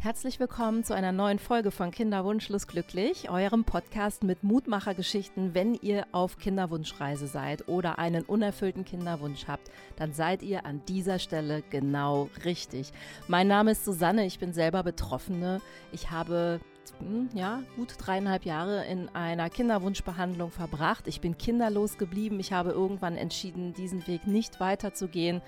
Herzlich 0.00 0.38
willkommen 0.38 0.84
zu 0.84 0.94
einer 0.94 1.10
neuen 1.10 1.40
Folge 1.40 1.72
von 1.72 1.90
Kinderwunschlos 1.90 2.68
glücklich, 2.68 3.30
eurem 3.30 3.64
Podcast 3.64 4.22
mit 4.22 4.44
Mutmachergeschichten. 4.44 5.54
Wenn 5.54 5.74
ihr 5.74 6.06
auf 6.12 6.38
Kinderwunschreise 6.38 7.26
seid 7.26 7.66
oder 7.66 7.98
einen 7.98 8.22
unerfüllten 8.22 8.84
Kinderwunsch 8.84 9.48
habt, 9.48 9.72
dann 9.96 10.12
seid 10.12 10.44
ihr 10.44 10.64
an 10.66 10.82
dieser 10.86 11.18
Stelle 11.18 11.64
genau 11.70 12.30
richtig. 12.44 12.92
Mein 13.26 13.48
Name 13.48 13.72
ist 13.72 13.84
Susanne, 13.84 14.24
ich 14.24 14.38
bin 14.38 14.52
selber 14.52 14.84
Betroffene. 14.84 15.60
Ich 15.90 16.12
habe 16.12 16.60
hm, 17.00 17.30
ja, 17.34 17.64
gut 17.74 17.94
dreieinhalb 17.98 18.44
Jahre 18.44 18.84
in 18.86 19.08
einer 19.16 19.50
Kinderwunschbehandlung 19.50 20.52
verbracht. 20.52 21.08
Ich 21.08 21.20
bin 21.20 21.36
kinderlos 21.36 21.98
geblieben. 21.98 22.38
Ich 22.38 22.52
habe 22.52 22.70
irgendwann 22.70 23.16
entschieden, 23.16 23.74
diesen 23.74 24.06
Weg 24.06 24.28
nicht 24.28 24.60
weiterzugehen. 24.60 25.42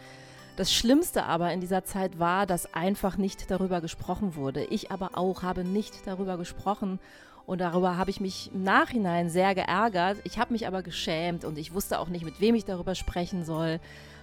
Das 0.57 0.73
Schlimmste 0.73 1.25
aber 1.25 1.53
in 1.53 1.61
dieser 1.61 1.85
Zeit 1.85 2.19
war, 2.19 2.47
dass 2.47 2.75
einfach 2.75 3.17
nicht 3.17 3.51
darüber 3.51 3.81
gesprochen 3.81 4.35
wurde. 4.35 4.65
Ich 4.65 4.91
aber 4.91 5.11
auch 5.15 5.43
habe 5.43 5.65
nicht 5.65 6.07
darüber 6.07 6.37
gesprochen 6.37 6.99
und 7.47 7.61
darüber 7.61 7.97
habe 7.97 8.11
ich 8.11 8.21
mich 8.21 8.51
im 8.53 8.63
Nachhinein 8.63 9.31
sehr 9.31 9.55
geärgert. 9.55 10.19
Ich 10.25 10.39
habe 10.39 10.53
mich 10.53 10.67
aber 10.67 10.83
geschämt 10.83 11.45
und 11.45 11.59
ich 11.59 11.75
wusste 11.75 11.99
auch 11.99 12.09
nicht, 12.09 12.25
mit 12.25 12.41
wem 12.41 12.55
ich 12.55 12.65
darüber 12.65 12.95
sprechen 12.95 13.45
soll. 13.45 13.81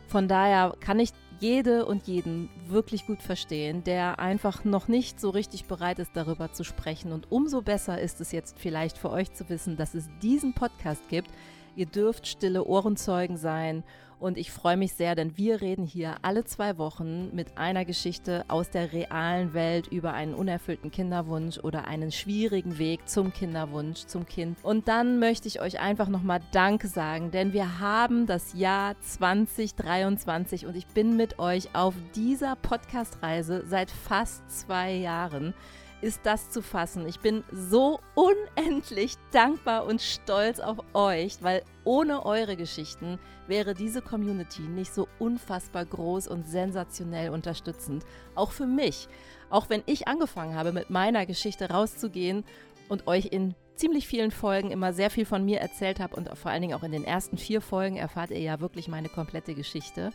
Von 0.08 0.28
daher 0.28 0.76
kann 0.80 1.00
ich 1.00 1.10
jede 1.40 1.86
und 1.86 2.08
jeden 2.08 2.50
wirklich 2.68 3.06
gut 3.06 3.22
verstehen, 3.22 3.84
der 3.84 4.20
einfach 4.20 4.64
noch 4.64 4.88
nicht 4.88 5.20
so 5.20 5.30
richtig 5.30 5.66
bereit 5.66 6.00
ist, 6.00 6.12
darüber 6.14 6.54
zu 6.54 6.64
sprechen. 6.64 7.12
Und 7.12 7.32
umso 7.32 7.62
besser 7.62 8.00
ist 8.00 8.22
es 8.22 8.32
jetzt 8.32 8.58
vielleicht 8.58 8.98
für 8.98 9.12
euch 9.12 9.34
zu 9.34 9.50
wissen, 9.50 9.76
dass 9.76 9.94
es 9.94 10.08
diesen 10.22 10.54
Podcast 10.54 11.10
gibt. 11.10 11.30
Ihr 11.76 11.86
dürft 11.86 12.28
stille 12.28 12.64
Ohrenzeugen 12.66 13.38
sein 13.38 13.84
und 14.20 14.38
ich 14.38 14.52
freue 14.52 14.78
mich 14.78 14.94
sehr, 14.94 15.16
denn 15.16 15.38
wir 15.38 15.62
reden 15.62 15.86
hier 15.86 16.16
alle 16.22 16.44
zwei 16.44 16.78
Wochen 16.78 17.36
mit 17.36 17.58
einer 17.58 17.86
Geschichte 17.86 18.46
aus 18.48 18.70
der 18.70 18.92
realen 18.92 19.54
Welt 19.54 19.88
über 19.88 20.14
einen 20.14 20.34
unerfüllten 20.34 20.92
Kinderwunsch 20.92 21.60
oder 21.60 21.88
einen 21.88 22.12
schwierigen 22.12 22.78
Weg 22.78 23.08
zum 23.08 23.32
Kinderwunsch, 23.32 24.06
zum 24.06 24.26
Kind. 24.26 24.58
Und 24.64 24.88
dann 24.88 25.20
möchte 25.20 25.48
ich 25.48 25.62
euch 25.62 25.80
einfach 25.80 26.08
nochmal 26.08 26.42
Danke 26.52 26.88
sagen, 26.88 27.32
denn 27.32 27.54
wir 27.54 27.80
haben 27.80 28.26
das 28.26 28.54
Jahr 28.54 29.00
2023 29.02 30.66
und 30.66 30.76
ich 30.76 30.88
bin 30.88 31.16
mit 31.16 31.40
euch 31.40 31.76
auf 31.76 31.94
dieser 32.16 32.56
Podcast-Reise 32.56 33.64
seit 33.68 33.92
fast 33.92 34.50
zwei 34.50 34.94
Jahren 34.94 35.54
ist 36.02 36.22
das 36.24 36.50
zu 36.50 36.62
fassen. 36.62 37.08
Ich 37.08 37.20
bin 37.20 37.44
so 37.52 38.00
unendlich 38.16 39.16
dankbar 39.32 39.86
und 39.86 40.02
stolz 40.02 40.60
auf 40.60 40.78
euch, 40.94 41.42
weil 41.42 41.64
ohne 41.84 42.26
eure 42.26 42.56
Geschichten 42.56 43.20
wäre 43.48 43.74
diese 43.74 44.02
Community 44.02 44.62
nicht 44.62 44.94
so 44.94 45.08
unfassbar 45.20 45.86
groß 45.86 46.28
und 46.28 46.48
sensationell 46.48 47.30
unterstützend. 47.30 48.06
Auch 48.36 48.52
für 48.52 48.68
mich. 48.68 49.08
Auch 49.50 49.70
wenn 49.70 49.84
ich 49.86 50.08
angefangen 50.08 50.56
habe, 50.56 50.72
mit 50.72 50.90
meiner 50.90 51.26
Geschichte 51.26 51.70
rauszugehen 51.70 52.44
und 52.90 53.08
euch 53.08 53.28
in 53.28 53.56
ziemlich 53.76 54.08
vielen 54.08 54.32
Folgen 54.32 54.72
immer 54.72 54.92
sehr 54.92 55.10
viel 55.10 55.26
von 55.26 55.46
mir 55.46 55.60
erzählt 55.60 56.00
habe 56.00 56.16
und 56.16 56.36
vor 56.38 56.52
allen 56.52 56.62
Dingen 56.62 56.74
auch 56.74 56.84
in 56.84 56.92
den 56.92 57.04
ersten 57.04 57.38
vier 57.38 57.62
Folgen 57.62 57.98
erfahrt 57.98 58.32
ihr 58.32 58.40
ja 58.40 58.60
wirklich 58.60 58.88
meine 58.88 59.10
komplette 59.10 59.54
Geschichte 59.54 60.12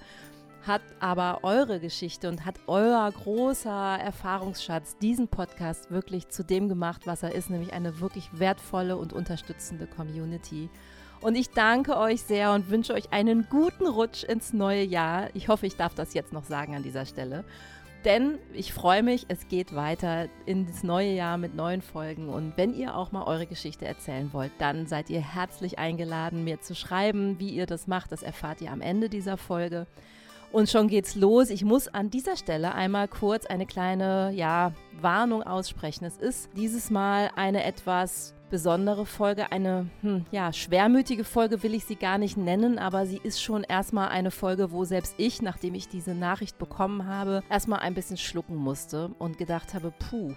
hat 0.66 0.82
aber 1.00 1.40
eure 1.42 1.80
Geschichte 1.80 2.28
und 2.28 2.44
hat 2.44 2.60
euer 2.66 3.10
großer 3.10 3.98
Erfahrungsschatz 3.98 4.96
diesen 4.98 5.28
Podcast 5.28 5.90
wirklich 5.90 6.28
zu 6.28 6.44
dem 6.44 6.68
gemacht, 6.68 7.02
was 7.06 7.22
er 7.22 7.34
ist, 7.34 7.50
nämlich 7.50 7.72
eine 7.72 8.00
wirklich 8.00 8.28
wertvolle 8.38 8.96
und 8.96 9.12
unterstützende 9.12 9.86
Community. 9.86 10.70
Und 11.20 11.36
ich 11.36 11.50
danke 11.50 11.96
euch 11.96 12.22
sehr 12.22 12.52
und 12.52 12.70
wünsche 12.70 12.94
euch 12.94 13.12
einen 13.12 13.46
guten 13.48 13.86
Rutsch 13.86 14.24
ins 14.24 14.52
neue 14.52 14.82
Jahr. 14.82 15.28
Ich 15.34 15.48
hoffe, 15.48 15.66
ich 15.66 15.76
darf 15.76 15.94
das 15.94 16.14
jetzt 16.14 16.32
noch 16.32 16.44
sagen 16.44 16.74
an 16.74 16.82
dieser 16.82 17.06
Stelle. 17.06 17.44
Denn 18.04 18.38
ich 18.52 18.72
freue 18.72 19.04
mich, 19.04 19.26
es 19.28 19.46
geht 19.46 19.76
weiter 19.76 20.26
ins 20.44 20.82
neue 20.82 21.12
Jahr 21.12 21.38
mit 21.38 21.54
neuen 21.54 21.82
Folgen. 21.82 22.28
Und 22.28 22.56
wenn 22.56 22.74
ihr 22.74 22.96
auch 22.96 23.12
mal 23.12 23.22
eure 23.22 23.46
Geschichte 23.46 23.86
erzählen 23.86 24.32
wollt, 24.32 24.50
dann 24.58 24.88
seid 24.88 25.08
ihr 25.10 25.20
herzlich 25.20 25.78
eingeladen, 25.78 26.42
mir 26.42 26.60
zu 26.60 26.74
schreiben, 26.74 27.38
wie 27.38 27.50
ihr 27.50 27.66
das 27.66 27.86
macht. 27.86 28.10
Das 28.10 28.24
erfahrt 28.24 28.60
ihr 28.60 28.72
am 28.72 28.80
Ende 28.80 29.08
dieser 29.08 29.36
Folge. 29.36 29.86
Und 30.52 30.68
schon 30.68 30.86
geht's 30.88 31.14
los. 31.14 31.48
Ich 31.48 31.64
muss 31.64 31.88
an 31.88 32.10
dieser 32.10 32.36
Stelle 32.36 32.74
einmal 32.74 33.08
kurz 33.08 33.46
eine 33.46 33.64
kleine 33.64 34.32
ja, 34.34 34.72
Warnung 35.00 35.42
aussprechen. 35.42 36.04
Es 36.04 36.18
ist 36.18 36.50
dieses 36.54 36.90
Mal 36.90 37.30
eine 37.36 37.64
etwas 37.64 38.34
besondere 38.50 39.06
Folge, 39.06 39.50
eine 39.50 39.88
hm, 40.02 40.26
ja, 40.30 40.52
schwermütige 40.52 41.24
Folge 41.24 41.62
will 41.62 41.72
ich 41.72 41.86
sie 41.86 41.96
gar 41.96 42.18
nicht 42.18 42.36
nennen, 42.36 42.78
aber 42.78 43.06
sie 43.06 43.18
ist 43.22 43.42
schon 43.42 43.64
erstmal 43.64 44.10
eine 44.10 44.30
Folge, 44.30 44.72
wo 44.72 44.84
selbst 44.84 45.14
ich, 45.16 45.40
nachdem 45.40 45.74
ich 45.74 45.88
diese 45.88 46.14
Nachricht 46.14 46.58
bekommen 46.58 47.06
habe, 47.06 47.42
erstmal 47.48 47.78
ein 47.78 47.94
bisschen 47.94 48.18
schlucken 48.18 48.56
musste 48.56 49.08
und 49.18 49.38
gedacht 49.38 49.72
habe, 49.72 49.90
puh, 50.10 50.34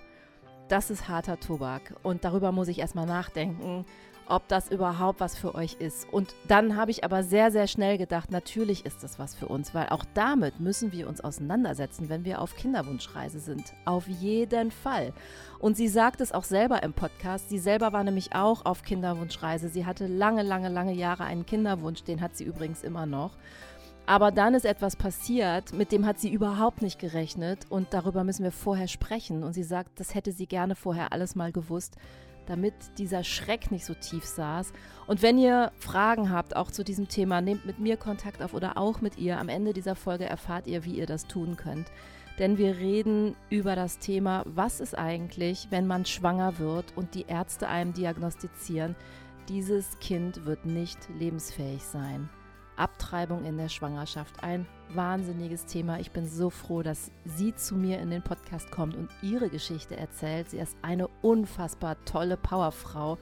das 0.70 0.92
ist 0.92 1.10
harter 1.10 1.42
Tobak 1.42 1.94
und 2.04 2.24
darüber 2.24 2.54
muss 2.54 2.70
ich 2.70 2.80
erstmal 2.80 3.06
nachdenken 3.06 3.86
ob 4.28 4.48
das 4.48 4.70
überhaupt 4.70 5.20
was 5.20 5.38
für 5.38 5.56
euch 5.56 5.76
ist. 5.80 6.12
Und 6.12 6.36
dann 6.48 6.76
habe 6.76 6.92
ich 6.92 7.04
aber 7.04 7.24
sehr, 7.24 7.52
sehr 7.52 7.68
schnell 7.68 7.98
gedacht, 7.98 8.32
natürlich 8.32 8.86
ist 8.86 9.04
das 9.04 9.20
was 9.20 9.36
für 9.36 9.48
uns, 9.48 9.74
weil 9.74 9.90
auch 9.90 10.06
damit 10.14 10.60
müssen 10.60 10.92
wir 10.92 11.08
uns 11.08 11.22
auseinandersetzen, 11.22 12.10
wenn 12.10 12.26
wir 12.26 12.42
auf 12.42 12.56
Kinderwunschreise 12.56 13.40
sind. 13.40 13.74
Auf 13.86 14.08
jeden 14.08 14.72
Fall. 14.72 15.14
Und 15.60 15.78
sie 15.78 15.88
sagt 15.88 16.22
es 16.22 16.32
auch 16.32 16.44
selber 16.44 16.84
im 16.84 16.94
Podcast. 16.94 17.50
Sie 17.50 17.60
selber 17.60 17.94
war 17.94 18.04
nämlich 18.04 18.34
auch 18.36 18.66
auf 18.66 18.84
Kinderwunschreise. 18.84 19.70
Sie 19.70 19.86
hatte 19.86 20.08
lange, 20.08 20.44
lange, 20.44 20.70
lange 20.70 20.94
Jahre 20.94 21.26
einen 21.26 21.46
Kinderwunsch, 21.46 22.04
den 22.04 22.22
hat 22.22 22.36
sie 22.36 22.44
übrigens 22.44 22.84
immer 22.84 23.06
noch. 23.06 23.32
Aber 24.08 24.32
dann 24.32 24.54
ist 24.54 24.66
etwas 24.66 24.96
passiert, 24.96 25.74
mit 25.74 25.92
dem 25.92 26.06
hat 26.06 26.20
sie 26.20 26.32
überhaupt 26.32 26.84
nicht 26.84 27.00
gerechnet 27.00 27.66
und 27.70 27.88
darüber 27.92 28.24
müssen 28.24 28.44
wir 28.44 28.52
vorher 28.52 28.88
sprechen. 28.88 29.44
Und 29.44 29.54
sie 29.54 29.64
sagt, 29.64 30.00
das 30.00 30.14
hätte 30.14 30.32
sie 30.32 30.46
gerne 30.46 30.76
vorher 30.76 31.12
alles 31.12 31.36
mal 31.36 31.52
gewusst 31.52 31.96
damit 32.48 32.74
dieser 32.98 33.24
Schreck 33.24 33.72
nicht 33.72 33.86
so 33.86 33.94
tief 33.94 34.26
saß. 34.26 34.74
Und 35.08 35.22
wenn 35.22 35.38
ihr 35.38 35.72
Fragen 35.80 36.32
habt, 36.32 36.56
auch 36.56 36.72
zu 36.72 36.84
diesem 36.84 37.08
Thema, 37.08 37.42
nehmt 37.42 37.66
mit 37.66 37.80
mir 37.80 37.98
Kontakt 37.98 38.42
auf 38.42 38.54
oder 38.54 38.78
auch 38.78 39.02
mit 39.02 39.18
ihr. 39.18 39.40
Am 39.40 39.50
Ende 39.50 39.74
dieser 39.74 39.96
Folge 39.96 40.26
erfahrt 40.26 40.68
ihr, 40.68 40.86
wie 40.86 40.96
ihr 40.96 41.06
das 41.06 41.28
tun 41.28 41.58
könnt. 41.58 41.92
Denn 42.40 42.58
wir 42.58 42.78
reden 42.78 43.36
über 43.50 43.76
das 43.76 44.00
Thema, 44.00 44.44
was 44.46 44.82
ist 44.82 44.98
eigentlich, 44.98 45.68
wenn 45.70 45.88
man 45.88 46.06
schwanger 46.06 46.60
wird 46.60 46.86
und 46.96 47.16
die 47.16 47.26
Ärzte 47.28 47.68
einem 47.70 47.94
diagnostizieren, 47.94 48.96
dieses 49.48 50.00
Kind 50.00 50.46
wird 50.46 50.66
nicht 50.66 50.98
lebensfähig 51.18 51.84
sein. 51.84 52.30
Abtreibung 52.78 53.46
in 53.46 53.58
der 53.58 53.70
Schwangerschaft. 53.70 54.44
Ein 54.44 54.66
wahnsinniges 54.94 55.66
Thema. 55.66 56.00
Ich 56.00 56.12
bin 56.12 56.28
so 56.28 56.50
froh, 56.50 56.82
dass 56.82 57.12
sie 57.26 57.56
zu 57.56 57.76
mir 57.76 58.00
in 58.00 58.10
den 58.10 58.22
Podcast 58.22 58.72
kommt 58.72 58.96
und 58.96 59.10
ihre 59.22 59.50
Geschichte 59.50 59.96
erzählt. 59.96 60.50
Sie 60.50 60.58
ist 60.58 60.76
eine 60.82 61.08
unfassbar 61.22 61.98
tolle 62.06 62.38
Powerfrau. 62.38 63.18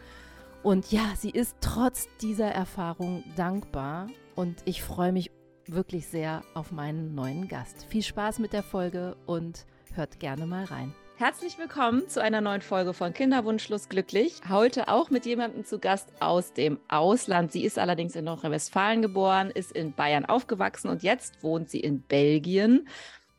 Und 0.64 0.92
ja, 0.92 1.14
sie 1.18 1.30
ist 1.30 1.58
trotz 1.62 2.08
dieser 2.22 2.50
Erfahrung 2.50 3.24
dankbar. 3.36 4.08
Und 4.36 4.62
ich 4.66 4.82
freue 4.82 5.12
mich 5.12 5.32
wirklich 5.68 6.08
sehr 6.08 6.44
auf 6.54 6.72
meinen 6.72 7.16
neuen 7.16 7.48
Gast. 7.48 7.86
Viel 7.86 8.04
Spaß 8.04 8.40
mit 8.40 8.54
der 8.54 8.64
Folge 8.64 9.16
und 9.26 9.66
hört 9.94 10.20
gerne 10.20 10.46
mal 10.46 10.66
rein. 10.66 10.94
Herzlich 11.18 11.60
willkommen 11.60 12.10
zu 12.10 12.24
einer 12.24 12.42
neuen 12.42 12.64
Folge 12.64 12.92
von 12.92 13.14
Kinderwunschlos 13.14 13.88
glücklich. 13.88 14.42
Heute 14.50 14.88
auch 14.88 15.12
mit 15.12 15.28
jemandem 15.28 15.64
zu 15.64 15.78
Gast 15.78 16.10
aus 16.20 16.54
dem 16.54 16.80
Ausland. 16.88 17.52
Sie 17.52 17.64
ist 17.64 17.78
allerdings 17.78 18.16
in 18.16 18.26
Nordrhein-Westfalen 18.26 19.04
geboren, 19.04 19.52
ist 19.52 19.72
in 19.72 19.94
Bayern 19.94 20.26
aufgewachsen 20.26 20.90
und 20.90 21.04
jetzt 21.04 21.44
wohnt 21.44 21.70
sie 21.70 21.80
in 21.80 22.02
Belgien. 22.02 22.88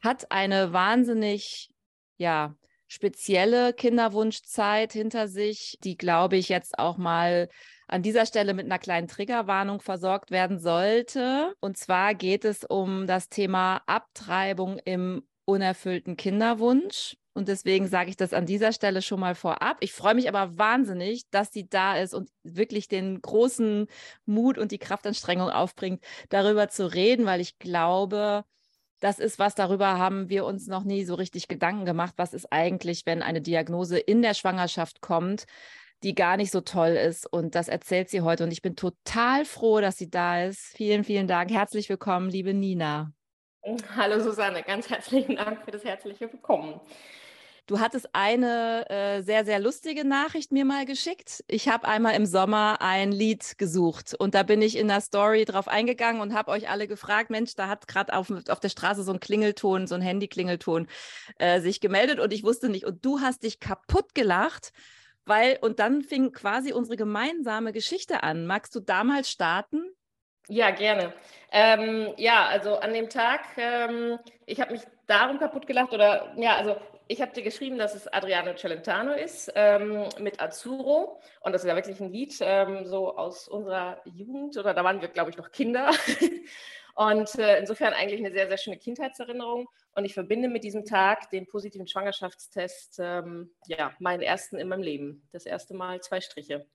Hat 0.00 0.30
eine 0.30 0.72
wahnsinnig, 0.72 1.68
ja, 2.16 2.54
spezielle 2.86 3.72
Kinderwunschzeit 3.72 4.92
hinter 4.92 5.26
sich, 5.26 5.76
die, 5.82 5.96
glaube 5.96 6.36
ich, 6.36 6.48
jetzt 6.48 6.78
auch 6.78 6.96
mal 6.96 7.48
an 7.88 8.02
dieser 8.02 8.24
Stelle 8.24 8.54
mit 8.54 8.66
einer 8.66 8.78
kleinen 8.78 9.08
Triggerwarnung 9.08 9.80
versorgt 9.80 10.30
werden 10.30 10.60
sollte. 10.60 11.54
Und 11.58 11.76
zwar 11.76 12.14
geht 12.14 12.44
es 12.44 12.62
um 12.64 13.08
das 13.08 13.28
Thema 13.28 13.82
Abtreibung 13.86 14.78
im 14.84 15.26
unerfüllten 15.44 16.16
Kinderwunsch. 16.16 17.16
Und 17.34 17.48
deswegen 17.48 17.88
sage 17.88 18.10
ich 18.10 18.16
das 18.16 18.32
an 18.32 18.46
dieser 18.46 18.72
Stelle 18.72 19.02
schon 19.02 19.18
mal 19.18 19.34
vorab. 19.34 19.78
Ich 19.80 19.92
freue 19.92 20.14
mich 20.14 20.28
aber 20.28 20.56
wahnsinnig, 20.56 21.28
dass 21.30 21.52
sie 21.52 21.68
da 21.68 21.98
ist 21.98 22.14
und 22.14 22.30
wirklich 22.44 22.86
den 22.86 23.20
großen 23.20 23.88
Mut 24.24 24.56
und 24.56 24.70
die 24.70 24.78
Kraftanstrengung 24.78 25.50
aufbringt, 25.50 26.02
darüber 26.28 26.68
zu 26.68 26.92
reden, 26.92 27.26
weil 27.26 27.40
ich 27.40 27.58
glaube, 27.58 28.44
das 29.00 29.18
ist 29.18 29.40
was, 29.40 29.56
darüber 29.56 29.98
haben 29.98 30.28
wir 30.28 30.44
uns 30.44 30.68
noch 30.68 30.84
nie 30.84 31.04
so 31.04 31.14
richtig 31.14 31.48
Gedanken 31.48 31.84
gemacht. 31.84 32.14
Was 32.16 32.34
ist 32.34 32.52
eigentlich, 32.52 33.04
wenn 33.04 33.20
eine 33.20 33.42
Diagnose 33.42 33.98
in 33.98 34.22
der 34.22 34.34
Schwangerschaft 34.34 35.00
kommt, 35.00 35.44
die 36.04 36.14
gar 36.14 36.36
nicht 36.36 36.52
so 36.52 36.60
toll 36.60 36.90
ist? 36.90 37.26
Und 37.26 37.56
das 37.56 37.66
erzählt 37.66 38.10
sie 38.10 38.20
heute. 38.20 38.44
Und 38.44 38.52
ich 38.52 38.62
bin 38.62 38.76
total 38.76 39.44
froh, 39.44 39.80
dass 39.80 39.98
sie 39.98 40.08
da 40.08 40.44
ist. 40.44 40.76
Vielen, 40.76 41.02
vielen 41.02 41.26
Dank. 41.26 41.50
Herzlich 41.50 41.88
willkommen, 41.88 42.30
liebe 42.30 42.54
Nina. 42.54 43.12
Hallo 43.96 44.20
Susanne, 44.20 44.62
ganz 44.62 44.88
herzlichen 44.88 45.36
Dank 45.36 45.64
für 45.64 45.70
das 45.70 45.84
herzliche 45.84 46.30
Willkommen. 46.30 46.80
Du 47.66 47.80
hattest 47.80 48.10
eine 48.12 48.84
äh, 48.90 49.22
sehr, 49.22 49.46
sehr 49.46 49.58
lustige 49.58 50.06
Nachricht 50.06 50.52
mir 50.52 50.66
mal 50.66 50.84
geschickt. 50.84 51.42
Ich 51.48 51.66
habe 51.66 51.88
einmal 51.88 52.14
im 52.14 52.26
Sommer 52.26 52.82
ein 52.82 53.10
Lied 53.10 53.56
gesucht 53.56 54.14
und 54.18 54.34
da 54.34 54.42
bin 54.42 54.60
ich 54.60 54.76
in 54.76 54.86
der 54.88 55.00
Story 55.00 55.46
drauf 55.46 55.66
eingegangen 55.66 56.20
und 56.20 56.34
habe 56.34 56.50
euch 56.50 56.68
alle 56.68 56.86
gefragt, 56.86 57.30
Mensch, 57.30 57.54
da 57.54 57.68
hat 57.68 57.88
gerade 57.88 58.12
auf, 58.12 58.30
auf 58.50 58.60
der 58.60 58.68
Straße 58.68 59.02
so 59.02 59.12
ein 59.12 59.20
Klingelton, 59.20 59.86
so 59.86 59.94
ein 59.94 60.02
Handy-Klingelton 60.02 60.88
äh, 61.38 61.60
sich 61.60 61.80
gemeldet 61.80 62.20
und 62.20 62.34
ich 62.34 62.44
wusste 62.44 62.68
nicht. 62.68 62.84
Und 62.84 63.02
du 63.02 63.20
hast 63.20 63.44
dich 63.44 63.60
kaputt 63.60 64.14
gelacht, 64.14 64.72
weil, 65.24 65.58
und 65.62 65.78
dann 65.78 66.02
fing 66.02 66.32
quasi 66.32 66.74
unsere 66.74 66.98
gemeinsame 66.98 67.72
Geschichte 67.72 68.22
an. 68.22 68.44
Magst 68.46 68.74
du 68.74 68.80
damals 68.80 69.30
starten? 69.30 69.84
Ja, 70.48 70.70
gerne. 70.70 71.14
Ähm, 71.50 72.12
ja, 72.18 72.44
also 72.44 72.76
an 72.76 72.92
dem 72.92 73.08
Tag, 73.08 73.40
ähm, 73.56 74.18
ich 74.44 74.60
habe 74.60 74.72
mich 74.72 74.82
darum 75.06 75.38
kaputt 75.38 75.66
gelacht 75.66 75.94
oder 75.94 76.34
ja, 76.36 76.56
also 76.56 76.76
ich 77.06 77.20
habe 77.20 77.32
dir 77.32 77.42
geschrieben, 77.42 77.78
dass 77.78 77.94
es 77.94 78.08
Adriano 78.08 78.54
Celentano 78.54 79.12
ist 79.12 79.52
ähm, 79.54 80.08
mit 80.18 80.40
Azzurro. 80.40 81.20
Und 81.40 81.52
das 81.52 81.62
ist 81.62 81.68
ja 81.68 81.76
wirklich 81.76 82.00
ein 82.00 82.10
Lied 82.10 82.34
ähm, 82.40 82.86
so 82.86 83.16
aus 83.16 83.46
unserer 83.48 84.00
Jugend 84.04 84.56
oder 84.56 84.72
da 84.74 84.84
waren 84.84 85.00
wir, 85.00 85.08
glaube 85.08 85.30
ich, 85.30 85.36
noch 85.36 85.50
Kinder. 85.50 85.90
und 86.94 87.34
äh, 87.38 87.58
insofern 87.58 87.92
eigentlich 87.92 88.20
eine 88.20 88.32
sehr, 88.32 88.48
sehr 88.48 88.56
schöne 88.56 88.78
Kindheitserinnerung. 88.78 89.68
Und 89.94 90.04
ich 90.04 90.14
verbinde 90.14 90.48
mit 90.48 90.64
diesem 90.64 90.84
Tag 90.84 91.30
den 91.30 91.46
positiven 91.46 91.86
Schwangerschaftstest, 91.86 92.98
ähm, 93.00 93.50
ja, 93.66 93.92
meinen 93.98 94.22
ersten 94.22 94.56
in 94.56 94.68
meinem 94.68 94.82
Leben. 94.82 95.28
Das 95.32 95.44
erste 95.44 95.74
Mal 95.74 96.00
zwei 96.00 96.20
Striche. 96.20 96.66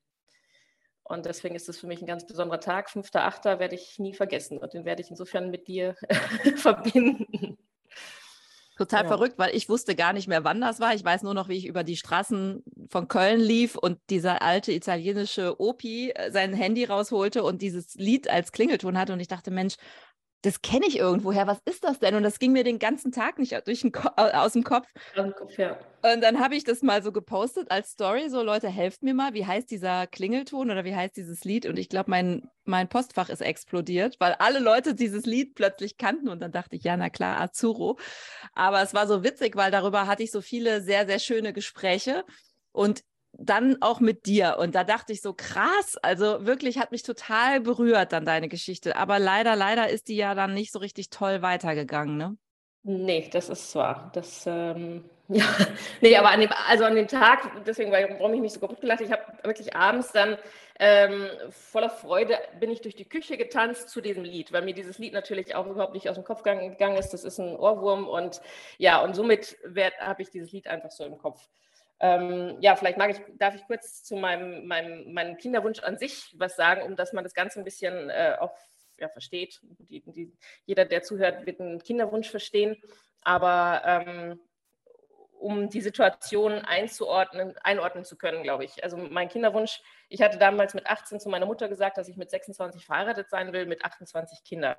Und 1.04 1.26
deswegen 1.26 1.56
ist 1.56 1.68
es 1.68 1.80
für 1.80 1.88
mich 1.88 2.02
ein 2.02 2.08
ganz 2.08 2.28
besonderer 2.28 2.60
Tag. 2.60 2.90
5.8. 2.90 3.58
werde 3.58 3.74
ich 3.74 3.98
nie 3.98 4.14
vergessen 4.14 4.60
und 4.60 4.74
den 4.74 4.86
werde 4.86 5.02
ich 5.02 5.10
insofern 5.10 5.50
mit 5.50 5.68
dir 5.68 5.96
verbinden. 6.56 7.58
Total 8.80 9.02
ja. 9.02 9.08
verrückt, 9.10 9.38
weil 9.38 9.54
ich 9.54 9.68
wusste 9.68 9.94
gar 9.94 10.14
nicht 10.14 10.30
mehr, 10.30 10.46
wann 10.46 10.62
das 10.62 10.80
war. 10.80 10.96
Ich 10.96 11.04
weiß 11.04 11.24
nur 11.24 11.34
noch, 11.34 11.50
wie 11.50 11.58
ich 11.58 11.66
über 11.66 11.84
die 11.84 11.98
Straßen 11.98 12.64
von 12.88 13.10
Köln 13.10 13.42
lief 13.42 13.76
und 13.76 14.00
dieser 14.10 14.42
alte 14.42 14.72
italienische 14.72 15.60
Opi 15.60 16.12
äh, 16.12 16.31
sein 16.31 16.54
Handy 16.54 16.86
rausholte 16.86 17.44
und 17.44 17.62
dieses 17.62 17.96
Lied 17.96 18.30
als 18.30 18.54
Klingelton 18.54 18.98
hatte. 18.98 19.12
Und 19.12 19.20
ich 19.20 19.28
dachte, 19.28 19.52
Mensch, 19.52 19.76
das 20.41 20.62
kenne 20.62 20.86
ich 20.88 20.97
irgendwoher, 20.97 21.47
was 21.47 21.59
ist 21.65 21.83
das 21.83 22.00
denn? 22.00 22.15
Und 22.15 22.24
das 22.24 22.39
ging 22.39 22.53
mir 22.53 22.63
den 22.63 22.80
ganzen 22.80 23.12
Tag 23.12 23.39
nicht 23.39 23.56
durch 23.68 23.81
den 23.81 23.94
aus 24.15 24.53
dem 24.53 24.63
Kopf. 24.63 24.88
Kopf 25.15 25.57
ja. 25.57 25.77
Und 26.01 26.21
dann 26.21 26.39
habe 26.39 26.56
ich 26.56 26.63
das 26.63 26.81
mal 26.81 27.03
so 27.03 27.12
gepostet 27.12 27.69
als 27.71 27.91
Story, 27.91 28.30
so 28.30 28.41
Leute, 28.41 28.69
helft 28.69 29.03
mir 29.03 29.13
mal, 29.13 29.33
wie 29.33 29.45
heißt 29.45 29.69
dieser 29.69 30.07
Klingelton 30.07 30.71
oder 30.71 30.86
wie 30.86 30.95
heißt 30.95 31.18
dieses 31.18 31.44
Lied? 31.44 31.65
Und 31.65 31.77
ich 31.77 31.89
glaube, 31.89 32.09
mein, 32.09 32.50
mein 32.63 32.88
Postfach 32.88 33.27
ist 33.30 33.41
explodiert, 33.41 34.15
weil 34.19 34.33
alle 34.39 34.59
Leute 34.59 34.95
dieses 34.95 35.25
Lied 35.25 35.56
plötzlich 35.56 35.97
kannten 35.97 36.30
und 36.30 36.39
dann 36.39 36.53
dachte 36.53 36.77
ich, 36.77 36.83
ja, 36.83 36.95
na 36.95 37.09
klar, 37.09 37.42
Azuro. 37.42 38.00
Aber 38.53 38.81
es 38.81 38.94
war 38.94 39.07
so 39.07 39.25
witzig, 39.25 39.57
weil 39.57 39.71
darüber 39.71 40.07
hatte 40.07 40.24
ich 40.24 40.31
so 40.31 40.39
viele 40.39 40.81
sehr, 40.81 41.06
sehr 41.06 41.19
schöne 41.19 41.51
Gespräche. 41.51 42.24
Und 42.71 43.03
dann 43.34 43.78
auch 43.81 44.00
mit 44.00 44.26
dir. 44.26 44.58
Und 44.60 44.76
da 44.76 44.84
dachte 44.84 45.14
ich 45.14 45.22
so, 45.22 45.34
krass, 45.34 45.98
also 46.02 46.46
wirklich 46.46 46.78
hat 46.78 46.92
mich 46.92 47.04
total 47.04 47.62
berührt 47.62 48.12
dann 48.12 48.26
deine 48.26 48.50
Geschichte. 48.50 48.96
Aber 48.96 49.20
leider, 49.20 49.56
leider 49.56 49.90
ist 49.90 50.08
die 50.08 50.18
ja 50.18 50.36
dann 50.36 50.54
nicht 50.54 50.72
so 50.72 50.80
richtig 50.80 51.10
toll 51.10 51.42
weitergegangen, 51.42 52.18
ne? 52.18 52.38
Nee, 52.84 53.30
das 53.31 53.50
ist 53.50 53.76
wahr. 53.76 54.10
Das, 54.14 54.46
ähm, 54.48 55.04
ja, 55.28 55.46
nee, 56.02 56.16
aber 56.16 56.30
an 56.30 56.40
dem, 56.40 56.50
also 56.68 56.86
an 56.86 56.96
dem 56.96 57.08
Tag, 57.08 57.64
deswegen, 57.66 57.92
warum 57.92 58.34
ich 58.34 58.42
mich 58.42 58.54
so 58.54 58.60
kaputt 58.60 58.81
gelacht, 58.81 59.02
ich 59.02 59.12
habe 59.12 59.24
wirklich 59.44 59.76
abends 59.76 60.12
dann 60.12 60.38
ähm, 60.80 61.28
voller 61.50 61.90
Freude 61.90 62.38
bin 62.60 62.72
ich 62.72 62.81
durch 62.81 62.96
die 62.96 63.08
Küche 63.08 63.36
getanzt 63.36 63.90
zu 63.90 64.00
diesem 64.00 64.24
Lied, 64.24 64.54
weil 64.54 64.64
mir 64.64 64.74
dieses 64.74 64.98
Lied 64.98 65.14
natürlich 65.14 65.54
auch 65.54 65.68
überhaupt 65.68 65.94
nicht 65.94 66.10
aus 66.10 66.16
dem 66.16 66.24
Kopf 66.24 66.42
gegangen 66.42 66.96
ist. 66.98 67.10
Das 67.10 67.26
ist 67.26 67.38
ein 67.38 67.56
Ohrwurm 67.58 68.08
und 68.08 68.42
ja, 68.78 69.04
und 69.04 69.14
somit 69.14 69.58
habe 70.00 70.22
ich 70.22 70.30
dieses 70.30 70.54
Lied 70.54 70.68
einfach 70.68 70.90
so 70.90 71.04
im 71.04 71.18
Kopf. 71.18 71.50
Ähm, 72.00 72.57
ja, 72.62 72.75
vielleicht 72.75 72.98
mag 72.98 73.12
ich, 73.12 73.22
darf 73.38 73.56
ich 73.56 73.66
kurz 73.66 74.04
zu 74.04 74.16
meinem, 74.16 74.66
meinem, 74.66 75.13
meinem 75.13 75.38
Kinderwunsch 75.38 75.80
an 75.80 75.98
sich 75.98 76.34
was 76.38 76.56
sagen, 76.56 76.84
um 76.84 76.96
dass 76.96 77.13
man 77.13 77.24
das 77.24 77.34
Ganze 77.34 77.60
ein 77.60 77.66
bisschen 77.66 78.10
äh, 78.10 78.38
auch 78.40 78.56
ja, 78.98 79.10
versteht. 79.10 79.60
Die, 79.62 80.01
die, 80.06 80.34
jeder, 80.66 80.86
der 80.86 81.04
zuhört, 81.04 81.46
wird 81.46 81.60
einen 81.60 81.84
Kinderwunsch 81.84 82.30
verstehen. 82.30 82.78
Aber 83.22 83.81
ähm, 83.86 84.40
um 85.40 85.69
die 85.69 85.81
Situation 85.81 86.54
einzuordnen, 86.66 87.57
einordnen 87.60 88.04
zu 88.04 88.18
können, 88.18 88.44
glaube 88.44 88.66
ich. 88.66 88.84
Also 88.84 88.98
mein 88.98 89.30
Kinderwunsch, 89.30 89.81
ich 90.10 90.22
hatte 90.22 90.38
damals 90.38 90.74
mit 90.74 90.86
18 90.86 91.19
zu 91.19 91.30
meiner 91.30 91.45
Mutter 91.45 91.69
gesagt, 91.69 91.98
dass 91.98 92.10
ich 92.10 92.18
mit 92.18 92.30
26 92.30 92.86
verheiratet 92.86 93.30
sein 93.30 93.54
will, 93.54 93.66
mit 93.66 93.84
28 93.84 94.44
Kindern. 94.44 94.75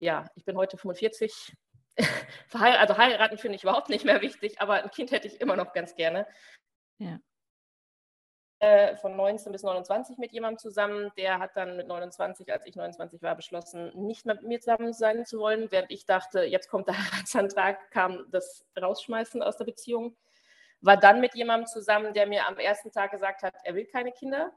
Ja, 0.00 0.26
ich 0.34 0.44
bin 0.44 0.56
heute 0.56 0.76
45, 0.76 1.54
also 2.52 2.96
heiraten 2.96 3.38
finde 3.38 3.56
ich 3.56 3.62
überhaupt 3.62 3.88
nicht 3.88 4.04
mehr 4.04 4.20
wichtig, 4.20 4.60
aber 4.60 4.82
ein 4.82 4.90
Kind 4.90 5.10
hätte 5.12 5.28
ich 5.28 5.40
immer 5.40 5.56
noch 5.56 5.72
ganz 5.72 5.94
gerne. 5.94 6.26
Ja. 6.98 7.18
Äh, 8.62 8.96
von 8.96 9.16
19 9.16 9.52
bis 9.52 9.62
29 9.62 10.18
mit 10.18 10.32
jemandem 10.32 10.58
zusammen. 10.58 11.10
Der 11.16 11.38
hat 11.38 11.56
dann 11.56 11.78
mit 11.78 11.88
29, 11.88 12.52
als 12.52 12.66
ich 12.66 12.76
29 12.76 13.22
war, 13.22 13.34
beschlossen, 13.34 13.90
nicht 13.94 14.26
mehr 14.26 14.34
mit 14.34 14.44
mir 14.44 14.60
zusammen 14.60 14.92
sein 14.92 15.24
zu 15.24 15.38
wollen. 15.38 15.72
Während 15.72 15.90
ich 15.90 16.04
dachte, 16.04 16.42
jetzt 16.42 16.68
kommt 16.68 16.86
der 16.86 16.98
Heiratsantrag, 16.98 17.90
kam 17.90 18.26
das 18.30 18.66
Rausschmeißen 18.78 19.42
aus 19.42 19.56
der 19.56 19.64
Beziehung. 19.64 20.14
War 20.82 20.98
dann 20.98 21.20
mit 21.20 21.34
jemandem 21.34 21.68
zusammen, 21.68 22.12
der 22.12 22.26
mir 22.26 22.46
am 22.48 22.58
ersten 22.58 22.92
Tag 22.92 23.12
gesagt 23.12 23.42
hat, 23.42 23.54
er 23.64 23.74
will 23.74 23.86
keine 23.86 24.12
Kinder. 24.12 24.52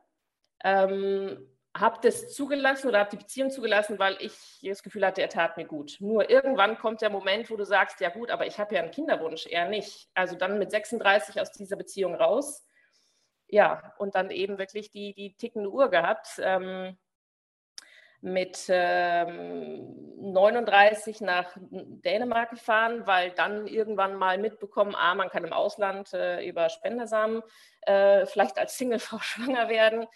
Ähm, 0.66 1.50
habe 1.76 1.98
das 2.02 2.34
zugelassen 2.34 2.88
oder 2.88 3.00
habe 3.00 3.10
die 3.10 3.18
Beziehung 3.18 3.50
zugelassen, 3.50 3.98
weil 3.98 4.16
ich 4.20 4.34
das 4.62 4.84
Gefühl 4.84 5.06
hatte, 5.06 5.22
er 5.22 5.30
tat 5.30 5.58
mir 5.58 5.66
gut. 5.66 5.98
Nur 6.00 6.30
irgendwann 6.30 6.78
kommt 6.78 7.02
der 7.02 7.10
Moment, 7.10 7.50
wo 7.50 7.58
du 7.58 7.66
sagst, 7.66 8.00
ja 8.00 8.10
gut, 8.10 8.30
aber 8.30 8.46
ich 8.46 8.60
habe 8.60 8.76
ja 8.76 8.82
einen 8.82 8.92
Kinderwunsch, 8.92 9.48
er 9.48 9.68
nicht. 9.68 10.08
Also 10.14 10.36
dann 10.36 10.60
mit 10.60 10.70
36 10.70 11.42
aus 11.42 11.52
dieser 11.52 11.76
Beziehung 11.76 12.14
raus. 12.14 12.64
Ja, 13.48 13.94
und 13.98 14.16
dann 14.16 14.30
eben 14.30 14.60
wirklich 14.60 14.92
die, 14.92 15.14
die 15.14 15.36
tickende 15.36 15.72
Uhr 15.72 15.90
gehabt. 15.90 16.28
Ähm, 16.40 16.98
mit 18.22 18.68
ähm, 18.70 20.32
39 20.32 21.20
nach 21.20 21.58
Dänemark 21.60 22.52
gefahren, 22.52 23.06
weil 23.06 23.32
dann 23.32 23.68
irgendwann 23.68 24.16
mal 24.16 24.38
mitbekommen, 24.38 24.96
ah, 24.96 25.14
man 25.14 25.30
kann 25.30 25.44
im 25.44 25.52
Ausland 25.52 26.14
äh, 26.14 26.48
über 26.48 26.70
Spendersamen 26.70 27.44
äh, 27.82 28.26
vielleicht 28.26 28.58
als 28.58 28.78
Singlefrau 28.78 29.18
schwanger 29.22 29.68
werden 29.68 30.08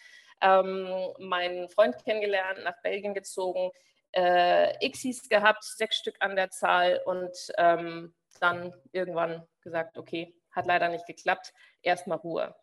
ähm, 0.42 1.13
meinen 1.19 1.69
Freund 1.69 1.95
kennengelernt, 2.04 2.63
nach 2.63 2.81
Belgien 2.81 3.13
gezogen, 3.13 3.72
äh, 4.12 4.89
Xis 4.89 5.30
gehabt, 5.30 5.63
sechs 5.63 5.98
Stück 5.98 6.16
an 6.19 6.36
der 6.36 6.50
Zahl 6.50 7.01
und 7.06 7.36
ähm, 7.57 8.13
dann 8.39 8.74
irgendwann 8.92 9.48
gesagt, 9.62 9.98
okay, 9.98 10.34
hat 10.51 10.66
leider 10.66 10.89
nicht 10.89 11.06
geklappt, 11.06 11.54
erstmal 11.81 12.18
Ruhe. 12.18 12.56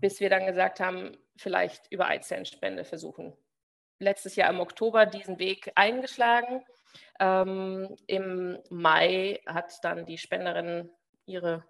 Bis 0.00 0.20
wir 0.20 0.30
dann 0.30 0.46
gesagt 0.46 0.80
haben, 0.80 1.16
vielleicht 1.36 1.90
über 1.90 2.08
Eizellenspende 2.08 2.84
versuchen. 2.84 3.36
Letztes 3.98 4.36
Jahr 4.36 4.50
im 4.50 4.60
Oktober 4.60 5.06
diesen 5.06 5.38
Weg 5.38 5.70
eingeschlagen. 5.74 6.64
Ähm, 7.20 7.96
Im 8.06 8.58
Mai 8.70 9.40
hat 9.46 9.72
dann 9.82 10.04
die 10.06 10.18
Spenderin 10.18 10.90
ihre 11.26 11.64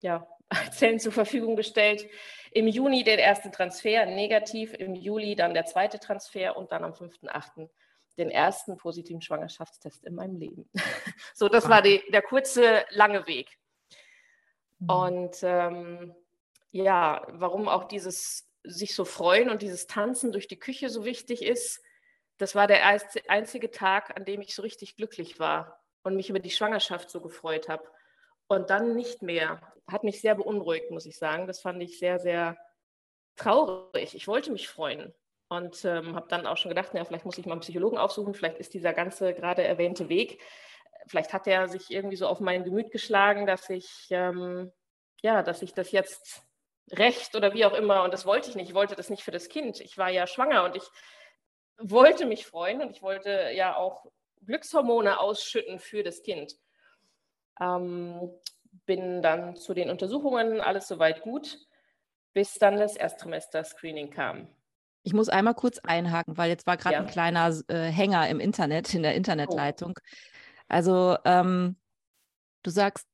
ja, 0.00 0.26
Zellen 0.72 0.98
zur 0.98 1.12
Verfügung 1.12 1.56
gestellt. 1.56 2.08
Im 2.52 2.66
Juni 2.66 3.04
den 3.04 3.18
ersten 3.18 3.52
Transfer, 3.52 4.06
negativ, 4.06 4.72
im 4.74 4.94
Juli 4.94 5.34
dann 5.36 5.54
der 5.54 5.66
zweite 5.66 5.98
Transfer 5.98 6.56
und 6.56 6.72
dann 6.72 6.84
am 6.84 6.92
5.8. 6.92 7.68
den 8.16 8.30
ersten 8.30 8.76
positiven 8.76 9.20
Schwangerschaftstest 9.20 10.04
in 10.04 10.14
meinem 10.14 10.36
Leben. 10.36 10.68
so, 11.34 11.48
das 11.48 11.68
war 11.68 11.82
die, 11.82 12.02
der 12.10 12.22
kurze, 12.22 12.84
lange 12.90 13.26
Weg. 13.26 13.58
Mhm. 14.78 14.90
Und 14.90 15.36
ähm, 15.42 16.14
ja, 16.70 17.26
warum 17.28 17.68
auch 17.68 17.84
dieses 17.84 18.48
sich 18.64 18.94
so 18.94 19.04
freuen 19.04 19.50
und 19.50 19.62
dieses 19.62 19.86
Tanzen 19.86 20.32
durch 20.32 20.48
die 20.48 20.58
Küche 20.58 20.88
so 20.88 21.04
wichtig 21.04 21.42
ist, 21.42 21.82
das 22.38 22.54
war 22.54 22.66
der 22.66 22.86
einzige 23.28 23.70
Tag, 23.70 24.16
an 24.16 24.24
dem 24.24 24.40
ich 24.40 24.54
so 24.54 24.62
richtig 24.62 24.96
glücklich 24.96 25.40
war 25.40 25.82
und 26.02 26.14
mich 26.14 26.30
über 26.30 26.38
die 26.38 26.50
Schwangerschaft 26.50 27.10
so 27.10 27.20
gefreut 27.20 27.68
habe 27.68 27.84
und 28.46 28.70
dann 28.70 28.94
nicht 28.94 29.22
mehr. 29.22 29.60
Hat 29.90 30.04
mich 30.04 30.20
sehr 30.20 30.34
beunruhigt, 30.34 30.90
muss 30.90 31.06
ich 31.06 31.16
sagen. 31.16 31.46
Das 31.46 31.60
fand 31.60 31.82
ich 31.82 31.98
sehr, 31.98 32.18
sehr 32.18 32.56
traurig. 33.36 34.14
Ich 34.14 34.28
wollte 34.28 34.50
mich 34.52 34.68
freuen 34.68 35.14
und 35.48 35.84
ähm, 35.84 36.14
habe 36.14 36.28
dann 36.28 36.46
auch 36.46 36.56
schon 36.56 36.68
gedacht, 36.68 36.92
ja, 36.94 37.04
vielleicht 37.04 37.24
muss 37.24 37.38
ich 37.38 37.46
mal 37.46 37.52
einen 37.52 37.62
Psychologen 37.62 37.98
aufsuchen, 37.98 38.34
vielleicht 38.34 38.58
ist 38.58 38.74
dieser 38.74 38.92
ganze 38.92 39.32
gerade 39.32 39.64
erwähnte 39.64 40.08
Weg, 40.08 40.40
vielleicht 41.06 41.32
hat 41.32 41.46
er 41.46 41.68
sich 41.68 41.90
irgendwie 41.90 42.16
so 42.16 42.26
auf 42.26 42.40
mein 42.40 42.64
Gemüt 42.64 42.90
geschlagen, 42.90 43.46
dass 43.46 43.70
ich, 43.70 44.08
ähm, 44.10 44.70
ja, 45.22 45.42
dass 45.42 45.62
ich 45.62 45.72
das 45.72 45.90
jetzt 45.90 46.42
recht 46.90 47.34
oder 47.34 47.54
wie 47.54 47.64
auch 47.64 47.72
immer, 47.72 48.04
und 48.04 48.12
das 48.12 48.26
wollte 48.26 48.50
ich 48.50 48.56
nicht, 48.56 48.68
ich 48.68 48.74
wollte 48.74 48.94
das 48.94 49.10
nicht 49.10 49.22
für 49.22 49.30
das 49.30 49.48
Kind. 49.48 49.80
Ich 49.80 49.96
war 49.98 50.10
ja 50.10 50.26
schwanger 50.26 50.64
und 50.64 50.76
ich 50.76 50.84
wollte 51.78 52.26
mich 52.26 52.46
freuen 52.46 52.82
und 52.82 52.90
ich 52.90 53.02
wollte 53.02 53.50
ja 53.54 53.76
auch 53.76 54.06
Glückshormone 54.44 55.20
ausschütten 55.20 55.78
für 55.78 56.02
das 56.02 56.22
Kind. 56.22 56.56
Ähm, 57.60 58.30
bin 58.86 59.22
dann 59.22 59.56
zu 59.56 59.74
den 59.74 59.90
Untersuchungen, 59.90 60.60
alles 60.60 60.88
soweit 60.88 61.22
gut, 61.22 61.58
bis 62.32 62.54
dann 62.54 62.76
das 62.76 62.96
Erstsemester-Screening 62.96 64.10
kam. 64.10 64.48
Ich 65.02 65.12
muss 65.12 65.28
einmal 65.28 65.54
kurz 65.54 65.78
einhaken, 65.78 66.36
weil 66.36 66.50
jetzt 66.50 66.66
war 66.66 66.76
gerade 66.76 66.96
ja. 66.96 67.00
ein 67.00 67.06
kleiner 67.06 67.54
äh, 67.68 67.86
Hänger 67.86 68.28
im 68.28 68.40
Internet, 68.40 68.92
in 68.94 69.02
der 69.02 69.14
Internetleitung. 69.14 69.94
Oh. 69.96 70.02
Also 70.68 71.16
ähm, 71.24 71.76
du 72.62 72.70
sagst, 72.70 73.06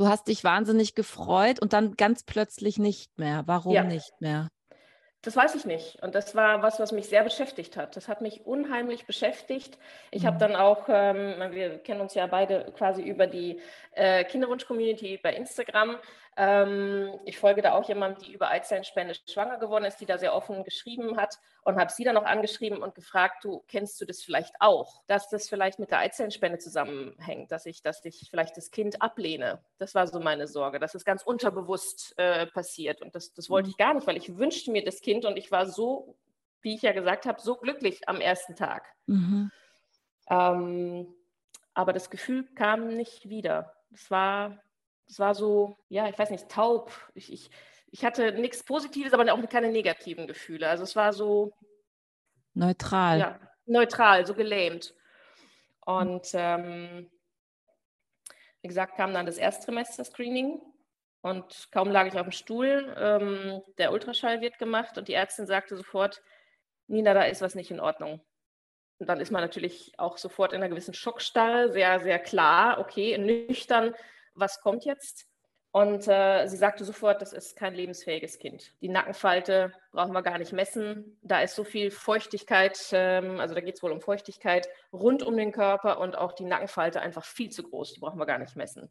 Du 0.00 0.08
hast 0.08 0.28
dich 0.28 0.44
wahnsinnig 0.44 0.94
gefreut 0.94 1.60
und 1.60 1.72
dann 1.72 1.94
ganz 1.94 2.22
plötzlich 2.22 2.78
nicht 2.78 3.18
mehr. 3.18 3.42
Warum 3.46 3.74
ja. 3.74 3.84
nicht 3.84 4.12
mehr? 4.20 4.48
Das 5.22 5.36
weiß 5.36 5.54
ich 5.54 5.66
nicht. 5.66 6.02
Und 6.02 6.14
das 6.14 6.34
war 6.34 6.62
was, 6.62 6.80
was 6.80 6.92
mich 6.92 7.08
sehr 7.08 7.22
beschäftigt 7.22 7.76
hat. 7.76 7.94
Das 7.94 8.08
hat 8.08 8.22
mich 8.22 8.46
unheimlich 8.46 9.04
beschäftigt. 9.04 9.76
Ich 10.10 10.22
mhm. 10.22 10.26
habe 10.28 10.38
dann 10.38 10.56
auch, 10.56 10.88
ähm, 10.88 11.52
wir 11.52 11.78
kennen 11.78 12.00
uns 12.00 12.14
ja 12.14 12.26
beide 12.26 12.72
quasi 12.76 13.02
über 13.02 13.26
die 13.26 13.60
äh, 13.92 14.24
Kinderwunsch-Community 14.24 15.18
bei 15.22 15.34
Instagram. 15.34 15.96
Ähm, 16.36 17.18
ich 17.24 17.38
folge 17.38 17.60
da 17.60 17.72
auch 17.72 17.88
jemandem, 17.88 18.22
die 18.24 18.32
über 18.32 18.50
Eizellenspende 18.50 19.14
schwanger 19.28 19.58
geworden 19.58 19.84
ist, 19.84 20.00
die 20.00 20.06
da 20.06 20.16
sehr 20.16 20.34
offen 20.34 20.62
geschrieben 20.62 21.16
hat 21.16 21.38
und 21.64 21.76
habe 21.76 21.90
sie 21.90 22.04
dann 22.04 22.14
noch 22.14 22.24
angeschrieben 22.24 22.82
und 22.82 22.94
gefragt, 22.94 23.44
du 23.44 23.64
kennst 23.66 24.00
du 24.00 24.04
das 24.04 24.22
vielleicht 24.22 24.54
auch, 24.60 25.02
dass 25.06 25.28
das 25.28 25.48
vielleicht 25.48 25.78
mit 25.80 25.90
der 25.90 25.98
Eizellenspende 25.98 26.58
zusammenhängt, 26.58 27.50
dass 27.50 27.66
ich, 27.66 27.82
dass 27.82 28.04
ich 28.04 28.28
vielleicht 28.30 28.56
das 28.56 28.70
Kind 28.70 29.02
ablehne. 29.02 29.62
Das 29.78 29.94
war 29.94 30.06
so 30.06 30.20
meine 30.20 30.46
Sorge, 30.46 30.78
dass 30.78 30.94
es 30.94 31.04
ganz 31.04 31.22
unterbewusst 31.22 32.14
äh, 32.16 32.46
passiert 32.46 33.02
und 33.02 33.14
das, 33.14 33.32
das 33.34 33.50
wollte 33.50 33.66
mhm. 33.66 33.70
ich 33.72 33.76
gar 33.76 33.94
nicht, 33.94 34.06
weil 34.06 34.16
ich 34.16 34.38
wünschte 34.38 34.70
mir 34.70 34.84
das 34.84 35.00
Kind 35.00 35.24
und 35.24 35.36
ich 35.36 35.50
war 35.50 35.66
so, 35.66 36.16
wie 36.62 36.74
ich 36.74 36.82
ja 36.82 36.92
gesagt 36.92 37.26
habe, 37.26 37.40
so 37.40 37.56
glücklich 37.56 38.08
am 38.08 38.20
ersten 38.20 38.54
Tag. 38.54 38.86
Mhm. 39.06 39.50
Ähm, 40.30 41.14
aber 41.74 41.92
das 41.92 42.08
Gefühl 42.08 42.46
kam 42.54 42.88
nicht 42.96 43.28
wieder. 43.28 43.74
Es 43.92 44.10
war 44.10 44.62
es 45.10 45.18
war 45.18 45.34
so, 45.34 45.76
ja, 45.88 46.08
ich 46.08 46.18
weiß 46.18 46.30
nicht, 46.30 46.48
taub. 46.48 46.92
Ich, 47.14 47.32
ich, 47.32 47.50
ich 47.90 48.04
hatte 48.04 48.32
nichts 48.32 48.62
Positives, 48.62 49.12
aber 49.12 49.30
auch 49.32 49.48
keine 49.48 49.70
negativen 49.70 50.28
Gefühle. 50.28 50.68
Also 50.68 50.84
es 50.84 50.94
war 50.94 51.12
so 51.12 51.52
neutral. 52.54 53.18
Ja, 53.18 53.40
neutral, 53.66 54.24
so 54.24 54.34
gelähmt. 54.34 54.94
Und 55.84 56.28
ähm, 56.34 57.10
wie 58.62 58.68
gesagt, 58.68 58.96
kam 58.96 59.12
dann 59.12 59.26
das 59.26 59.38
Erstsemester-Screening 59.38 60.60
und 61.22 61.68
kaum 61.72 61.90
lag 61.90 62.06
ich 62.06 62.14
auf 62.14 62.26
dem 62.26 62.32
Stuhl. 62.32 62.94
Ähm, 62.96 63.62
der 63.78 63.92
Ultraschall 63.92 64.40
wird 64.40 64.58
gemacht 64.58 64.96
und 64.96 65.08
die 65.08 65.14
Ärztin 65.14 65.46
sagte 65.46 65.76
sofort, 65.76 66.22
Nina, 66.86 67.14
da 67.14 67.22
ist 67.22 67.42
was 67.42 67.56
nicht 67.56 67.72
in 67.72 67.80
Ordnung. 67.80 68.20
Und 68.98 69.08
dann 69.08 69.18
ist 69.18 69.32
man 69.32 69.42
natürlich 69.42 69.98
auch 69.98 70.18
sofort 70.18 70.52
in 70.52 70.58
einer 70.58 70.68
gewissen 70.68 70.94
Schockstarre, 70.94 71.72
sehr, 71.72 72.00
sehr 72.00 72.18
klar, 72.18 72.78
okay, 72.78 73.16
nüchtern 73.18 73.94
was 74.40 74.60
kommt 74.60 74.84
jetzt? 74.84 75.26
Und 75.72 76.08
äh, 76.08 76.48
sie 76.48 76.56
sagte 76.56 76.84
sofort, 76.84 77.22
das 77.22 77.32
ist 77.32 77.54
kein 77.54 77.74
lebensfähiges 77.74 78.40
Kind. 78.40 78.72
Die 78.80 78.88
Nackenfalte 78.88 79.72
brauchen 79.92 80.12
wir 80.12 80.22
gar 80.22 80.38
nicht 80.38 80.52
messen. 80.52 81.16
Da 81.22 81.42
ist 81.42 81.54
so 81.54 81.62
viel 81.62 81.92
Feuchtigkeit, 81.92 82.76
ähm, 82.90 83.38
also 83.38 83.54
da 83.54 83.60
geht 83.60 83.76
es 83.76 83.82
wohl 83.82 83.92
um 83.92 84.00
Feuchtigkeit 84.00 84.68
rund 84.92 85.22
um 85.22 85.36
den 85.36 85.52
Körper 85.52 86.00
und 86.00 86.18
auch 86.18 86.32
die 86.32 86.44
Nackenfalte 86.44 87.00
einfach 87.00 87.24
viel 87.24 87.50
zu 87.50 87.62
groß. 87.62 87.92
Die 87.92 88.00
brauchen 88.00 88.18
wir 88.18 88.26
gar 88.26 88.38
nicht 88.38 88.56
messen. 88.56 88.88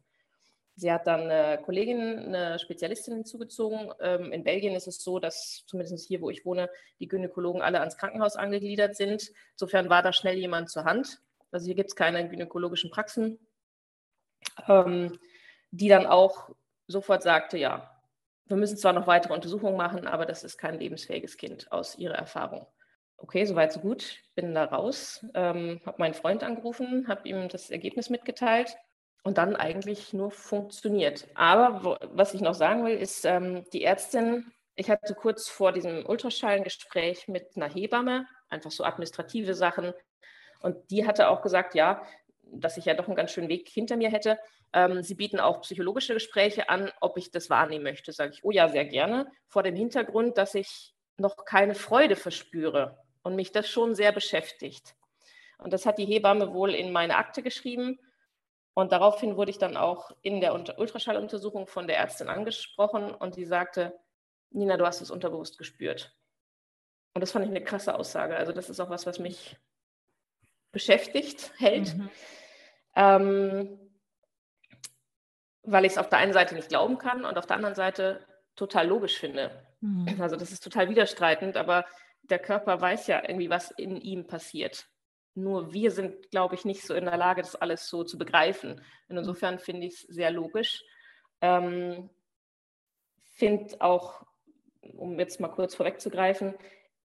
Sie 0.74 0.90
hat 0.90 1.06
dann 1.06 1.30
eine 1.30 1.60
Kollegin, 1.62 2.34
eine 2.34 2.58
Spezialistin 2.58 3.12
hinzugezogen. 3.16 3.92
Ähm, 4.00 4.32
in 4.32 4.42
Belgien 4.42 4.74
ist 4.74 4.86
es 4.86 5.04
so, 5.04 5.18
dass 5.18 5.64
zumindest 5.66 6.08
hier, 6.08 6.22
wo 6.22 6.30
ich 6.30 6.46
wohne, 6.46 6.70
die 6.98 7.08
Gynäkologen 7.08 7.60
alle 7.60 7.80
ans 7.80 7.98
Krankenhaus 7.98 8.36
angegliedert 8.36 8.96
sind. 8.96 9.30
Insofern 9.52 9.90
war 9.90 10.02
da 10.02 10.14
schnell 10.14 10.38
jemand 10.38 10.70
zur 10.70 10.84
Hand. 10.84 11.20
Also 11.50 11.66
hier 11.66 11.74
gibt 11.74 11.90
es 11.90 11.96
keine 11.96 12.26
gynäkologischen 12.26 12.90
Praxen. 12.90 13.38
Ähm, 14.66 15.18
die 15.70 15.88
dann 15.88 16.06
auch 16.06 16.50
sofort 16.86 17.22
sagte, 17.22 17.58
ja, 17.58 17.90
wir 18.46 18.56
müssen 18.56 18.76
zwar 18.76 18.92
noch 18.92 19.06
weitere 19.06 19.32
Untersuchungen 19.32 19.76
machen, 19.76 20.06
aber 20.06 20.26
das 20.26 20.42
ist 20.42 20.58
kein 20.58 20.78
lebensfähiges 20.78 21.36
Kind 21.36 21.70
aus 21.70 21.96
ihrer 21.96 22.16
Erfahrung. 22.16 22.66
Okay, 23.16 23.44
soweit 23.44 23.72
so 23.72 23.80
gut. 23.80 24.18
Bin 24.34 24.54
da 24.54 24.64
raus, 24.64 25.24
ähm, 25.34 25.80
habe 25.86 25.98
meinen 25.98 26.14
Freund 26.14 26.42
angerufen, 26.42 27.06
habe 27.06 27.28
ihm 27.28 27.48
das 27.48 27.70
Ergebnis 27.70 28.10
mitgeteilt 28.10 28.76
und 29.22 29.38
dann 29.38 29.56
eigentlich 29.56 30.12
nur 30.12 30.30
funktioniert. 30.30 31.28
Aber 31.34 31.84
wo, 31.84 31.96
was 32.12 32.34
ich 32.34 32.40
noch 32.40 32.54
sagen 32.54 32.84
will, 32.84 32.96
ist, 32.96 33.24
ähm, 33.24 33.64
die 33.72 33.84
Ärztin, 33.84 34.50
ich 34.74 34.90
hatte 34.90 35.14
kurz 35.14 35.48
vor 35.48 35.72
diesem 35.72 36.06
Ultraschall 36.06 36.56
ein 36.56 36.64
Gespräch 36.64 37.28
mit 37.28 37.56
einer 37.56 37.68
Hebamme, 37.68 38.26
einfach 38.48 38.70
so 38.70 38.84
administrative 38.84 39.54
Sachen. 39.54 39.92
Und 40.60 40.90
die 40.90 41.06
hatte 41.06 41.28
auch 41.28 41.42
gesagt, 41.42 41.74
ja, 41.74 42.02
dass 42.52 42.76
ich 42.76 42.84
ja 42.84 42.94
doch 42.94 43.06
einen 43.06 43.16
ganz 43.16 43.32
schönen 43.32 43.48
Weg 43.48 43.68
hinter 43.68 43.96
mir 43.96 44.10
hätte. 44.10 44.38
Ähm, 44.72 45.02
Sie 45.02 45.14
bieten 45.14 45.40
auch 45.40 45.62
psychologische 45.62 46.14
Gespräche 46.14 46.68
an, 46.68 46.90
ob 47.00 47.16
ich 47.16 47.30
das 47.30 47.50
wahrnehmen 47.50 47.84
möchte. 47.84 48.12
Sage 48.12 48.32
ich, 48.34 48.44
oh 48.44 48.50
ja, 48.50 48.68
sehr 48.68 48.84
gerne. 48.84 49.30
Vor 49.46 49.62
dem 49.62 49.76
Hintergrund, 49.76 50.38
dass 50.38 50.54
ich 50.54 50.94
noch 51.16 51.44
keine 51.44 51.74
Freude 51.74 52.16
verspüre 52.16 52.98
und 53.22 53.36
mich 53.36 53.52
das 53.52 53.68
schon 53.68 53.94
sehr 53.94 54.12
beschäftigt. 54.12 54.96
Und 55.58 55.72
das 55.72 55.86
hat 55.86 55.98
die 55.98 56.06
Hebamme 56.06 56.54
wohl 56.54 56.74
in 56.74 56.92
meine 56.92 57.16
Akte 57.16 57.42
geschrieben. 57.42 57.98
Und 58.74 58.92
daraufhin 58.92 59.36
wurde 59.36 59.50
ich 59.50 59.58
dann 59.58 59.76
auch 59.76 60.10
in 60.22 60.40
der 60.40 60.54
Ultraschalluntersuchung 60.54 61.66
von 61.66 61.86
der 61.86 61.98
Ärztin 61.98 62.28
angesprochen 62.28 63.14
und 63.14 63.34
sie 63.34 63.44
sagte, 63.44 63.98
Nina, 64.50 64.76
du 64.76 64.86
hast 64.86 65.00
es 65.00 65.10
unterbewusst 65.10 65.58
gespürt. 65.58 66.16
Und 67.14 67.20
das 67.20 67.32
fand 67.32 67.44
ich 67.44 67.50
eine 67.50 67.62
krasse 67.62 67.94
Aussage. 67.94 68.36
Also 68.36 68.52
das 68.52 68.70
ist 68.70 68.80
auch 68.80 68.88
was, 68.88 69.06
was 69.06 69.18
mich 69.18 69.56
beschäftigt 70.72 71.52
hält. 71.58 71.96
Mhm. 71.96 72.10
Ähm, 72.94 73.78
weil 75.62 75.84
ich 75.84 75.92
es 75.92 75.98
auf 75.98 76.08
der 76.08 76.18
einen 76.18 76.32
Seite 76.32 76.54
nicht 76.54 76.68
glauben 76.68 76.98
kann 76.98 77.24
und 77.24 77.38
auf 77.38 77.46
der 77.46 77.56
anderen 77.56 77.74
Seite 77.74 78.26
total 78.56 78.86
logisch 78.88 79.18
finde. 79.18 79.50
Mhm. 79.80 80.20
Also 80.20 80.36
das 80.36 80.52
ist 80.52 80.62
total 80.62 80.88
widerstreitend, 80.88 81.56
aber 81.56 81.84
der 82.22 82.38
Körper 82.38 82.80
weiß 82.80 83.06
ja 83.06 83.22
irgendwie, 83.22 83.50
was 83.50 83.70
in 83.70 83.96
ihm 83.96 84.26
passiert. 84.26 84.88
Nur 85.34 85.72
wir 85.72 85.90
sind, 85.90 86.30
glaube 86.30 86.54
ich, 86.54 86.64
nicht 86.64 86.82
so 86.82 86.94
in 86.94 87.04
der 87.04 87.16
Lage, 87.16 87.42
das 87.42 87.56
alles 87.56 87.88
so 87.88 88.04
zu 88.04 88.18
begreifen. 88.18 88.82
Und 89.08 89.16
insofern 89.16 89.58
finde 89.58 89.86
ich 89.86 89.94
es 89.94 90.00
sehr 90.02 90.30
logisch. 90.30 90.82
Ähm, 91.40 92.10
finde 93.36 93.80
auch, 93.80 94.26
um 94.82 95.18
jetzt 95.18 95.40
mal 95.40 95.48
kurz 95.48 95.74
vorwegzugreifen, 95.74 96.54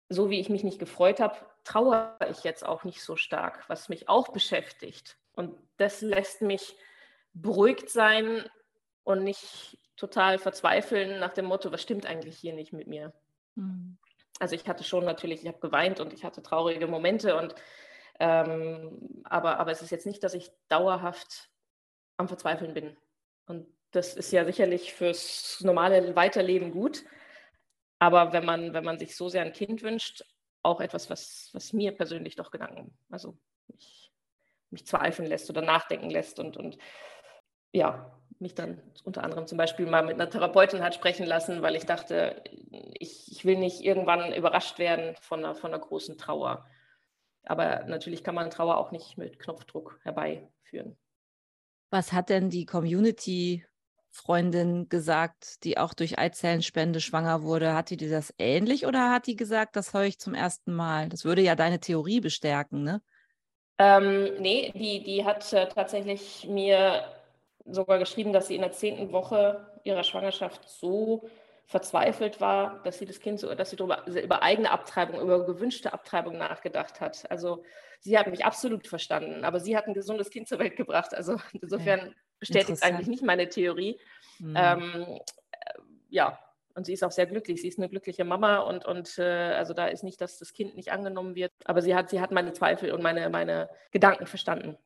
so 0.10 0.30
wie 0.30 0.39
ich 0.39 0.50
mich 0.50 0.63
nicht 0.63 0.80
gefreut 0.80 1.20
habe, 1.20 1.38
trauere 1.63 2.18
ich 2.30 2.44
jetzt 2.44 2.65
auch 2.65 2.84
nicht 2.84 3.01
so 3.01 3.15
stark, 3.15 3.68
was 3.70 3.89
mich 3.89 4.10
auch 4.10 4.30
beschäftigt. 4.30 5.18
Und 5.34 5.58
das 5.77 6.01
lässt 6.01 6.41
mich 6.41 6.75
beruhigt 7.34 7.89
sein 7.89 8.44
und 9.03 9.24
nicht 9.24 9.77
total 9.98 10.39
verzweifeln 10.39 11.20
nach 11.20 11.34
dem 11.34 11.46
Motto, 11.46 11.72
was 11.72 11.82
stimmt 11.82 12.05
eigentlich 12.05 12.38
hier 12.38 12.53
nicht 12.53 12.74
mit 12.74 12.88
mir. 12.88 13.13
Mhm. 13.55 13.98
Also 14.39 14.55
ich 14.55 14.67
hatte 14.67 14.84
schon 14.84 15.05
natürlich, 15.05 15.41
ich 15.41 15.48
habe 15.48 15.60
geweint 15.60 16.00
und 16.00 16.13
ich 16.13 16.25
hatte 16.25 16.41
traurige 16.41 16.88
Momente 16.88 17.38
und 17.38 17.55
ähm, 18.20 19.22
aber, 19.25 19.60
aber 19.60 19.72
es 19.72 19.82
ist 19.82 19.91
jetzt 19.91 20.05
nicht, 20.05 20.24
dass 20.24 20.34
ich 20.34 20.51
dauerhaft 20.70 21.50
am 22.17 22.27
Verzweifeln 22.27 22.74
bin. 22.74 22.96
Und 23.46 23.67
das 23.91 24.15
ist 24.15 24.32
ja 24.32 24.46
sicherlich 24.46 24.94
fürs 24.94 25.62
normale 25.62 26.15
Weiterleben 26.15 26.72
gut. 26.72 27.03
Aber 28.00 28.34
wenn 28.34 28.46
man, 28.46 28.74
wenn 28.74 28.84
man 28.84 29.00
sich 29.00 29.15
so 29.15 29.29
sehr 29.29 29.44
ein 29.44 29.53
Kind 29.53 29.82
wünscht, 29.84 30.24
auch 30.63 30.82
etwas, 30.82 31.10
was, 31.10 31.50
was 31.53 31.74
mir 31.74 31.91
persönlich 31.91 32.36
doch 32.36 32.51
Gedanken, 32.51 32.98
also 33.10 33.38
mich, 33.67 34.12
mich 34.75 34.86
zweifeln 34.86 35.27
lässt 35.27 35.50
oder 35.50 35.62
nachdenken 35.62 36.10
lässt 36.10 36.39
und, 36.39 36.58
und 36.58 36.77
ja, 37.72 38.12
mich 38.39 38.55
dann 38.55 38.82
unter 39.03 39.24
anderem 39.24 39.48
zum 39.48 39.58
Beispiel 39.58 39.86
mal 39.86 40.03
mit 40.03 40.15
einer 40.15 40.29
Therapeutin 40.29 40.84
hat 40.84 40.94
sprechen 40.94 41.25
lassen, 41.25 41.62
weil 41.62 41.75
ich 41.75 41.86
dachte, 41.86 42.44
ich, 43.00 43.32
ich 43.32 43.46
will 43.46 43.58
nicht 43.58 43.82
irgendwann 43.82 44.34
überrascht 44.34 44.77
werden 44.77 45.15
von 45.22 45.44
einer, 45.44 45.55
von 45.55 45.74
einer 45.74 45.82
großen 45.82 46.17
Trauer. 46.17 46.65
Aber 47.44 47.86
natürlich 47.86 48.24
kann 48.24 48.36
man 48.36 48.50
Trauer 48.50 48.77
auch 48.77 48.91
nicht 48.91 49.17
mit 49.17 49.39
Knopfdruck 49.39 50.00
herbeiführen. 50.03 50.98
Was 51.91 52.12
hat 52.12 52.29
denn 52.29 52.50
die 52.50 52.65
Community-Freundin 52.65 54.89
gesagt, 54.89 55.63
die 55.63 55.77
auch 55.77 55.94
durch 55.94 56.20
Eizellenspende 56.20 57.00
schwanger 57.00 57.44
wurde? 57.44 57.74
Hat 57.74 57.89
die 57.89 57.98
dir 57.98 58.10
das 58.10 58.34
ähnlich 58.38 58.86
oder 58.86 59.12
hat 59.12 59.27
die 59.27 59.36
gesagt, 59.36 59.75
das 59.75 59.94
höre 59.94 60.03
ich 60.03 60.20
zum 60.20 60.34
ersten 60.34 60.74
Mal? 60.74 61.10
Das 61.10 61.24
würde 61.24 61.41
ja 61.41 61.55
deine 61.55 61.79
Theorie 61.79 62.20
bestärken, 62.20 62.84
ne? 62.84 63.01
Ähm, 63.77 64.36
nee, 64.39 64.72
die, 64.74 65.03
die 65.03 65.25
hat 65.25 65.51
äh, 65.53 65.67
tatsächlich 65.67 66.48
mir 66.48 67.03
sogar 67.65 68.00
geschrieben, 68.00 68.32
dass 68.32 68.48
sie 68.48 68.55
in 68.55 68.62
der 68.62 68.72
zehnten 68.72 69.12
Woche 69.12 69.67
ihrer 69.84 70.03
Schwangerschaft 70.03 70.70
so 70.70 71.29
verzweifelt 71.65 72.39
war, 72.39 72.82
dass 72.84 73.00
sie 73.00 73.05
das 73.05 73.20
Kind 73.20 73.39
so, 73.39 73.53
dass 73.55 73.72
sie 73.72 73.75
darüber, 73.75 74.05
also 74.05 74.20
über 74.20 74.44
eigene 74.44 74.70
Abtreibung, 74.70 75.20
über 75.20 75.46
gewünschte 75.46 75.94
Abtreibung 75.94 76.38
nachgedacht 76.38 77.01
hat. 77.01 77.29
Also 77.32 77.63
sie 78.00 78.17
hat 78.17 78.27
mich 78.27 78.46
absolut 78.46 78.88
verstanden, 78.88 79.44
aber 79.44 79.60
sie 79.60 79.75
hat 79.75 79.88
ein 79.88 79.96
gesundes 79.96 80.29
Kind 80.29 80.48
zur 80.48 80.60
Welt 80.60 80.75
gebracht. 80.75 81.15
Also 81.15 81.38
insofern 81.53 82.13
bestätigt 82.39 82.84
eigentlich 82.84 83.08
nicht 83.08 83.24
meine 83.24 83.50
Theorie. 83.50 84.00
Mhm. 84.39 84.53
Ähm, 84.55 85.20
ja, 86.10 86.39
und 86.75 86.86
sie 86.86 86.94
ist 86.94 87.03
auch 87.03 87.12
sehr 87.12 87.25
glücklich. 87.25 87.62
Sie 87.62 87.70
ist 87.70 87.79
eine 87.79 87.89
glückliche 87.89 88.25
Mama 88.25 88.60
und, 88.60 88.86
und 88.86 89.17
äh, 89.17 89.24
also 89.24 89.74
da 89.74 89.88
ist 89.88 90.03
nicht, 90.03 90.20
dass 90.22 90.38
das 90.38 90.53
Kind 90.53 90.75
nicht 90.75 90.91
angenommen 90.91 91.36
wird. 91.36 91.51
Aber 91.63 91.82
sie 91.82 91.96
hat, 91.96 92.10
sie 92.10 92.20
hat 92.20 92.32
meine 92.32 92.53
Zweifel 92.53 92.91
und 92.91 93.01
meine, 93.01 93.29
meine 93.29 93.70
Gedanken 93.91 94.27
verstanden. 94.27 94.77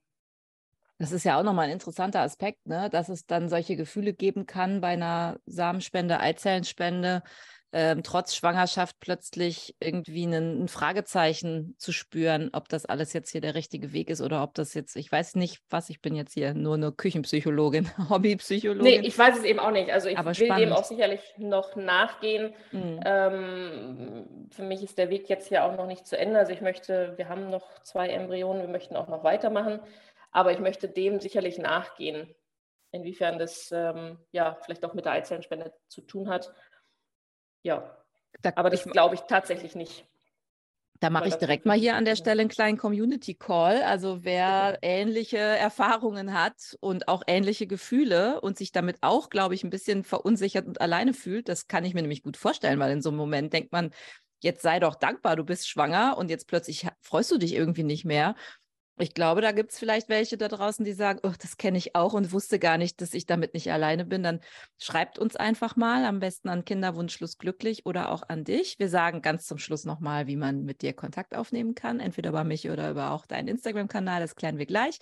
Das 1.00 1.12
ist 1.12 1.24
ja 1.24 1.40
auch 1.40 1.44
nochmal 1.44 1.66
ein 1.66 1.72
interessanter 1.72 2.22
Aspekt, 2.22 2.68
ne? 2.68 2.90
dass 2.90 3.10
es 3.10 3.26
dann 3.26 3.50
solche 3.50 3.76
Gefühle 3.76 4.14
geben 4.14 4.46
kann 4.46 4.82
bei 4.82 4.90
einer 4.90 5.40
Samenspende, 5.46 6.20
Eizellenspende, 6.20 7.24
ähm, 7.72 8.02
trotz 8.02 8.36
Schwangerschaft 8.36 8.96
plötzlich 9.00 9.76
irgendwie 9.80 10.26
ein, 10.26 10.64
ein, 10.64 10.68
Fragezeichen 10.68 11.76
zu 11.78 11.92
spüren, 11.92 12.50
ob 12.52 12.68
das 12.68 12.86
alles 12.86 13.14
jetzt 13.14 13.32
hier 13.32 13.42
der 13.42 13.54
richtige 13.54 13.94
Weg 13.94 14.10
ist 14.10 14.22
oder 14.22 14.42
ob 14.42 14.56
das 14.56 14.74
jetzt, 14.74 14.96
ich 14.96 15.12
weiß 15.12 15.36
nicht, 15.36 15.62
was, 15.70 15.92
ich 15.92 16.02
bin 16.02 16.16
jetzt 16.16 16.34
hier 16.34 16.56
nur 16.56 16.74
eine 16.74 16.92
Küchenpsychologin, 16.92 17.88
Hobbypsychologin. 18.10 19.02
Nee, 19.02 19.08
ich 19.08 19.16
weiß 19.16 19.38
es 19.38 19.44
eben 19.44 19.60
auch 19.60 19.70
nicht. 19.70 19.92
Also 19.92 20.10
ich 20.10 20.18
Aber 20.18 20.30
will 20.30 20.48
spannend. 20.48 20.66
dem 20.66 20.74
auch 20.74 20.84
sicherlich 20.84 21.22
noch 21.38 21.76
nachgehen. 21.76 22.56
Mhm. 22.72 23.00
Ähm, 23.06 24.50
für 24.52 24.64
mich 24.64 24.82
ist 24.82 24.98
der 24.98 25.12
Weg 25.12 25.30
jetzt 25.30 25.52
ja 25.52 25.70
auch 25.70 25.78
noch 25.78 25.86
nicht 25.86 26.08
zu 26.08 26.18
Ende. 26.18 26.40
Also 26.40 26.52
ich 26.52 26.62
möchte, 26.62 27.14
wir 27.18 27.30
haben 27.30 27.52
noch 27.52 27.84
zwei 27.84 28.10
Embryonen, 28.10 28.64
wir 28.64 28.70
möchten 28.70 28.96
auch 28.96 29.10
noch 29.10 29.24
weitermachen, 29.24 29.80
aber 30.32 30.52
ich 30.52 30.60
möchte 30.60 30.90
dem 30.90 31.20
sicherlich 31.20 31.60
nachgehen. 31.60 32.34
Inwiefern 32.92 33.38
das 33.38 33.72
ähm, 33.72 34.18
ja 34.32 34.58
vielleicht 34.64 34.84
auch 34.84 34.96
mit 34.96 35.06
der 35.06 35.12
Eizellenspende 35.12 35.72
zu 35.88 36.02
tun 36.02 36.30
hat 36.30 36.52
ja, 37.64 37.98
da, 38.42 38.54
aber 38.56 38.70
das 38.70 38.84
glaube 38.84 39.16
ich 39.16 39.22
tatsächlich 39.22 39.76
nicht. 39.76 40.06
Da 41.00 41.10
mache 41.10 41.30
ich 41.30 41.36
direkt 41.36 41.66
mal 41.66 41.78
hier 41.78 41.96
an 41.96 42.04
der 42.04 42.18
Stelle 42.18 42.42
einen 42.42 42.50
kleinen 42.50 42.78
Community 42.78 43.34
Call. 43.34 43.82
Also 43.84 44.26
wer 44.26 44.80
ähnliche 44.82 45.38
Erfahrungen 45.38 46.34
hat 46.34 46.78
und 46.82 47.08
auch 47.08 47.24
ähnliche 47.26 47.68
Gefühle 47.68 48.42
und 48.42 48.58
sich 48.58 48.74
damit 48.74 48.98
auch, 49.00 49.30
glaube 49.30 49.56
ich, 49.56 49.64
ein 49.64 49.70
bisschen 49.70 50.04
verunsichert 50.04 50.68
und 50.68 50.82
alleine 50.82 51.14
fühlt, 51.14 51.48
das 51.48 51.68
kann 51.68 51.86
ich 51.86 51.94
mir 51.94 52.02
nämlich 52.02 52.22
gut 52.22 52.36
vorstellen, 52.36 52.80
weil 52.80 52.92
in 52.92 53.02
so 53.02 53.10
einem 53.10 53.18
Moment 53.18 53.54
denkt 53.54 53.72
man, 53.72 53.92
jetzt 54.42 54.62
sei 54.62 54.80
doch 54.82 54.96
dankbar, 54.96 55.38
du 55.38 55.46
bist 55.46 55.70
schwanger 55.70 56.18
und 56.18 56.30
jetzt 56.30 56.48
plötzlich 56.48 56.86
freust 57.02 57.32
du 57.32 57.38
dich 57.38 57.54
irgendwie 57.54 57.84
nicht 57.84 58.04
mehr. 58.04 58.36
Ich 59.02 59.14
glaube, 59.14 59.40
da 59.40 59.54
gibt 59.54 59.72
es 59.72 59.80
vielleicht 59.80 60.10
welche 60.10 60.38
da 60.38 60.50
draußen, 60.50 60.84
die 60.84 60.92
sagen, 60.92 61.22
oh, 61.24 61.32
das 61.40 61.56
kenne 61.56 61.78
ich 61.78 61.96
auch 61.96 62.14
und 62.14 62.34
wusste 62.34 62.60
gar 62.60 62.78
nicht, 62.78 63.00
dass 63.00 63.14
ich 63.14 63.26
damit 63.26 63.54
nicht 63.54 63.72
alleine 63.72 64.04
bin. 64.04 64.24
Dann 64.24 64.42
schreibt 64.78 65.18
uns 65.18 65.38
einfach 65.38 65.78
mal, 65.78 66.04
am 66.04 66.20
besten 66.20 66.50
an 66.50 66.66
Kinderwunschschluss 66.66 67.38
glücklich 67.38 67.86
oder 67.86 68.12
auch 68.12 68.24
an 68.28 68.44
dich. 68.44 68.78
Wir 68.78 68.90
sagen 68.90 69.22
ganz 69.22 69.46
zum 69.46 69.58
Schluss 69.58 69.86
nochmal, 69.86 70.28
wie 70.28 70.36
man 70.36 70.66
mit 70.66 70.82
dir 70.82 70.92
Kontakt 70.92 71.34
aufnehmen 71.34 71.76
kann, 71.76 72.02
entweder 72.02 72.32
über 72.32 72.44
mich 72.44 72.70
oder 72.70 72.92
über 72.92 73.12
auch 73.12 73.26
deinen 73.26 73.48
Instagram-Kanal, 73.48 74.20
das 74.20 74.36
klären 74.36 74.58
wir 74.58 74.66
gleich. 74.66 75.00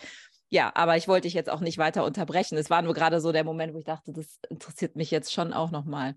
Ja, 0.49 0.71
aber 0.75 0.95
ich 0.95 1.07
wollte 1.07 1.23
dich 1.23 1.33
jetzt 1.33 1.49
auch 1.49 1.59
nicht 1.59 1.79
weiter 1.79 2.05
unterbrechen. 2.05 2.55
Es 2.57 2.69
war 2.69 2.83
nur 2.83 2.93
gerade 2.93 3.19
so 3.19 3.31
der 3.31 3.43
Moment, 3.43 3.73
wo 3.73 3.79
ich 3.79 3.85
dachte, 3.85 4.13
das 4.13 4.39
interessiert 4.47 4.95
mich 4.95 5.09
jetzt 5.09 5.33
schon 5.33 5.53
auch 5.53 5.71
nochmal. 5.71 6.15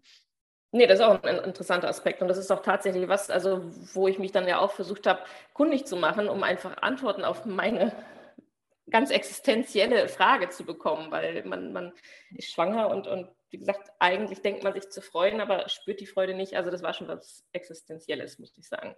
Nee, 0.73 0.87
das 0.87 1.01
ist 1.01 1.05
auch 1.05 1.21
ein 1.23 1.39
interessanter 1.45 1.89
Aspekt. 1.89 2.23
Und 2.23 2.29
das 2.29 2.39
ist 2.39 2.51
auch 2.53 2.63
tatsächlich 2.63 3.09
was, 3.09 3.29
also 3.29 3.63
wo 3.95 4.07
ich 4.07 4.19
mich 4.19 4.31
dann 4.31 4.47
ja 4.47 4.61
auch 4.61 4.71
versucht 4.71 5.07
habe, 5.07 5.21
kundig 5.53 5.87
zu 5.87 5.97
machen, 5.97 6.29
um 6.29 6.45
einfach 6.45 6.77
Antworten 6.83 7.25
auf 7.25 7.45
meine 7.45 7.93
ganz 8.91 9.11
existenzielle 9.11 10.09
Frage 10.09 10.49
zu 10.51 10.65
bekommen, 10.65 11.11
weil 11.11 11.45
man, 11.45 11.73
man 11.73 11.93
ist 12.37 12.53
schwanger 12.53 12.89
und, 12.89 13.09
und 13.09 13.29
wie 13.51 13.59
gesagt, 13.59 13.91
eigentlich 13.99 14.43
denkt 14.43 14.63
man 14.63 14.73
sich 14.73 14.89
zu 14.91 15.03
freuen, 15.03 15.41
aber 15.41 15.69
spürt 15.69 16.01
die 16.01 16.07
Freude 16.07 16.35
nicht. 16.35 16.57
Also 16.57 16.71
das 16.71 16.83
war 16.83 16.95
schon 16.95 17.09
was 17.09 17.45
Existenzielles, 17.53 18.39
muss 18.39 18.57
ich 18.57 18.69
sagen. 18.69 18.95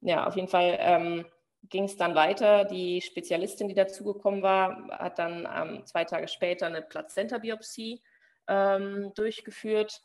Ja, 0.00 0.26
auf 0.26 0.34
jeden 0.34 0.48
Fall 0.48 0.76
ähm, 0.80 1.26
ging 1.68 1.84
es 1.84 1.96
dann 1.96 2.16
weiter. 2.16 2.64
Die 2.64 3.00
Spezialistin, 3.00 3.68
die 3.68 3.74
dazugekommen 3.74 4.42
war, 4.42 4.88
hat 4.90 5.20
dann 5.20 5.48
ähm, 5.54 5.86
zwei 5.86 6.04
Tage 6.04 6.26
später 6.26 6.66
eine 6.66 6.82
Plazenta-Biopsie 6.82 8.02
ähm, 8.48 9.12
durchgeführt 9.14 10.02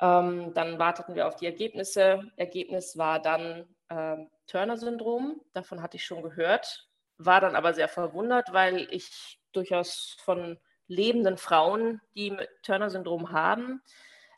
ähm, 0.00 0.52
dann 0.54 0.78
warteten 0.78 1.14
wir 1.14 1.26
auf 1.26 1.36
die 1.36 1.46
Ergebnisse. 1.46 2.30
Ergebnis 2.36 2.96
war 2.96 3.20
dann 3.20 3.66
äh, 3.88 4.16
Turner-Syndrom. 4.46 5.40
Davon 5.52 5.82
hatte 5.82 5.96
ich 5.96 6.04
schon 6.04 6.22
gehört, 6.22 6.88
war 7.18 7.40
dann 7.40 7.56
aber 7.56 7.74
sehr 7.74 7.88
verwundert, 7.88 8.52
weil 8.52 8.86
ich 8.90 9.40
durchaus 9.52 10.16
von 10.20 10.58
lebenden 10.86 11.36
Frauen, 11.36 12.00
die 12.14 12.36
Turner-Syndrom 12.62 13.32
haben, 13.32 13.82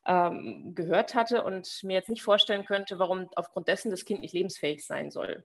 ähm, 0.06 0.74
gehört 0.74 1.14
hatte 1.14 1.44
und 1.44 1.68
mir 1.82 1.94
jetzt 1.94 2.08
nicht 2.08 2.22
vorstellen 2.22 2.64
könnte, 2.64 2.98
warum 2.98 3.28
aufgrund 3.36 3.68
dessen 3.68 3.90
das 3.90 4.04
Kind 4.04 4.20
nicht 4.20 4.34
lebensfähig 4.34 4.86
sein 4.86 5.10
soll. 5.10 5.44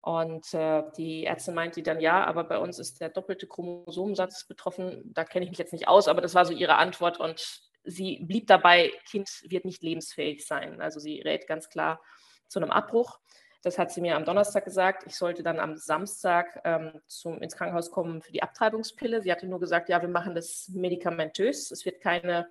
Und 0.00 0.54
äh, 0.54 0.84
die 0.96 1.24
Ärztin 1.24 1.54
meinte 1.54 1.82
dann, 1.82 2.00
ja, 2.00 2.24
aber 2.24 2.44
bei 2.44 2.58
uns 2.58 2.78
ist 2.78 3.00
der 3.00 3.08
doppelte 3.08 3.46
Chromosomensatz 3.46 4.46
betroffen. 4.46 5.02
Da 5.12 5.24
kenne 5.24 5.44
ich 5.44 5.50
mich 5.50 5.58
jetzt 5.58 5.72
nicht 5.72 5.88
aus, 5.88 6.08
aber 6.08 6.20
das 6.20 6.34
war 6.34 6.44
so 6.44 6.52
ihre 6.52 6.76
Antwort. 6.76 7.18
Und 7.18 7.67
sie 7.88 8.18
blieb 8.22 8.46
dabei, 8.46 8.92
Kind 9.08 9.28
wird 9.48 9.64
nicht 9.64 9.82
lebensfähig 9.82 10.46
sein. 10.46 10.80
Also 10.80 11.00
sie 11.00 11.20
rät 11.20 11.46
ganz 11.46 11.68
klar 11.68 12.00
zu 12.48 12.60
einem 12.60 12.70
Abbruch. 12.70 13.18
Das 13.62 13.78
hat 13.78 13.90
sie 13.90 14.00
mir 14.00 14.14
am 14.14 14.24
Donnerstag 14.24 14.64
gesagt. 14.64 15.04
Ich 15.06 15.16
sollte 15.16 15.42
dann 15.42 15.58
am 15.58 15.76
Samstag 15.76 16.60
ähm, 16.64 17.00
zum, 17.06 17.42
ins 17.42 17.56
Krankenhaus 17.56 17.90
kommen 17.90 18.22
für 18.22 18.30
die 18.30 18.42
Abtreibungspille. 18.42 19.20
Sie 19.20 19.32
hatte 19.32 19.48
nur 19.48 19.58
gesagt, 19.58 19.88
ja, 19.88 20.00
wir 20.00 20.08
machen 20.08 20.34
das 20.34 20.68
medikamentös. 20.68 21.72
Es 21.72 21.84
wird 21.84 22.00
keine, 22.00 22.46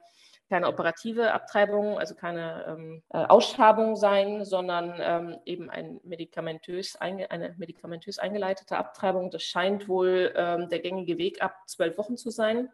keine 0.50 0.68
operative 0.68 1.32
Abtreibung, 1.32 1.98
also 1.98 2.14
keine 2.14 2.66
ähm, 2.68 3.04
äh, 3.10 3.20
Ausschabung 3.20 3.96
sein, 3.96 4.44
sondern 4.44 4.96
ähm, 5.00 5.40
eben 5.46 5.70
ein 5.70 6.02
medikamentös 6.04 6.98
eine 6.98 7.56
medikamentös 7.58 8.20
eingeleitete 8.20 8.78
Abtreibung. 8.78 9.32
Das 9.32 9.44
scheint 9.44 9.88
wohl 9.88 10.34
ähm, 10.36 10.68
der 10.68 10.80
gängige 10.80 11.18
Weg 11.18 11.42
ab 11.42 11.56
zwölf 11.68 11.98
Wochen 11.98 12.18
zu 12.18 12.32
sein 12.32 12.70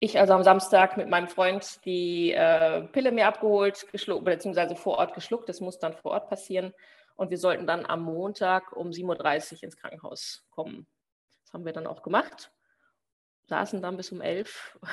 ich 0.00 0.18
also 0.18 0.32
am 0.32 0.42
Samstag 0.42 0.96
mit 0.96 1.08
meinem 1.08 1.28
Freund 1.28 1.84
die 1.84 2.32
äh, 2.32 2.82
Pille 2.88 3.12
mir 3.12 3.26
abgeholt, 3.26 3.86
geschluckt, 3.92 4.24
beziehungsweise 4.24 4.74
vor 4.74 4.96
Ort 4.96 5.14
geschluckt. 5.14 5.48
Das 5.48 5.60
muss 5.60 5.78
dann 5.78 5.92
vor 5.92 6.12
Ort 6.12 6.28
passieren. 6.30 6.72
Und 7.16 7.30
wir 7.30 7.36
sollten 7.36 7.66
dann 7.66 7.84
am 7.84 8.02
Montag 8.02 8.72
um 8.72 8.88
7.30 8.88 9.56
Uhr 9.56 9.62
ins 9.64 9.76
Krankenhaus 9.76 10.46
kommen. 10.48 10.86
Das 11.44 11.52
haben 11.52 11.66
wir 11.66 11.74
dann 11.74 11.86
auch 11.86 12.02
gemacht. 12.02 12.50
Saßen 13.44 13.82
dann 13.82 13.98
bis 13.98 14.10
um 14.10 14.22
11. 14.22 14.78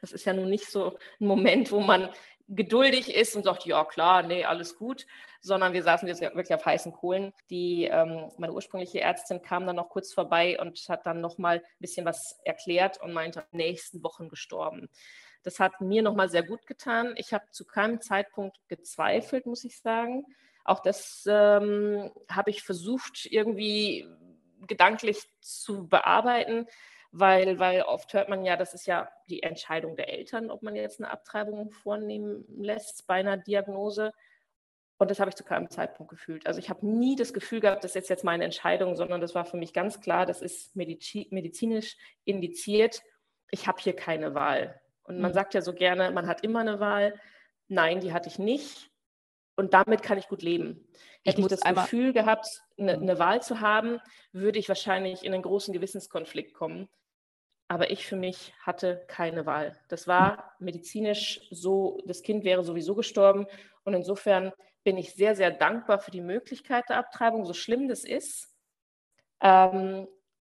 Das 0.00 0.12
ist 0.12 0.24
ja 0.24 0.32
nun 0.32 0.48
nicht 0.48 0.70
so 0.70 0.96
ein 1.20 1.26
Moment, 1.26 1.72
wo 1.72 1.80
man 1.80 2.08
geduldig 2.48 3.14
ist 3.14 3.34
und 3.34 3.44
sagt, 3.44 3.66
ja 3.66 3.84
klar, 3.84 4.22
nee, 4.22 4.44
alles 4.44 4.76
gut, 4.76 5.06
sondern 5.40 5.72
wir 5.72 5.82
saßen 5.82 6.06
jetzt 6.06 6.20
wirklich 6.20 6.54
auf 6.54 6.64
heißen 6.64 6.92
Kohlen. 6.92 7.32
Die, 7.50 7.84
ähm, 7.84 8.30
meine 8.38 8.52
ursprüngliche 8.52 9.00
Ärztin 9.00 9.42
kam 9.42 9.66
dann 9.66 9.76
noch 9.76 9.88
kurz 9.88 10.12
vorbei 10.12 10.58
und 10.60 10.78
hat 10.88 11.06
dann 11.06 11.20
noch 11.20 11.38
mal 11.38 11.58
ein 11.58 11.62
bisschen 11.80 12.06
was 12.06 12.38
erklärt 12.44 13.00
und 13.00 13.12
meinte, 13.12 13.44
nächsten 13.50 14.02
Wochen 14.02 14.28
gestorben. 14.28 14.88
Das 15.42 15.60
hat 15.60 15.80
mir 15.80 16.02
noch 16.02 16.14
mal 16.14 16.28
sehr 16.28 16.42
gut 16.42 16.66
getan. 16.66 17.14
Ich 17.16 17.32
habe 17.32 17.44
zu 17.50 17.64
keinem 17.64 18.00
Zeitpunkt 18.00 18.56
gezweifelt, 18.68 19.46
muss 19.46 19.64
ich 19.64 19.80
sagen. 19.80 20.24
Auch 20.64 20.80
das 20.80 21.24
ähm, 21.28 22.10
habe 22.28 22.50
ich 22.50 22.62
versucht, 22.62 23.26
irgendwie 23.26 24.08
gedanklich 24.66 25.22
zu 25.40 25.88
bearbeiten 25.88 26.66
weil, 27.18 27.58
weil 27.58 27.82
oft 27.82 28.12
hört 28.12 28.28
man 28.28 28.44
ja, 28.44 28.56
das 28.56 28.74
ist 28.74 28.86
ja 28.86 29.08
die 29.28 29.42
Entscheidung 29.42 29.96
der 29.96 30.12
Eltern, 30.12 30.50
ob 30.50 30.62
man 30.62 30.76
jetzt 30.76 31.00
eine 31.00 31.10
Abtreibung 31.10 31.70
vornehmen 31.70 32.44
lässt 32.58 33.06
bei 33.06 33.14
einer 33.14 33.38
Diagnose. 33.38 34.12
Und 34.98 35.10
das 35.10 35.18
habe 35.18 35.30
ich 35.30 35.36
zu 35.36 35.44
keinem 35.44 35.70
Zeitpunkt 35.70 36.10
gefühlt. 36.10 36.46
Also 36.46 36.58
ich 36.58 36.68
habe 36.68 36.86
nie 36.86 37.16
das 37.16 37.32
Gefühl 37.32 37.60
gehabt, 37.60 37.84
das 37.84 37.96
ist 37.96 38.10
jetzt 38.10 38.24
meine 38.24 38.44
Entscheidung, 38.44 38.96
sondern 38.96 39.20
das 39.20 39.34
war 39.34 39.44
für 39.46 39.56
mich 39.56 39.72
ganz 39.72 40.00
klar, 40.00 40.26
das 40.26 40.42
ist 40.42 40.76
medizinisch 40.76 41.96
indiziert. 42.24 43.02
Ich 43.50 43.66
habe 43.66 43.80
hier 43.80 43.96
keine 43.96 44.34
Wahl. 44.34 44.80
Und 45.04 45.20
man 45.20 45.30
mhm. 45.30 45.34
sagt 45.34 45.54
ja 45.54 45.62
so 45.62 45.72
gerne, 45.72 46.10
man 46.10 46.26
hat 46.26 46.44
immer 46.44 46.60
eine 46.60 46.80
Wahl. 46.80 47.18
Nein, 47.68 48.00
die 48.00 48.12
hatte 48.12 48.28
ich 48.28 48.38
nicht. 48.38 48.90
Und 49.56 49.72
damit 49.72 50.02
kann 50.02 50.18
ich 50.18 50.28
gut 50.28 50.42
leben. 50.42 50.86
Hätte 51.24 51.40
ich, 51.40 51.46
ich 51.46 51.60
das 51.60 51.62
Gefühl 51.62 52.12
gehabt, 52.12 52.62
eine, 52.78 52.96
mhm. 52.96 53.02
eine 53.04 53.18
Wahl 53.18 53.42
zu 53.42 53.60
haben, 53.60 54.00
würde 54.32 54.58
ich 54.58 54.68
wahrscheinlich 54.68 55.24
in 55.24 55.32
einen 55.32 55.42
großen 55.42 55.72
Gewissenskonflikt 55.72 56.52
kommen. 56.52 56.88
Aber 57.68 57.90
ich 57.90 58.06
für 58.06 58.16
mich 58.16 58.54
hatte 58.60 59.04
keine 59.08 59.44
Wahl. 59.44 59.76
Das 59.88 60.06
war 60.06 60.54
medizinisch 60.58 61.40
so, 61.50 61.98
das 62.06 62.22
Kind 62.22 62.44
wäre 62.44 62.62
sowieso 62.62 62.94
gestorben. 62.94 63.46
Und 63.84 63.94
insofern 63.94 64.52
bin 64.84 64.96
ich 64.96 65.14
sehr, 65.14 65.34
sehr 65.34 65.50
dankbar 65.50 65.98
für 65.98 66.12
die 66.12 66.20
Möglichkeit 66.20 66.88
der 66.88 66.98
Abtreibung, 66.98 67.44
so 67.44 67.54
schlimm 67.54 67.88
das 67.88 68.04
ist. 68.04 68.54
Ähm, 69.40 70.06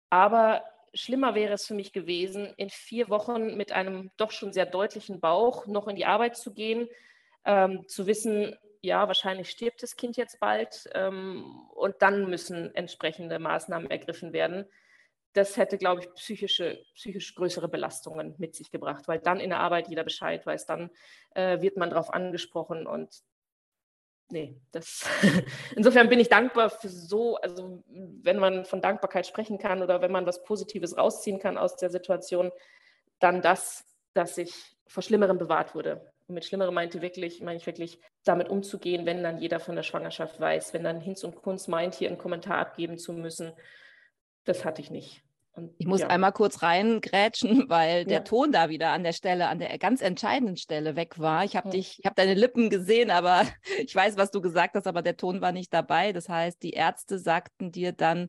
aber 0.09 0.65
schlimmer 0.95 1.35
wäre 1.35 1.55
es 1.55 1.67
für 1.67 1.75
mich 1.75 1.93
gewesen, 1.93 2.55
in 2.57 2.71
vier 2.71 3.09
Wochen 3.09 3.57
mit 3.57 3.73
einem 3.73 4.11
doch 4.17 4.31
schon 4.31 4.53
sehr 4.53 4.67
deutlichen 4.67 5.21
Bauch 5.21 5.67
noch 5.67 5.89
in 5.89 5.97
die 5.97 6.07
Arbeit 6.07 6.37
zu 6.37 6.55
gehen, 6.55 6.89
ähm, 7.45 7.87
zu 7.89 8.07
wissen, 8.07 8.57
ja, 8.83 9.07
wahrscheinlich 9.09 9.51
stirbt 9.51 9.83
das 9.83 9.97
Kind 9.97 10.17
jetzt 10.17 10.41
bald 10.41 10.89
ähm, 10.95 11.69
und 11.75 11.97
dann 12.01 12.31
müssen 12.31 12.75
entsprechende 12.75 13.39
Maßnahmen 13.39 13.91
ergriffen 13.91 14.33
werden 14.33 14.67
das 15.33 15.57
hätte, 15.57 15.79
glaube 15.79 16.01
ich, 16.01 16.13
psychische, 16.15 16.83
psychisch 16.95 17.35
größere 17.35 17.69
Belastungen 17.69 18.35
mit 18.39 18.55
sich 18.55 18.71
gebracht, 18.71 19.07
weil 19.07 19.21
dann 19.21 19.41
in 19.41 19.51
der 19.51 19.61
Arbeit 19.61 19.89
jeder 19.89 20.05
Bescheid 20.05 20.45
weiß, 20.45 20.67
dann 20.67 20.91
äh, 21.35 21.61
wird 21.61 21.77
man 21.77 21.91
darauf 21.91 22.13
angesprochen 22.13 22.87
und 22.87 23.23
nee, 24.31 24.57
das 24.73 25.09
insofern 25.77 26.09
bin 26.09 26.21
ich 26.21 26.29
dankbar 26.29 26.71
für 26.71 26.89
so, 26.89 27.37
also 27.37 27.83
wenn 27.87 28.39
man 28.39 28.65
von 28.65 28.81
Dankbarkeit 28.81 29.27
sprechen 29.27 29.59
kann 29.59 29.83
oder 29.83 30.03
wenn 30.03 30.13
man 30.13 30.27
was 30.27 30.43
Positives 30.43 30.97
rausziehen 30.97 31.39
kann 31.39 31.59
aus 31.59 31.77
der 31.77 31.91
Situation, 31.91 32.51
dann 33.21 33.43
das, 33.43 33.85
dass 34.15 34.37
ich 34.39 34.53
vor 34.87 35.03
Schlimmerem 35.03 35.39
bewahrt 35.39 35.75
wurde. 35.75 36.13
Und 36.27 36.35
mit 36.35 36.45
Schlimmerem 36.45 36.75
meinte 36.75 37.03
wirklich, 37.03 37.41
meine 37.41 37.59
ich 37.59 37.67
wirklich, 37.67 38.01
damit 38.25 38.49
umzugehen, 38.49 39.07
wenn 39.07 39.23
dann 39.23 39.39
jeder 39.39 39.61
von 39.61 39.77
der 39.77 39.83
Schwangerschaft 39.83 40.41
weiß, 40.41 40.75
wenn 40.75 40.85
dann 40.85 41.01
Hinz 41.01 41.23
und 41.23 41.37
Kunz 41.37 41.69
meint, 41.69 41.95
hier 41.95 42.09
einen 42.09 42.19
Kommentar 42.19 42.59
abgeben 42.59 42.99
zu 42.99 43.13
müssen 43.13 43.53
das 44.45 44.65
hatte 44.65 44.81
ich 44.81 44.91
nicht. 44.91 45.23
Und, 45.53 45.75
ich 45.79 45.87
muss 45.87 46.01
ja. 46.01 46.09
einmal 46.09 46.33
kurz 46.33 46.63
reingrätschen, 46.63 47.65
weil 47.69 48.05
der 48.05 48.19
ja. 48.19 48.25
Ton 48.25 48.53
da 48.53 48.69
wieder 48.69 48.91
an 48.91 49.03
der 49.03 49.13
Stelle, 49.13 49.49
an 49.49 49.59
der 49.59 49.77
ganz 49.79 50.01
entscheidenden 50.01 50.57
Stelle 50.57 50.97
weg 50.97 51.19
war. 51.19 51.45
Ich 51.45 51.57
habe 51.57 51.69
ja. 51.69 51.73
dich, 51.73 51.99
ich 51.99 52.05
habe 52.05 52.15
deine 52.15 52.35
Lippen 52.35 52.71
gesehen, 52.71 53.11
aber 53.11 53.45
ich 53.79 53.95
weiß, 53.95 54.17
was 54.17 54.31
du 54.31 54.41
gesagt 54.41 54.75
hast, 54.77 54.87
aber 54.87 55.03
der 55.03 55.17
Ton 55.17 55.41
war 55.41 55.53
nicht 55.53 55.73
dabei. 55.73 56.13
Das 56.13 56.29
heißt, 56.29 56.63
die 56.63 56.73
Ärzte 56.73 57.19
sagten 57.19 57.73
dir 57.73 57.93
dann 57.93 58.29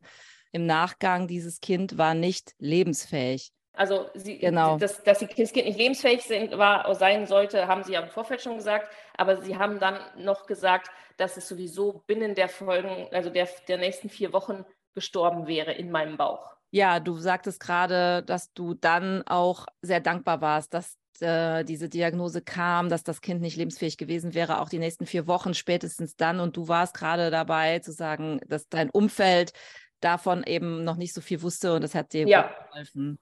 im 0.52 0.66
Nachgang, 0.66 1.28
dieses 1.28 1.60
Kind 1.60 1.96
war 1.96 2.14
nicht 2.14 2.52
lebensfähig. 2.58 3.52
Also 3.74 4.10
sie, 4.12 4.36
genau. 4.36 4.76
dass, 4.76 5.02
dass 5.02 5.20
das 5.20 5.28
Kind 5.30 5.54
nicht 5.56 5.78
lebensfähig 5.78 6.22
sind, 6.24 6.58
war, 6.58 6.94
sein 6.94 7.26
sollte, 7.26 7.68
haben 7.68 7.82
sie 7.82 7.92
ja 7.92 8.00
im 8.00 8.10
Vorfeld 8.10 8.42
schon 8.42 8.56
gesagt. 8.56 8.92
Aber 9.16 9.40
sie 9.40 9.56
haben 9.56 9.78
dann 9.78 9.98
noch 10.16 10.46
gesagt, 10.46 10.90
dass 11.16 11.38
es 11.38 11.48
sowieso 11.48 12.02
binnen 12.06 12.34
der 12.34 12.50
Folgen, 12.50 13.08
also 13.12 13.30
der, 13.30 13.48
der 13.68 13.78
nächsten 13.78 14.10
vier 14.10 14.34
Wochen 14.34 14.66
gestorben 14.94 15.46
wäre 15.46 15.72
in 15.72 15.90
meinem 15.90 16.16
Bauch. 16.16 16.56
Ja, 16.70 17.00
du 17.00 17.16
sagtest 17.18 17.60
gerade, 17.60 18.22
dass 18.22 18.52
du 18.52 18.74
dann 18.74 19.22
auch 19.26 19.66
sehr 19.82 20.00
dankbar 20.00 20.40
warst, 20.40 20.72
dass 20.72 20.96
äh, 21.20 21.64
diese 21.64 21.88
Diagnose 21.88 22.40
kam, 22.40 22.88
dass 22.88 23.04
das 23.04 23.20
Kind 23.20 23.42
nicht 23.42 23.56
lebensfähig 23.56 23.98
gewesen 23.98 24.34
wäre, 24.34 24.60
auch 24.60 24.68
die 24.68 24.78
nächsten 24.78 25.06
vier 25.06 25.26
Wochen 25.26 25.54
spätestens 25.54 26.16
dann. 26.16 26.40
Und 26.40 26.56
du 26.56 26.68
warst 26.68 26.94
gerade 26.94 27.30
dabei 27.30 27.80
zu 27.80 27.92
sagen, 27.92 28.40
dass 28.46 28.68
dein 28.68 28.90
Umfeld 28.90 29.52
davon 30.00 30.44
eben 30.44 30.84
noch 30.84 30.96
nicht 30.96 31.12
so 31.14 31.20
viel 31.20 31.42
wusste 31.42 31.74
und 31.74 31.82
das 31.82 31.94
hat 31.94 32.12
dir 32.12 32.26
ja. 32.26 32.54
geholfen. 32.70 33.18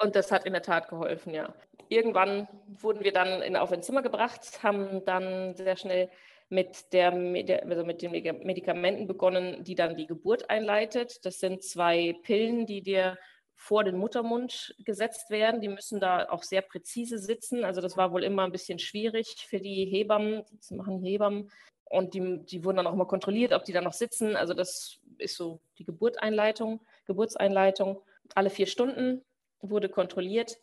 Und 0.00 0.14
das 0.14 0.30
hat 0.30 0.44
in 0.44 0.52
der 0.52 0.62
Tat 0.62 0.88
geholfen, 0.88 1.34
ja. 1.34 1.54
Irgendwann 1.88 2.46
wurden 2.66 3.02
wir 3.02 3.12
dann 3.12 3.42
in, 3.42 3.56
auf 3.56 3.72
ein 3.72 3.82
Zimmer 3.82 4.02
gebracht, 4.02 4.62
haben 4.62 5.04
dann 5.04 5.54
sehr 5.54 5.76
schnell 5.76 6.10
mit, 6.50 6.92
der, 6.92 7.12
also 7.12 7.84
mit 7.84 8.02
den 8.02 8.10
Medikamenten 8.10 9.06
begonnen, 9.06 9.64
die 9.64 9.74
dann 9.74 9.96
die 9.96 10.06
Geburt 10.06 10.48
einleitet. 10.48 11.24
Das 11.24 11.40
sind 11.40 11.62
zwei 11.62 12.14
Pillen, 12.22 12.66
die 12.66 12.82
dir 12.82 13.18
vor 13.54 13.84
den 13.84 13.98
Muttermund 13.98 14.74
gesetzt 14.78 15.30
werden. 15.30 15.60
Die 15.60 15.68
müssen 15.68 16.00
da 16.00 16.28
auch 16.28 16.42
sehr 16.42 16.62
präzise 16.62 17.18
sitzen. 17.18 17.64
Also 17.64 17.80
das 17.80 17.96
war 17.96 18.12
wohl 18.12 18.24
immer 18.24 18.44
ein 18.44 18.52
bisschen 18.52 18.78
schwierig 18.78 19.46
für 19.48 19.58
die 19.58 19.84
Hebammen. 19.84 20.44
Das 20.56 20.70
machen 20.70 21.02
Hebammen. 21.02 21.50
Und 21.84 22.14
die, 22.14 22.44
die 22.44 22.64
wurden 22.64 22.76
dann 22.76 22.86
auch 22.86 22.94
mal 22.94 23.06
kontrolliert, 23.06 23.52
ob 23.52 23.64
die 23.64 23.72
da 23.72 23.80
noch 23.80 23.92
sitzen. 23.92 24.36
Also 24.36 24.54
das 24.54 25.00
ist 25.18 25.36
so 25.36 25.60
die 25.78 25.84
Geburtseinleitung, 25.84 26.80
Geburtseinleitung. 27.06 28.00
Alle 28.34 28.50
vier 28.50 28.66
Stunden 28.66 29.24
wurde 29.60 29.88
kontrolliert. 29.88 30.58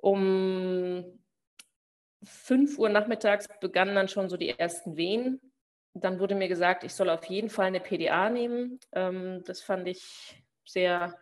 Um 0.00 1.18
5 2.22 2.78
Uhr 2.78 2.88
nachmittags 2.88 3.46
begannen 3.60 3.94
dann 3.94 4.08
schon 4.08 4.28
so 4.28 4.36
die 4.36 4.58
ersten 4.58 4.96
Wehen. 4.96 5.40
Dann 5.94 6.20
wurde 6.20 6.34
mir 6.34 6.48
gesagt, 6.48 6.84
ich 6.84 6.94
soll 6.94 7.10
auf 7.10 7.24
jeden 7.24 7.50
Fall 7.50 7.66
eine 7.66 7.80
PDA 7.80 8.30
nehmen. 8.30 8.78
Ähm, 8.92 9.42
das 9.46 9.62
fand 9.62 9.86
ich 9.88 10.42
sehr 10.64 11.18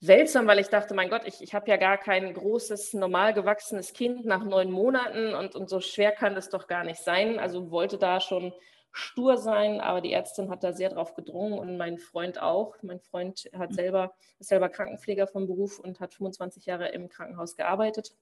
seltsam, 0.00 0.46
weil 0.46 0.58
ich 0.58 0.68
dachte, 0.68 0.94
mein 0.94 1.10
Gott, 1.10 1.22
ich, 1.26 1.42
ich 1.42 1.54
habe 1.54 1.70
ja 1.70 1.76
gar 1.76 1.96
kein 1.96 2.34
großes, 2.34 2.94
normal 2.94 3.34
gewachsenes 3.34 3.92
Kind 3.92 4.24
nach 4.24 4.44
neun 4.44 4.70
Monaten 4.70 5.34
und, 5.34 5.54
und 5.54 5.68
so 5.68 5.80
schwer 5.80 6.12
kann 6.12 6.34
das 6.34 6.50
doch 6.50 6.66
gar 6.66 6.84
nicht 6.84 7.00
sein. 7.00 7.38
Also 7.38 7.70
wollte 7.70 7.98
da 7.98 8.20
schon 8.20 8.52
stur 8.90 9.38
sein, 9.38 9.80
aber 9.80 10.00
die 10.00 10.12
Ärztin 10.12 10.50
hat 10.50 10.64
da 10.64 10.72
sehr 10.72 10.90
drauf 10.90 11.14
gedrungen 11.14 11.58
und 11.58 11.76
mein 11.76 11.98
Freund 11.98 12.40
auch. 12.40 12.74
Mein 12.82 13.00
Freund 13.00 13.48
hat 13.56 13.72
selber, 13.72 14.12
ist 14.38 14.48
selber 14.48 14.68
Krankenpfleger 14.68 15.26
vom 15.26 15.46
Beruf 15.46 15.78
und 15.78 16.00
hat 16.00 16.14
25 16.14 16.66
Jahre 16.66 16.88
im 16.88 17.08
Krankenhaus 17.08 17.56
gearbeitet. 17.56 18.12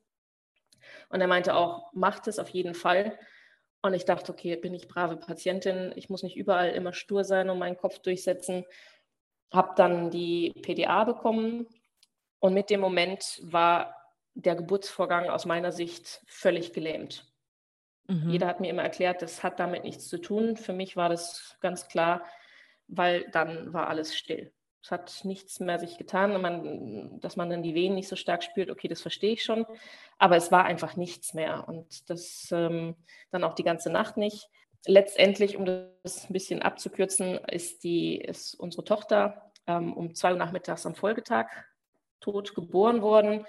Und 1.08 1.20
er 1.20 1.26
meinte 1.26 1.54
auch, 1.54 1.92
macht 1.92 2.28
es 2.28 2.38
auf 2.38 2.48
jeden 2.48 2.74
Fall. 2.74 3.18
Und 3.82 3.94
ich 3.94 4.04
dachte, 4.04 4.32
okay, 4.32 4.56
bin 4.56 4.74
ich 4.74 4.88
brave 4.88 5.16
Patientin, 5.16 5.92
ich 5.96 6.10
muss 6.10 6.22
nicht 6.22 6.36
überall 6.36 6.70
immer 6.70 6.92
stur 6.92 7.24
sein 7.24 7.48
und 7.48 7.58
meinen 7.58 7.78
Kopf 7.78 7.98
durchsetzen. 8.00 8.64
Habe 9.52 9.72
dann 9.76 10.10
die 10.10 10.52
PDA 10.62 11.04
bekommen 11.04 11.66
und 12.40 12.54
mit 12.54 12.70
dem 12.70 12.80
Moment 12.80 13.40
war 13.42 13.96
der 14.34 14.54
Geburtsvorgang 14.54 15.28
aus 15.28 15.44
meiner 15.44 15.72
Sicht 15.72 16.22
völlig 16.26 16.72
gelähmt. 16.72 17.32
Mhm. 18.06 18.30
Jeder 18.30 18.46
hat 18.46 18.60
mir 18.60 18.70
immer 18.70 18.82
erklärt, 18.82 19.22
das 19.22 19.42
hat 19.42 19.60
damit 19.60 19.84
nichts 19.84 20.08
zu 20.08 20.18
tun. 20.18 20.56
Für 20.56 20.72
mich 20.72 20.96
war 20.96 21.08
das 21.08 21.56
ganz 21.60 21.88
klar, 21.88 22.24
weil 22.86 23.28
dann 23.30 23.72
war 23.72 23.88
alles 23.88 24.16
still. 24.16 24.52
Es 24.82 24.90
hat 24.90 25.24
nichts 25.24 25.60
mehr 25.60 25.78
sich 25.78 25.98
getan, 25.98 26.40
man, 26.40 27.20
dass 27.20 27.36
man 27.36 27.50
dann 27.50 27.62
die 27.62 27.74
Wehen 27.74 27.94
nicht 27.94 28.08
so 28.08 28.16
stark 28.16 28.42
spürt, 28.42 28.70
okay, 28.70 28.88
das 28.88 29.02
verstehe 29.02 29.32
ich 29.32 29.44
schon. 29.44 29.66
Aber 30.18 30.36
es 30.36 30.50
war 30.50 30.64
einfach 30.64 30.96
nichts 30.96 31.34
mehr 31.34 31.68
und 31.68 32.08
das 32.08 32.48
ähm, 32.52 32.96
dann 33.30 33.44
auch 33.44 33.54
die 33.54 33.64
ganze 33.64 33.90
Nacht 33.90 34.16
nicht. 34.16 34.48
Letztendlich, 34.86 35.56
um 35.56 35.66
das 35.66 36.28
ein 36.28 36.32
bisschen 36.32 36.62
abzukürzen, 36.62 37.38
ist, 37.48 37.84
die, 37.84 38.16
ist 38.16 38.54
unsere 38.54 38.84
Tochter 38.84 39.50
ähm, 39.66 39.92
um 39.92 40.14
zwei 40.14 40.32
Uhr 40.32 40.38
nachmittags 40.38 40.86
am 40.86 40.94
Folgetag 40.94 41.46
tot 42.20 42.54
geboren 42.54 43.02
worden. 43.02 43.44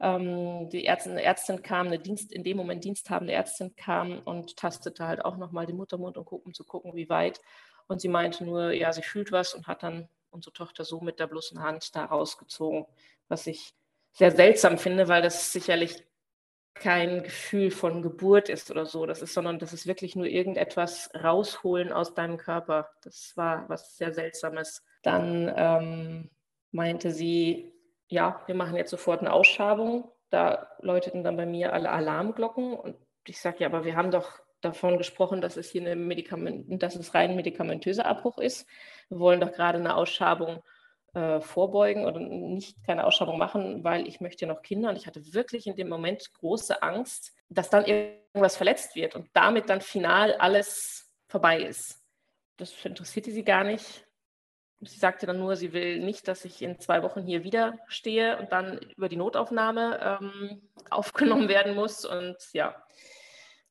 Ähm, 0.00 0.70
die 0.70 0.86
Ärztin, 0.86 1.18
Ärztin 1.18 1.62
kam, 1.62 1.88
eine 1.88 1.98
Dienst, 1.98 2.32
in 2.32 2.42
dem 2.42 2.56
Moment 2.56 2.84
diensthabende 2.84 3.34
Ärztin 3.34 3.76
kam 3.76 4.20
und 4.20 4.56
tastete 4.56 5.06
halt 5.06 5.24
auch 5.24 5.36
nochmal 5.36 5.66
den 5.66 5.76
Muttermund, 5.76 6.16
um 6.16 6.54
zu 6.54 6.64
gucken, 6.64 6.94
wie 6.94 7.10
weit. 7.10 7.40
Und 7.86 8.00
sie 8.00 8.08
meinte 8.08 8.44
nur, 8.44 8.72
ja, 8.72 8.92
sie 8.92 9.02
fühlt 9.02 9.32
was 9.32 9.52
und 9.52 9.66
hat 9.66 9.82
dann 9.82 10.08
unsere 10.30 10.52
Tochter 10.52 10.84
so 10.84 11.00
mit 11.00 11.18
der 11.18 11.26
bloßen 11.26 11.62
Hand 11.62 11.94
da 11.94 12.04
rausgezogen, 12.04 12.86
was 13.28 13.46
ich 13.46 13.74
sehr 14.12 14.30
seltsam 14.32 14.78
finde, 14.78 15.08
weil 15.08 15.22
das 15.22 15.52
sicherlich 15.52 16.04
kein 16.74 17.22
Gefühl 17.22 17.70
von 17.70 18.02
Geburt 18.02 18.48
ist 18.48 18.70
oder 18.70 18.86
so. 18.86 19.06
Das 19.06 19.22
ist, 19.22 19.34
sondern 19.34 19.58
das 19.58 19.72
ist 19.72 19.86
wirklich 19.86 20.16
nur 20.16 20.26
irgendetwas 20.26 21.10
rausholen 21.14 21.92
aus 21.92 22.14
deinem 22.14 22.38
Körper. 22.38 22.90
Das 23.02 23.36
war 23.36 23.68
was 23.68 23.96
sehr 23.96 24.12
Seltsames. 24.12 24.84
Dann 25.02 25.52
ähm, 25.56 26.30
meinte 26.72 27.10
sie, 27.10 27.72
ja, 28.08 28.42
wir 28.46 28.54
machen 28.54 28.76
jetzt 28.76 28.90
sofort 28.90 29.20
eine 29.20 29.32
Ausschabung. 29.32 30.10
Da 30.30 30.68
läuteten 30.80 31.22
dann 31.22 31.36
bei 31.36 31.46
mir 31.46 31.72
alle 31.72 31.90
Alarmglocken 31.90 32.74
und 32.74 32.96
ich 33.26 33.40
sage, 33.40 33.58
ja, 33.60 33.66
aber 33.66 33.84
wir 33.84 33.96
haben 33.96 34.10
doch 34.10 34.40
davon 34.60 34.98
gesprochen, 34.98 35.40
dass 35.40 35.56
es 35.56 35.70
hier 35.70 35.80
eine 35.80 35.96
Medikament, 35.96 36.82
dass 36.82 36.96
es 36.96 37.14
rein 37.14 37.36
medikamentöser 37.36 38.06
Abbruch 38.06 38.38
ist. 38.38 38.66
Wir 39.08 39.18
wollen 39.18 39.40
doch 39.40 39.52
gerade 39.52 39.78
eine 39.78 39.94
Ausschabung 39.96 40.62
äh, 41.14 41.40
vorbeugen 41.40 42.04
oder 42.04 42.20
nicht 42.20 42.76
keine 42.86 43.04
Ausschabung 43.04 43.38
machen, 43.38 43.82
weil 43.82 44.06
ich 44.06 44.20
möchte 44.20 44.46
noch 44.46 44.62
Kinder 44.62 44.90
und 44.90 44.96
ich 44.96 45.06
hatte 45.06 45.34
wirklich 45.34 45.66
in 45.66 45.76
dem 45.76 45.88
Moment 45.88 46.32
große 46.34 46.82
Angst, 46.82 47.32
dass 47.48 47.70
dann 47.70 47.84
irgendwas 47.84 48.56
verletzt 48.56 48.94
wird 48.94 49.16
und 49.16 49.28
damit 49.32 49.68
dann 49.68 49.80
final 49.80 50.34
alles 50.34 51.10
vorbei 51.26 51.62
ist. 51.62 52.00
Das 52.56 52.72
interessierte 52.84 53.32
sie 53.32 53.42
gar 53.42 53.64
nicht. 53.64 54.06
Sie 54.82 54.98
sagte 54.98 55.26
dann 55.26 55.38
nur, 55.38 55.56
sie 55.56 55.72
will 55.72 55.98
nicht, 55.98 56.26
dass 56.28 56.44
ich 56.44 56.62
in 56.62 56.78
zwei 56.78 57.02
Wochen 57.02 57.22
hier 57.22 57.44
wieder 57.44 57.78
stehe 57.86 58.38
und 58.38 58.50
dann 58.52 58.78
über 58.96 59.08
die 59.08 59.16
Notaufnahme 59.16 60.18
ähm, 60.22 60.62
aufgenommen 60.90 61.48
werden 61.48 61.74
muss. 61.74 62.04
Und 62.04 62.36
ja, 62.52 62.82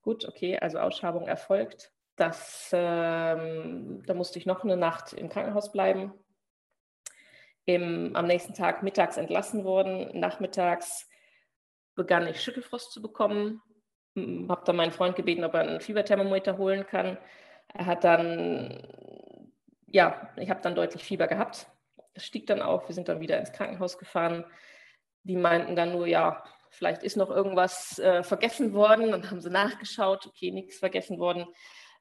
Gut, 0.02 0.26
okay, 0.28 0.58
also 0.58 0.80
Ausschabung 0.80 1.28
erfolgt. 1.28 1.92
Das, 2.16 2.70
ähm, 2.74 4.04
da 4.06 4.14
musste 4.14 4.40
ich 4.40 4.46
noch 4.46 4.64
eine 4.64 4.78
Nacht 4.78 5.14
im 5.14 5.30
Krankenhaus 5.30 5.72
bleiben. 5.72 6.14
Im, 7.66 8.16
am 8.16 8.26
nächsten 8.26 8.54
Tag 8.54 8.84
mittags 8.84 9.18
entlassen 9.18 9.64
worden. 9.64 10.20
Nachmittags 10.20 11.10
begann 11.96 12.28
ich 12.28 12.42
Schüttelfrost 12.42 12.92
zu 12.92 13.02
bekommen. 13.02 13.62
Habe 14.16 14.64
dann 14.66 14.76
meinen 14.76 14.92
Freund 14.92 15.16
gebeten, 15.16 15.44
ob 15.44 15.54
er 15.54 15.62
einen 15.62 15.82
Fieberthermometer 15.82 16.58
holen 16.58 16.86
kann. 16.88 17.18
Er 17.74 17.86
hat 17.86 18.04
dann, 18.04 19.54
ja, 19.86 20.30
ich 20.38 20.50
habe 20.50 20.62
dann 20.62 20.76
deutlich 20.76 21.04
Fieber 21.04 21.28
gehabt. 21.28 21.68
Es 22.14 22.26
stieg 22.26 22.48
dann 22.48 22.62
auf. 22.62 22.88
Wir 22.88 22.96
sind 22.96 23.08
dann 23.08 23.20
wieder 23.20 23.38
ins 23.38 23.52
Krankenhaus 23.52 23.98
gefahren. 23.98 24.46
Die 25.24 25.36
meinten 25.36 25.76
dann 25.76 25.92
nur, 25.92 26.08
ja, 26.08 26.44
vielleicht 26.70 27.04
ist 27.04 27.18
noch 27.18 27.30
irgendwas 27.30 28.00
äh, 28.00 28.24
vergessen 28.24 28.74
worden. 28.74 29.12
Dann 29.12 29.30
haben 29.30 29.42
sie 29.42 29.50
nachgeschaut, 29.50 30.26
okay, 30.28 30.52
nichts 30.52 30.80
vergessen 30.80 31.20
worden. 31.20 31.46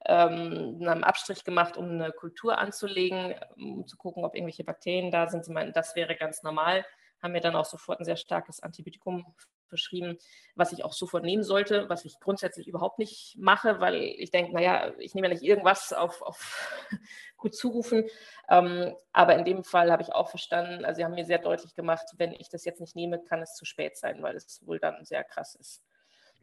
Ähm, 0.07 0.81
haben 0.87 1.05
Abstrich 1.05 1.45
gemacht, 1.45 1.77
um 1.77 1.87
eine 1.87 2.13
Kultur 2.13 2.59
anzulegen, 2.59 3.35
um 3.57 3.87
zu 3.87 3.97
gucken, 3.97 4.25
ob 4.25 4.35
irgendwelche 4.35 4.65
Bakterien 4.65 5.11
da 5.11 5.27
sind. 5.29 5.45
Sie 5.45 5.53
meinten, 5.53 5.73
das 5.73 5.97
wäre 5.97 6.15
ganz 6.17 6.43
normal. 6.43 6.85
Haben 7.23 7.33
mir 7.33 7.41
dann 7.41 7.57
auch 7.57 7.65
sofort 7.65 7.99
ein 8.01 8.05
sehr 8.05 8.17
starkes 8.17 8.61
Antibiotikum 8.61 9.35
verschrieben, 9.69 10.19
was 10.55 10.73
ich 10.73 10.85
auch 10.85 10.93
sofort 10.93 11.25
nehmen 11.25 11.43
sollte, 11.43 11.89
was 11.89 12.05
ich 12.05 12.19
grundsätzlich 12.21 12.69
überhaupt 12.69 12.99
nicht 12.99 13.37
mache, 13.39 13.81
weil 13.81 13.95
ich 13.95 14.31
denke, 14.31 14.53
naja, 14.53 14.93
ich 14.99 15.15
nehme 15.15 15.29
ja 15.29 15.35
nicht 15.35 15.43
irgendwas 15.43 15.93
auf, 15.93 16.23
auf 16.23 16.89
gut 17.37 17.55
zurufen. 17.55 18.05
Ähm, 18.49 18.95
aber 19.13 19.37
in 19.37 19.45
dem 19.45 19.65
Fall 19.65 19.93
habe 19.93 20.03
ich 20.03 20.13
auch 20.13 20.31
verstanden, 20.31 20.85
also 20.85 20.99
sie 20.99 21.05
haben 21.05 21.15
mir 21.15 21.25
sehr 21.25 21.39
deutlich 21.39 21.75
gemacht, 21.75 22.07
wenn 22.17 22.33
ich 22.33 22.49
das 22.49 22.65
jetzt 22.65 22.81
nicht 22.81 22.97
nehme, 22.97 23.23
kann 23.23 23.43
es 23.43 23.55
zu 23.55 23.65
spät 23.65 23.97
sein, 23.97 24.23
weil 24.23 24.37
es 24.37 24.67
wohl 24.67 24.79
dann 24.79 25.05
sehr 25.05 25.25
krass 25.25 25.55
ist. 25.55 25.83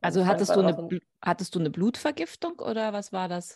Also 0.01 0.25
hattest 0.25 0.55
du, 0.55 0.59
eine, 0.59 0.99
hattest 1.21 1.55
du 1.55 1.59
eine 1.59 1.71
Blutvergiftung 1.71 2.59
oder 2.59 2.93
was 2.93 3.11
war 3.11 3.27
das? 3.27 3.55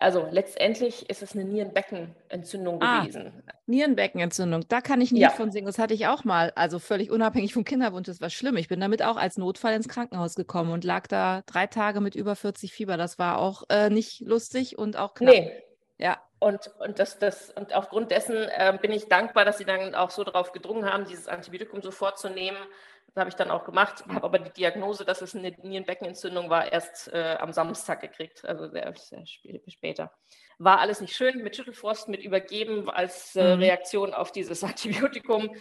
Also 0.00 0.26
letztendlich 0.30 1.10
ist 1.10 1.22
es 1.22 1.34
eine 1.34 1.44
Nierenbeckenentzündung 1.44 2.80
ah, 2.80 3.02
gewesen. 3.02 3.42
Nierenbeckenentzündung, 3.66 4.64
da 4.66 4.80
kann 4.80 5.02
ich 5.02 5.12
nicht 5.12 5.20
ja. 5.20 5.28
von 5.28 5.52
singen. 5.52 5.66
Das 5.66 5.78
hatte 5.78 5.92
ich 5.92 6.06
auch 6.06 6.24
mal. 6.24 6.52
Also 6.56 6.78
völlig 6.78 7.10
unabhängig 7.10 7.52
vom 7.52 7.64
Kinderwunsch, 7.64 8.06
das 8.06 8.22
war 8.22 8.30
schlimm. 8.30 8.56
Ich 8.56 8.68
bin 8.68 8.80
damit 8.80 9.02
auch 9.02 9.18
als 9.18 9.36
Notfall 9.36 9.74
ins 9.74 9.88
Krankenhaus 9.88 10.36
gekommen 10.36 10.72
und 10.72 10.84
lag 10.84 11.06
da 11.06 11.42
drei 11.44 11.66
Tage 11.66 12.00
mit 12.00 12.14
über 12.14 12.34
40 12.34 12.72
Fieber. 12.72 12.96
Das 12.96 13.18
war 13.18 13.38
auch 13.38 13.64
äh, 13.68 13.90
nicht 13.90 14.20
lustig 14.20 14.78
und 14.78 14.96
auch 14.96 15.12
knapp. 15.12 15.34
Nee. 15.34 15.52
Ja. 15.98 16.18
Und, 16.38 16.70
und, 16.78 16.98
das, 16.98 17.18
das, 17.18 17.50
und 17.50 17.74
aufgrund 17.74 18.10
dessen 18.10 18.36
äh, 18.36 18.78
bin 18.80 18.92
ich 18.92 19.08
dankbar, 19.08 19.44
dass 19.44 19.58
Sie 19.58 19.66
dann 19.66 19.94
auch 19.94 20.08
so 20.08 20.24
darauf 20.24 20.52
gedrungen 20.52 20.90
haben, 20.90 21.04
dieses 21.04 21.28
Antibiotikum 21.28 21.82
sofort 21.82 22.18
zu 22.18 22.30
nehmen. 22.30 22.56
Das 23.14 23.22
habe 23.22 23.30
ich 23.30 23.36
dann 23.36 23.50
auch 23.50 23.64
gemacht, 23.64 24.04
habe 24.08 24.24
aber 24.24 24.38
die 24.38 24.52
Diagnose, 24.52 25.04
dass 25.04 25.20
es 25.20 25.34
eine 25.34 25.50
Nierenbeckenentzündung 25.50 26.48
war, 26.48 26.72
erst 26.72 27.12
äh, 27.12 27.36
am 27.40 27.52
Samstag 27.52 28.00
gekriegt, 28.00 28.44
also 28.44 28.68
sehr, 28.68 28.94
sehr 28.96 29.24
später. 29.66 30.12
War 30.58 30.78
alles 30.78 31.00
nicht 31.00 31.16
schön, 31.16 31.42
mit 31.42 31.56
Schüttelfrost, 31.56 32.08
mit 32.08 32.22
Übergeben 32.22 32.88
als 32.88 33.34
äh, 33.34 33.56
mhm. 33.56 33.62
Reaktion 33.62 34.14
auf 34.14 34.30
dieses 34.30 34.62
Antibiotikum. 34.64 35.54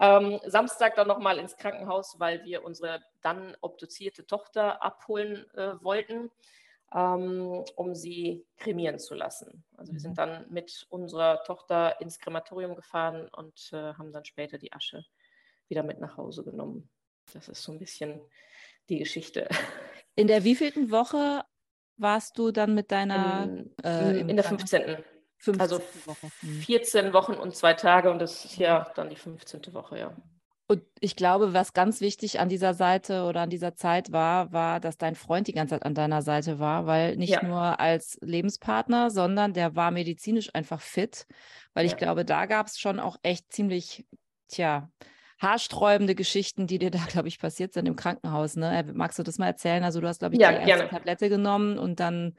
Ähm, 0.00 0.40
Samstag 0.46 0.94
dann 0.94 1.08
nochmal 1.08 1.38
ins 1.38 1.56
Krankenhaus, 1.56 2.16
weil 2.18 2.44
wir 2.44 2.64
unsere 2.64 3.02
dann 3.22 3.56
obduzierte 3.60 4.26
Tochter 4.26 4.82
abholen 4.82 5.44
äh, 5.54 5.74
wollten 5.82 6.30
ähm, 6.94 7.64
um 7.74 7.94
sie 7.94 8.46
kremieren 8.56 8.98
zu 8.98 9.14
lassen. 9.14 9.64
Also 9.76 9.92
wir 9.92 10.00
sind 10.00 10.12
mhm. 10.12 10.16
dann 10.16 10.46
mit 10.50 10.86
unserer 10.90 11.42
Tochter 11.42 12.00
ins 12.00 12.18
Krematorium 12.18 12.76
gefahren 12.76 13.28
und 13.36 13.70
äh, 13.72 13.94
haben 13.94 14.12
dann 14.12 14.24
später 14.24 14.58
die 14.58 14.72
Asche 14.72 15.04
wieder 15.68 15.82
mit 15.82 15.98
nach 15.98 16.16
Hause 16.16 16.44
genommen. 16.44 16.88
Das 17.32 17.48
ist 17.48 17.62
so 17.62 17.72
ein 17.72 17.78
bisschen 17.78 18.20
die 18.88 18.98
Geschichte. 18.98 19.48
In 20.16 20.26
der 20.26 20.44
wievielten 20.44 20.90
Woche 20.90 21.42
warst 21.96 22.38
du 22.38 22.50
dann 22.50 22.74
mit 22.74 22.92
deiner? 22.92 23.44
In, 23.44 23.70
äh, 23.82 24.20
in 24.20 24.36
der 24.36 24.44
15. 24.44 25.04
15. 25.38 25.60
Also 25.60 25.82
Woche. 26.06 26.28
14 26.64 27.08
mhm. 27.08 27.12
Wochen 27.12 27.34
und 27.34 27.54
zwei 27.54 27.74
Tage 27.74 28.10
und 28.10 28.18
das 28.18 28.44
ist 28.44 28.56
ja 28.56 28.90
dann 28.94 29.10
die 29.10 29.16
15. 29.16 29.74
Woche, 29.74 29.98
ja. 29.98 30.16
Und 30.66 30.82
ich 31.00 31.14
glaube, 31.14 31.52
was 31.52 31.74
ganz 31.74 32.00
wichtig 32.00 32.40
an 32.40 32.48
dieser 32.48 32.72
Seite 32.72 33.24
oder 33.24 33.42
an 33.42 33.50
dieser 33.50 33.74
Zeit 33.74 34.12
war, 34.12 34.50
war, 34.50 34.80
dass 34.80 34.96
dein 34.96 35.14
Freund 35.14 35.46
die 35.46 35.52
ganze 35.52 35.74
Zeit 35.74 35.84
an 35.84 35.94
deiner 35.94 36.22
Seite 36.22 36.58
war, 36.58 36.86
weil 36.86 37.16
nicht 37.16 37.34
ja. 37.34 37.44
nur 37.44 37.78
als 37.78 38.16
Lebenspartner, 38.22 39.10
sondern 39.10 39.52
der 39.52 39.76
war 39.76 39.90
medizinisch 39.90 40.48
einfach 40.54 40.80
fit, 40.80 41.26
weil 41.74 41.84
ja. 41.84 41.92
ich 41.92 41.98
glaube, 41.98 42.24
da 42.24 42.46
gab 42.46 42.68
es 42.68 42.78
schon 42.78 42.98
auch 42.98 43.18
echt 43.22 43.52
ziemlich, 43.52 44.06
tja, 44.48 44.90
haarsträubende 45.44 46.14
Geschichten, 46.14 46.66
die 46.66 46.78
dir 46.78 46.90
da, 46.90 46.98
glaube 47.08 47.28
ich, 47.28 47.38
passiert 47.38 47.72
sind 47.72 47.86
im 47.86 47.96
Krankenhaus. 47.96 48.56
Ne? 48.56 48.78
Äh, 48.78 48.92
magst 48.92 49.18
du 49.18 49.22
das 49.22 49.38
mal 49.38 49.46
erzählen? 49.46 49.84
Also 49.84 50.00
du 50.00 50.08
hast, 50.08 50.18
glaube 50.18 50.34
ich, 50.34 50.40
ja, 50.40 50.52
die 50.52 50.68
erste. 50.68 50.88
Tablette 50.88 51.28
genommen 51.28 51.78
und 51.78 52.00
dann, 52.00 52.36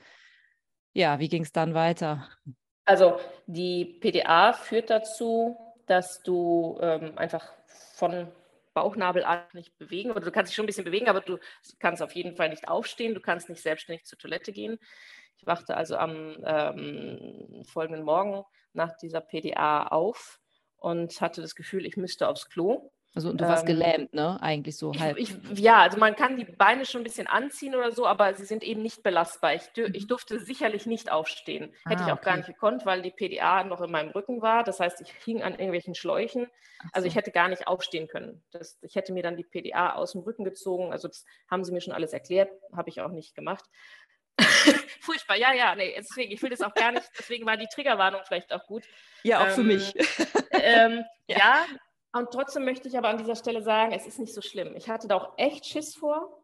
ja, 0.94 1.20
wie 1.20 1.30
ging 1.30 1.44
es 1.44 1.52
dann 1.52 1.74
weiter? 1.74 2.28
Also 2.86 3.20
die 3.48 3.86
PDA 3.86 4.54
führt 4.54 4.90
dazu, 4.90 5.58
dass 5.88 6.22
du 6.24 6.78
ähm, 6.82 7.18
einfach 7.18 7.52
von 7.94 8.28
Bauchnabel 8.74 9.24
an 9.24 9.40
nicht 9.54 9.78
bewegen 9.78 10.12
oder 10.12 10.20
du 10.20 10.32
kannst 10.32 10.52
dich 10.52 10.56
schon 10.56 10.66
ein 10.66 10.68
bisschen 10.68 10.84
bewegen, 10.84 11.08
aber 11.08 11.22
du 11.22 11.40
kannst 11.80 12.04
auf 12.04 12.14
jeden 12.14 12.36
Fall 12.36 12.50
nicht 12.50 12.68
aufstehen, 12.68 13.14
du 13.14 13.22
kannst 13.22 13.50
nicht 13.50 13.62
selbstständig 13.62 14.06
zur 14.06 14.20
Toilette 14.20 14.52
gehen. 14.52 14.78
Ich 15.38 15.48
wachte 15.48 15.78
also 15.78 15.96
am 15.98 16.38
ähm, 16.46 17.64
folgenden 17.66 18.04
Morgen 18.04 18.44
nach 18.74 18.96
dieser 18.98 19.22
PDA 19.22 19.88
auf 19.88 20.40
und 20.78 21.20
hatte 21.22 21.42
das 21.42 21.56
Gefühl, 21.56 21.86
ich 21.86 21.98
müsste 21.98 22.28
aufs 22.28 22.50
Klo. 22.50 22.92
Also 23.16 23.32
du 23.32 23.48
warst 23.48 23.64
ähm, 23.64 23.68
gelähmt, 23.68 24.14
ne? 24.14 24.38
Eigentlich 24.42 24.76
so 24.76 24.94
halb. 24.94 25.18
Ich, 25.18 25.34
ich, 25.50 25.60
ja, 25.60 25.78
also 25.78 25.98
man 25.98 26.18
kann 26.18 26.36
die 26.36 26.44
Beine 26.44 26.86
schon 26.86 27.00
ein 27.00 27.06
bisschen 27.06 27.28
anziehen 27.28 27.74
oder 27.74 27.94
so, 27.94 28.06
aber 28.06 28.34
sie 28.34 28.44
sind 28.44 28.62
eben 28.62 28.82
nicht 28.82 29.04
belastbar. 29.04 29.56
Ich, 29.56 29.70
ich 29.74 30.04
mhm. 30.04 30.08
durfte 30.08 30.38
sicherlich 30.40 30.86
nicht 30.86 31.10
aufstehen. 31.10 31.74
Ah, 31.86 31.92
Hätte 31.92 32.04
ich 32.04 32.12
auch 32.12 32.18
okay. 32.18 32.26
gar 32.26 32.38
nicht 32.38 32.48
gekonnt, 32.48 32.86
weil 32.86 33.02
die 33.02 33.12
PDA 33.12 33.64
noch 33.64 33.80
in 33.80 33.90
meinem 33.90 34.10
Rücken 34.10 34.42
war. 34.42 34.66
Das 34.66 34.82
heißt, 34.82 35.00
ich 35.00 35.12
hing 35.24 35.42
an 35.42 35.54
irgendwelchen 35.54 35.96
Schläuchen. 35.96 36.42
Also 36.42 36.52
so. 36.52 36.90
Also 36.94 37.08
ich 37.08 37.16
hätte 37.16 37.32
gar 37.32 37.48
nicht 37.48 37.68
aufstehen 37.68 38.10
können. 38.10 38.44
Das, 38.52 38.78
ich 38.82 38.96
hätte 38.96 39.14
mir 39.14 39.24
dann 39.24 39.38
die 39.38 39.46
PDA 39.46 39.94
aus 39.94 40.12
dem 40.12 40.22
Rücken 40.22 40.44
gezogen. 40.44 40.92
Also 40.92 41.08
das 41.08 41.24
haben 41.50 41.64
sie 41.64 41.72
mir 41.72 41.80
schon 41.80 41.94
alles 41.94 42.12
erklärt, 42.12 42.52
habe 42.76 42.90
ich 42.90 43.00
auch 43.00 43.12
nicht 43.12 43.34
gemacht. 43.34 43.64
Furchtbar, 45.00 45.38
ja, 45.38 45.54
ja, 45.54 45.76
nee, 45.76 45.94
deswegen, 45.98 46.32
ich 46.32 46.42
will 46.42 46.50
das 46.50 46.62
auch 46.62 46.74
gar 46.74 46.92
nicht, 46.92 47.10
deswegen 47.18 47.46
war 47.46 47.56
die 47.56 47.68
Triggerwarnung 47.68 48.22
vielleicht 48.26 48.52
auch 48.52 48.66
gut. 48.66 48.84
Ja, 49.24 49.40
auch 49.40 49.48
ähm, 49.48 49.54
für 49.54 49.64
mich. 49.64 49.94
Ähm, 50.52 51.06
ja. 51.28 51.38
ja, 51.38 51.66
und 52.16 52.32
trotzdem 52.32 52.64
möchte 52.64 52.88
ich 52.88 52.98
aber 52.98 53.10
an 53.10 53.18
dieser 53.18 53.36
Stelle 53.36 53.62
sagen, 53.62 53.92
es 53.92 54.08
ist 54.08 54.20
nicht 54.20 54.34
so 54.34 54.42
schlimm. 54.42 54.74
Ich 54.78 54.90
hatte 54.90 55.10
da 55.10 55.18
auch 55.18 55.34
echt 55.36 55.66
Schiss 55.66 55.96
vor. 55.96 56.42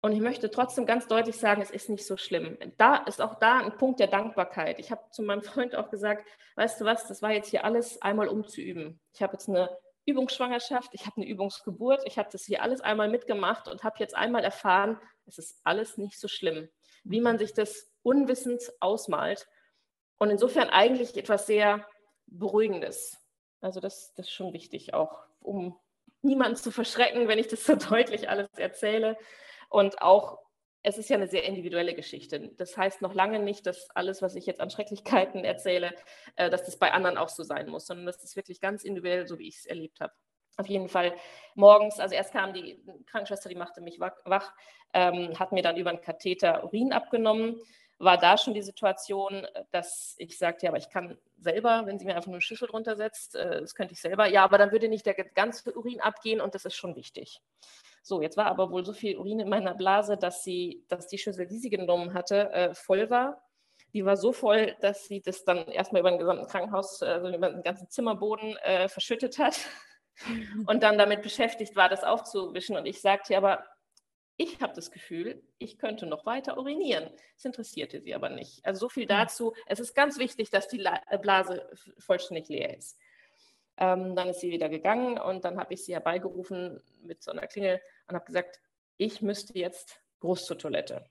Und 0.00 0.10
ich 0.10 0.18
möchte 0.18 0.50
trotzdem 0.50 0.86
ganz 0.86 1.06
deutlich 1.06 1.36
sagen, 1.36 1.62
es 1.62 1.70
ist 1.70 1.88
nicht 1.88 2.04
so 2.04 2.16
schlimm. 2.16 2.58
Da 2.78 2.96
ist 2.96 3.20
auch 3.20 3.36
da 3.36 3.58
ein 3.58 3.76
Punkt 3.76 4.00
der 4.00 4.08
Dankbarkeit. 4.08 4.80
Ich 4.80 4.90
habe 4.90 5.02
zu 5.12 5.22
meinem 5.22 5.42
Freund 5.44 5.76
auch 5.76 5.88
gesagt, 5.90 6.26
weißt 6.56 6.80
du 6.80 6.84
was, 6.84 7.06
das 7.06 7.22
war 7.22 7.30
jetzt 7.30 7.50
hier 7.50 7.64
alles 7.64 8.02
einmal 8.02 8.26
umzuüben. 8.26 8.98
Ich 9.12 9.22
habe 9.22 9.34
jetzt 9.34 9.48
eine 9.48 9.70
Übungsschwangerschaft, 10.04 10.90
ich 10.94 11.06
habe 11.06 11.18
eine 11.18 11.28
Übungsgeburt, 11.28 12.02
ich 12.04 12.18
habe 12.18 12.28
das 12.32 12.44
hier 12.44 12.62
alles 12.62 12.80
einmal 12.80 13.08
mitgemacht 13.08 13.68
und 13.68 13.84
habe 13.84 13.96
jetzt 14.00 14.16
einmal 14.16 14.42
erfahren, 14.42 15.00
es 15.26 15.38
ist 15.38 15.60
alles 15.62 15.96
nicht 15.96 16.18
so 16.18 16.26
schlimm, 16.26 16.68
wie 17.04 17.20
man 17.20 17.38
sich 17.38 17.54
das 17.54 17.88
unwissend 18.02 18.62
ausmalt. 18.80 19.46
Und 20.18 20.30
insofern 20.30 20.70
eigentlich 20.70 21.16
etwas 21.16 21.46
sehr 21.46 21.86
Beruhigendes. 22.26 23.16
Also 23.60 23.80
das, 23.80 24.14
das 24.14 24.26
ist 24.26 24.32
schon 24.32 24.52
wichtig, 24.52 24.94
auch 24.94 25.18
um 25.40 25.78
niemanden 26.22 26.56
zu 26.56 26.70
verschrecken, 26.70 27.28
wenn 27.28 27.38
ich 27.38 27.48
das 27.48 27.64
so 27.64 27.74
deutlich 27.90 28.28
alles 28.28 28.48
erzähle. 28.56 29.16
Und 29.68 30.00
auch, 30.02 30.38
es 30.82 30.96
ist 30.96 31.10
ja 31.10 31.16
eine 31.16 31.28
sehr 31.28 31.44
individuelle 31.44 31.94
Geschichte. 31.94 32.52
Das 32.56 32.76
heißt 32.76 33.02
noch 33.02 33.14
lange 33.14 33.40
nicht, 33.40 33.66
dass 33.66 33.90
alles, 33.90 34.22
was 34.22 34.34
ich 34.36 34.46
jetzt 34.46 34.60
an 34.60 34.70
Schrecklichkeiten 34.70 35.44
erzähle, 35.44 35.94
äh, 36.36 36.50
dass 36.50 36.64
das 36.64 36.78
bei 36.78 36.92
anderen 36.92 37.18
auch 37.18 37.28
so 37.28 37.42
sein 37.42 37.68
muss, 37.68 37.86
sondern 37.86 38.06
das 38.06 38.22
ist 38.22 38.36
wirklich 38.36 38.60
ganz 38.60 38.84
individuell, 38.84 39.26
so 39.26 39.38
wie 39.38 39.48
ich 39.48 39.58
es 39.58 39.66
erlebt 39.66 40.00
habe. 40.00 40.12
Auf 40.56 40.66
jeden 40.66 40.88
Fall 40.88 41.14
morgens, 41.54 42.00
also 42.00 42.14
erst 42.14 42.32
kam 42.32 42.52
die 42.52 42.82
Krankenschwester, 43.06 43.48
die 43.48 43.54
machte 43.54 43.80
mich 43.80 44.00
wach, 44.00 44.52
ähm, 44.92 45.38
hat 45.38 45.52
mir 45.52 45.62
dann 45.62 45.76
über 45.76 45.90
einen 45.90 46.00
Katheter 46.00 46.64
Urin 46.64 46.92
abgenommen 46.92 47.60
war 47.98 48.16
da 48.16 48.38
schon 48.38 48.54
die 48.54 48.62
Situation, 48.62 49.46
dass 49.70 50.14
ich 50.18 50.38
sagte, 50.38 50.66
ja, 50.66 50.70
aber 50.70 50.78
ich 50.78 50.90
kann 50.90 51.18
selber, 51.40 51.82
wenn 51.86 51.98
sie 51.98 52.04
mir 52.04 52.16
einfach 52.16 52.26
nur 52.26 52.36
eine 52.36 52.42
Schüssel 52.42 52.68
drunter 52.68 52.96
setzt, 52.96 53.34
äh, 53.36 53.60
das 53.60 53.74
könnte 53.74 53.94
ich 53.94 54.00
selber, 54.00 54.26
ja, 54.26 54.44
aber 54.44 54.58
dann 54.58 54.72
würde 54.72 54.88
nicht 54.88 55.06
der 55.06 55.14
ganze 55.14 55.72
Urin 55.74 56.00
abgehen 56.00 56.40
und 56.40 56.54
das 56.54 56.64
ist 56.64 56.76
schon 56.76 56.96
wichtig. 56.96 57.40
So, 58.02 58.22
jetzt 58.22 58.36
war 58.36 58.46
aber 58.46 58.70
wohl 58.70 58.84
so 58.84 58.92
viel 58.92 59.18
Urin 59.18 59.40
in 59.40 59.48
meiner 59.48 59.74
Blase, 59.74 60.16
dass 60.16 60.42
sie, 60.42 60.84
dass 60.88 61.08
die 61.08 61.18
Schüssel, 61.18 61.46
die 61.46 61.58
sie 61.58 61.70
genommen 61.70 62.14
hatte, 62.14 62.50
äh, 62.52 62.74
voll 62.74 63.10
war. 63.10 63.42
Die 63.94 64.04
war 64.04 64.16
so 64.16 64.32
voll, 64.32 64.76
dass 64.80 65.06
sie 65.06 65.20
das 65.20 65.44
dann 65.44 65.66
erstmal 65.68 66.00
über 66.00 66.10
den 66.10 66.18
gesamten 66.18 66.46
Krankenhaus, 66.46 67.02
also 67.02 67.28
über 67.28 67.50
den 67.50 67.62
ganzen 67.62 67.88
Zimmerboden 67.88 68.56
äh, 68.58 68.88
verschüttet 68.88 69.38
hat 69.38 69.58
und 70.66 70.82
dann 70.82 70.98
damit 70.98 71.22
beschäftigt 71.22 71.76
war, 71.76 71.88
das 71.88 72.04
aufzuwischen. 72.04 72.76
Und 72.76 72.86
ich 72.86 73.00
sagte, 73.00 73.32
ja, 73.32 73.38
aber 73.38 73.64
ich 74.38 74.60
habe 74.62 74.72
das 74.72 74.92
Gefühl, 74.92 75.42
ich 75.58 75.78
könnte 75.78 76.06
noch 76.06 76.24
weiter 76.24 76.56
urinieren. 76.56 77.10
Das 77.34 77.44
interessierte 77.44 78.00
sie 78.00 78.14
aber 78.14 78.30
nicht. 78.30 78.64
Also 78.64 78.86
so 78.86 78.88
viel 78.88 79.02
hm. 79.02 79.08
dazu. 79.08 79.52
Es 79.66 79.80
ist 79.80 79.94
ganz 79.94 80.18
wichtig, 80.18 80.48
dass 80.50 80.68
die 80.68 80.82
äh, 80.82 81.18
Blase 81.18 81.68
vollständig 81.98 82.48
leer 82.48 82.78
ist. 82.78 82.96
Ähm, 83.76 84.14
dann 84.14 84.28
ist 84.28 84.40
sie 84.40 84.50
wieder 84.50 84.68
gegangen 84.68 85.18
und 85.18 85.44
dann 85.44 85.58
habe 85.58 85.74
ich 85.74 85.84
sie 85.84 85.92
herbeigerufen 85.92 86.80
mit 87.02 87.22
so 87.22 87.32
einer 87.32 87.46
Klingel 87.48 87.80
und 88.06 88.14
habe 88.14 88.24
gesagt, 88.24 88.60
ich 88.96 89.22
müsste 89.22 89.58
jetzt 89.58 90.00
groß 90.20 90.46
zur 90.46 90.58
Toilette. 90.58 91.04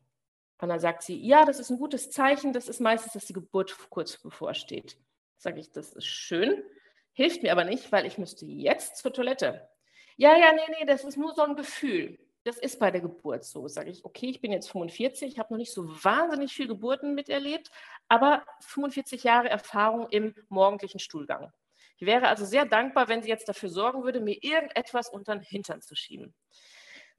Und 0.59 0.69
dann 0.69 0.79
sagt 0.79 1.03
sie, 1.03 1.17
ja, 1.17 1.45
das 1.45 1.59
ist 1.59 1.69
ein 1.69 1.77
gutes 1.77 2.09
Zeichen. 2.09 2.53
Das 2.53 2.67
ist 2.67 2.79
meistens, 2.79 3.13
dass 3.13 3.25
die 3.25 3.33
Geburt 3.33 3.77
kurz 3.89 4.17
bevorsteht. 4.17 4.97
Sage 5.37 5.59
ich, 5.59 5.71
das 5.71 5.93
ist 5.93 6.07
schön, 6.07 6.63
hilft 7.11 7.43
mir 7.43 7.51
aber 7.51 7.65
nicht, 7.65 7.91
weil 7.91 8.05
ich 8.05 8.17
müsste 8.17 8.45
jetzt 8.45 8.97
zur 8.97 9.13
Toilette. 9.13 9.69
Ja, 10.15 10.35
ja, 10.35 10.51
nee, 10.53 10.75
nee, 10.79 10.85
das 10.85 11.03
ist 11.03 11.17
nur 11.17 11.35
so 11.35 11.43
ein 11.43 11.55
Gefühl 11.55 12.17
das 12.47 12.57
ist 12.57 12.79
bei 12.79 12.91
der 12.91 13.01
Geburt 13.01 13.43
so. 13.43 13.67
Sage 13.67 13.89
ich, 13.89 14.05
okay, 14.05 14.27
ich 14.29 14.39
bin 14.39 14.53
jetzt 14.53 14.71
45, 14.71 15.33
ich 15.33 15.39
habe 15.39 15.53
noch 15.53 15.57
nicht 15.57 15.73
so 15.73 15.85
wahnsinnig 16.03 16.53
viel 16.53 16.67
Geburten 16.67 17.13
miterlebt, 17.13 17.69
aber 18.07 18.45
45 18.61 19.23
Jahre 19.23 19.49
Erfahrung 19.49 20.07
im 20.09 20.33
morgendlichen 20.47 20.99
Stuhlgang. 20.99 21.51
Ich 21.97 22.07
wäre 22.07 22.27
also 22.27 22.45
sehr 22.45 22.65
dankbar, 22.65 23.09
wenn 23.09 23.21
sie 23.21 23.29
jetzt 23.29 23.49
dafür 23.49 23.69
sorgen 23.69 24.03
würde, 24.03 24.21
mir 24.21 24.41
irgendetwas 24.41 25.09
unter 25.09 25.35
den 25.35 25.41
Hintern 25.41 25.81
zu 25.81 25.95
schieben. 25.95 26.33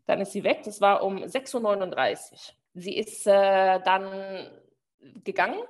Dann 0.06 0.20
ist 0.22 0.32
sie 0.32 0.44
weg, 0.44 0.62
das 0.64 0.80
war 0.80 1.02
um 1.02 1.18
6.39 1.18 2.32
Uhr. 2.32 2.38
Sie 2.74 2.96
ist 2.96 3.26
äh, 3.26 3.80
dann 3.80 4.50
gegangen 5.24 5.60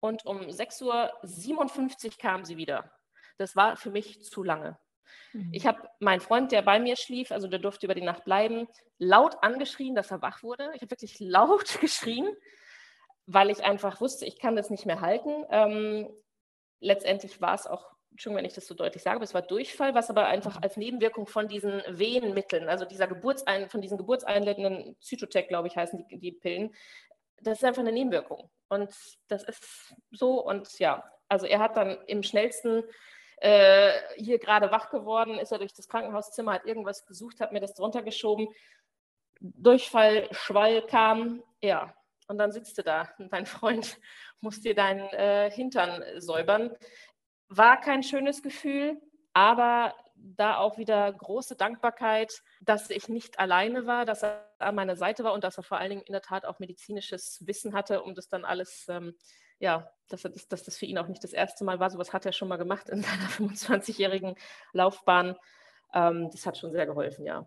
und 0.00 0.26
um 0.26 0.40
6.57 0.40 0.82
Uhr 2.04 2.12
kam 2.18 2.44
sie 2.44 2.58
wieder. 2.58 2.92
Das 3.38 3.56
war 3.56 3.76
für 3.76 3.90
mich 3.90 4.22
zu 4.22 4.42
lange. 4.42 4.78
Mhm. 5.32 5.50
Ich 5.52 5.66
habe 5.66 5.88
meinen 6.00 6.20
Freund, 6.20 6.52
der 6.52 6.62
bei 6.62 6.78
mir 6.78 6.96
schlief, 6.96 7.32
also 7.32 7.48
der 7.48 7.58
durfte 7.58 7.86
über 7.86 7.94
die 7.94 8.02
Nacht 8.02 8.24
bleiben, 8.24 8.68
laut 8.98 9.42
angeschrien, 9.42 9.94
dass 9.94 10.10
er 10.10 10.22
wach 10.22 10.42
wurde. 10.42 10.70
Ich 10.74 10.82
habe 10.82 10.90
wirklich 10.90 11.18
laut 11.20 11.80
geschrien, 11.80 12.28
weil 13.26 13.50
ich 13.50 13.64
einfach 13.64 14.00
wusste, 14.00 14.26
ich 14.26 14.38
kann 14.38 14.56
das 14.56 14.70
nicht 14.70 14.86
mehr 14.86 15.00
halten. 15.00 15.44
Ähm, 15.50 16.08
letztendlich 16.80 17.40
war 17.40 17.54
es 17.54 17.66
auch, 17.66 17.86
schon 18.16 18.34
wenn 18.34 18.44
ich 18.44 18.52
das 18.52 18.66
so 18.66 18.74
deutlich 18.74 19.02
sage, 19.02 19.22
es 19.24 19.34
war 19.34 19.42
Durchfall, 19.42 19.94
was 19.94 20.10
aber 20.10 20.26
einfach 20.26 20.56
mhm. 20.56 20.62
als 20.64 20.76
Nebenwirkung 20.76 21.26
von 21.26 21.48
diesen 21.48 21.82
Wehenmitteln, 21.88 22.68
also 22.68 22.84
dieser 22.84 23.06
Geburtsein, 23.06 23.70
von 23.70 23.80
diesen 23.80 23.98
geburtseinleitenden 23.98 24.96
Zytotec, 25.00 25.48
glaube 25.48 25.68
ich, 25.68 25.76
heißen 25.76 26.06
die, 26.08 26.18
die 26.18 26.32
Pillen, 26.32 26.74
das 27.40 27.58
ist 27.58 27.64
einfach 27.64 27.82
eine 27.82 27.92
Nebenwirkung. 27.92 28.50
Und 28.68 28.90
das 29.28 29.42
ist 29.44 29.94
so 30.10 30.44
und 30.44 30.78
ja, 30.78 31.04
also 31.28 31.46
er 31.46 31.58
hat 31.58 31.76
dann 31.76 31.98
im 32.06 32.22
schnellsten 32.22 32.84
äh, 33.42 33.92
hier 34.16 34.38
gerade 34.38 34.70
wach 34.70 34.90
geworden, 34.90 35.38
ist 35.38 35.50
er 35.50 35.58
durch 35.58 35.72
das 35.72 35.88
Krankenhauszimmer, 35.88 36.52
hat 36.52 36.64
irgendwas 36.64 37.06
gesucht, 37.06 37.40
hat 37.40 37.52
mir 37.52 37.60
das 37.60 37.74
drunter 37.74 38.02
geschoben. 38.02 38.46
Durchfall, 39.40 40.28
Schwall 40.30 40.86
kam, 40.86 41.42
ja. 41.60 41.92
und 42.28 42.38
dann 42.38 42.52
sitzt 42.52 42.78
du 42.78 42.84
da 42.84 43.08
und 43.18 43.32
dein 43.32 43.46
Freund 43.46 43.98
muss 44.40 44.60
dir 44.60 44.74
deinen 44.74 45.08
äh, 45.08 45.50
Hintern 45.50 46.04
säubern. 46.18 46.70
War 47.48 47.80
kein 47.80 48.04
schönes 48.04 48.42
Gefühl, 48.42 49.00
aber 49.32 49.94
da 50.14 50.58
auch 50.58 50.78
wieder 50.78 51.12
große 51.12 51.56
Dankbarkeit, 51.56 52.42
dass 52.60 52.90
ich 52.90 53.08
nicht 53.08 53.40
alleine 53.40 53.86
war, 53.86 54.04
dass 54.04 54.22
er 54.22 54.48
an 54.60 54.76
meiner 54.76 54.94
Seite 54.94 55.24
war 55.24 55.32
und 55.32 55.42
dass 55.42 55.56
er 55.56 55.64
vor 55.64 55.78
allen 55.78 55.90
Dingen 55.90 56.02
in 56.02 56.12
der 56.12 56.22
Tat 56.22 56.44
auch 56.44 56.60
medizinisches 56.60 57.42
Wissen 57.44 57.74
hatte, 57.74 58.02
um 58.02 58.14
das 58.14 58.28
dann 58.28 58.44
alles, 58.44 58.86
ähm, 58.88 59.16
ja, 59.62 59.90
dass, 60.08 60.22
das, 60.22 60.48
dass 60.48 60.64
das 60.64 60.76
für 60.76 60.86
ihn 60.86 60.98
auch 60.98 61.06
nicht 61.06 61.22
das 61.22 61.32
erste 61.32 61.64
Mal 61.64 61.78
war. 61.78 61.88
Sowas 61.88 62.12
hat 62.12 62.26
er 62.26 62.32
schon 62.32 62.48
mal 62.48 62.56
gemacht 62.56 62.90
in 62.90 63.02
seiner 63.02 63.28
25-jährigen 63.28 64.34
Laufbahn. 64.72 65.36
Ähm, 65.94 66.28
das 66.30 66.44
hat 66.44 66.58
schon 66.58 66.72
sehr 66.72 66.86
geholfen, 66.86 67.24
ja. 67.24 67.46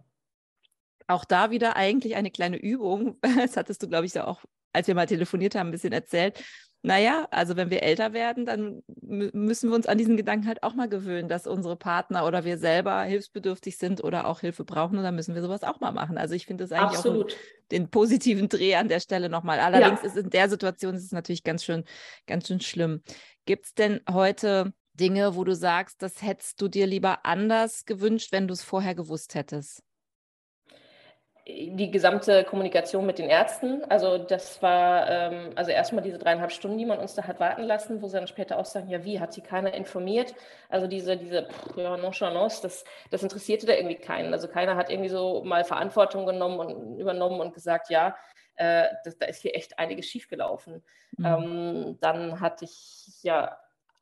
Auch 1.07 1.25
da 1.25 1.51
wieder 1.51 1.75
eigentlich 1.75 2.15
eine 2.15 2.31
kleine 2.31 2.57
Übung. 2.57 3.19
Das 3.37 3.57
hattest 3.57 3.83
du, 3.83 3.87
glaube 3.87 4.05
ich, 4.05 4.13
ja 4.13 4.25
auch, 4.25 4.43
als 4.73 4.87
wir 4.87 4.95
mal 4.95 5.05
telefoniert 5.05 5.55
haben, 5.55 5.67
ein 5.67 5.71
bisschen 5.71 5.93
erzählt 5.93 6.41
naja, 6.85 7.27
also 7.31 7.55
wenn 7.55 7.71
wir 7.71 7.81
älter 7.81 8.13
werden, 8.13 8.45
dann 8.45 8.83
müssen 9.01 9.69
wir 9.69 9.75
uns 9.75 9.87
an 9.87 9.97
diesen 9.97 10.17
Gedanken 10.17 10.47
halt 10.47 10.61
auch 10.61 10.75
mal 10.75 10.87
gewöhnen, 10.87 11.27
dass 11.27 11.47
unsere 11.47 11.75
Partner 11.75 12.27
oder 12.27 12.45
wir 12.45 12.59
selber 12.59 13.01
hilfsbedürftig 13.01 13.77
sind 13.77 14.03
oder 14.03 14.27
auch 14.27 14.41
Hilfe 14.41 14.63
brauchen 14.63 14.97
und 14.99 15.03
dann 15.03 15.15
müssen 15.15 15.33
wir 15.33 15.41
sowas 15.41 15.63
auch 15.63 15.79
mal 15.79 15.91
machen. 15.91 16.19
Also 16.19 16.35
ich 16.35 16.45
finde 16.45 16.63
das 16.63 16.71
eigentlich 16.71 16.99
Absolut. 16.99 17.33
auch 17.33 17.37
den 17.71 17.89
positiven 17.89 18.49
Dreh 18.49 18.75
an 18.75 18.87
der 18.87 18.99
Stelle 18.99 19.29
nochmal. 19.29 19.59
Allerdings 19.59 20.01
ja. 20.03 20.07
ist 20.09 20.17
in 20.17 20.29
der 20.29 20.47
Situation 20.47 20.93
ist 20.93 21.05
es 21.05 21.11
natürlich 21.11 21.43
ganz 21.43 21.63
schön, 21.63 21.85
ganz 22.27 22.47
schön 22.47 22.61
schlimm. 22.61 23.01
Gibt 23.45 23.65
es 23.65 23.73
denn 23.73 24.01
heute 24.07 24.71
Dinge, 24.93 25.35
wo 25.35 25.43
du 25.43 25.55
sagst, 25.55 26.03
das 26.03 26.21
hättest 26.21 26.61
du 26.61 26.67
dir 26.67 26.85
lieber 26.85 27.25
anders 27.25 27.85
gewünscht, 27.85 28.31
wenn 28.31 28.47
du 28.47 28.53
es 28.53 28.61
vorher 28.61 28.93
gewusst 28.93 29.33
hättest? 29.33 29.81
Die 31.47 31.91
gesamte 31.91 32.43
Kommunikation 32.43 33.05
mit 33.05 33.19
den 33.19 33.29
Ärzten, 33.29 33.83
also 33.83 34.17
das 34.17 34.63
war, 34.63 35.07
ähm, 35.07 35.51
also 35.55 35.69
erstmal 35.69 36.03
diese 36.03 36.17
dreieinhalb 36.17 36.51
Stunden, 36.51 36.79
die 36.79 36.87
man 36.87 36.97
uns 36.97 37.13
da 37.13 37.27
hat 37.27 37.39
warten 37.39 37.61
lassen, 37.63 38.01
wo 38.01 38.07
sie 38.07 38.17
dann 38.17 38.25
später 38.27 38.57
auch 38.57 38.65
sagen, 38.65 38.89
ja 38.89 39.03
wie, 39.05 39.19
hat 39.19 39.31
sie 39.31 39.41
keiner 39.41 39.73
informiert? 39.75 40.33
Also 40.69 40.87
diese, 40.87 41.17
diese 41.17 41.43
pff, 41.43 41.77
ja, 41.77 41.97
Nonchalance, 41.97 42.63
das, 42.63 42.83
das 43.11 43.21
interessierte 43.21 43.67
da 43.67 43.73
irgendwie 43.73 43.95
keinen. 43.95 44.33
Also 44.33 44.47
keiner 44.47 44.75
hat 44.75 44.89
irgendwie 44.89 45.09
so 45.09 45.43
mal 45.43 45.63
Verantwortung 45.63 46.25
genommen 46.25 46.59
und 46.59 46.97
übernommen 46.97 47.39
und 47.39 47.53
gesagt, 47.53 47.91
ja, 47.91 48.15
äh, 48.55 48.87
das, 49.03 49.19
da 49.19 49.27
ist 49.27 49.43
hier 49.43 49.55
echt 49.55 49.77
einiges 49.77 50.07
schiefgelaufen. 50.07 50.83
Mhm. 51.17 51.25
Ähm, 51.25 51.97
dann 52.01 52.39
hatte 52.39 52.65
ich 52.65 53.21
ja 53.21 53.55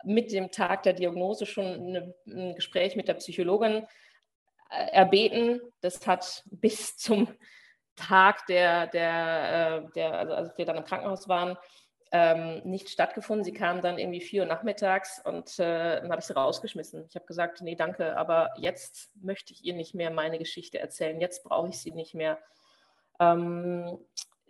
mit 0.06 0.32
dem 0.32 0.50
Tag 0.52 0.84
der 0.84 0.94
Diagnose 0.94 1.46
schon 1.46 1.66
eine, 1.66 2.14
ein 2.26 2.56
Gespräch 2.56 2.96
mit 2.96 3.10
der 3.10 3.16
Psychologin, 3.16 3.86
erbeten. 4.92 5.62
Das 5.82 6.06
hat 6.08 6.44
bis 6.46 6.98
zum 6.98 7.28
Tag, 7.96 8.46
der, 8.48 8.88
der, 8.88 9.86
äh, 9.86 9.92
der 9.94 10.14
also 10.18 10.34
als 10.34 10.58
wir 10.58 10.66
dann 10.66 10.78
im 10.78 10.86
Krankenhaus 10.86 11.28
waren, 11.28 11.58
ähm, 12.12 12.62
nicht 12.64 12.90
stattgefunden. 12.90 13.44
Sie 13.44 13.54
kam 13.54 13.82
dann 13.82 13.98
irgendwie 13.98 14.22
vier 14.22 14.44
Uhr 14.44 14.48
nachmittags 14.48 15.20
und 15.26 15.58
äh, 15.60 16.00
dann 16.00 16.12
habe 16.12 16.20
ich 16.20 16.28
sie 16.28 16.36
rausgeschmissen. 16.36 17.06
Ich 17.10 17.16
habe 17.16 17.26
gesagt, 17.26 17.62
nee, 17.62 17.76
danke, 17.76 18.16
aber 18.18 18.52
jetzt 18.58 19.12
möchte 19.22 19.52
ich 19.52 19.66
ihr 19.66 19.74
nicht 19.74 19.96
mehr 19.96 20.12
meine 20.12 20.38
Geschichte 20.38 20.80
erzählen. 20.80 21.20
Jetzt 21.20 21.44
brauche 21.44 21.70
ich 21.70 21.80
sie 21.80 21.92
nicht 21.92 22.14
mehr. 22.14 22.38
Ähm, 23.20 23.98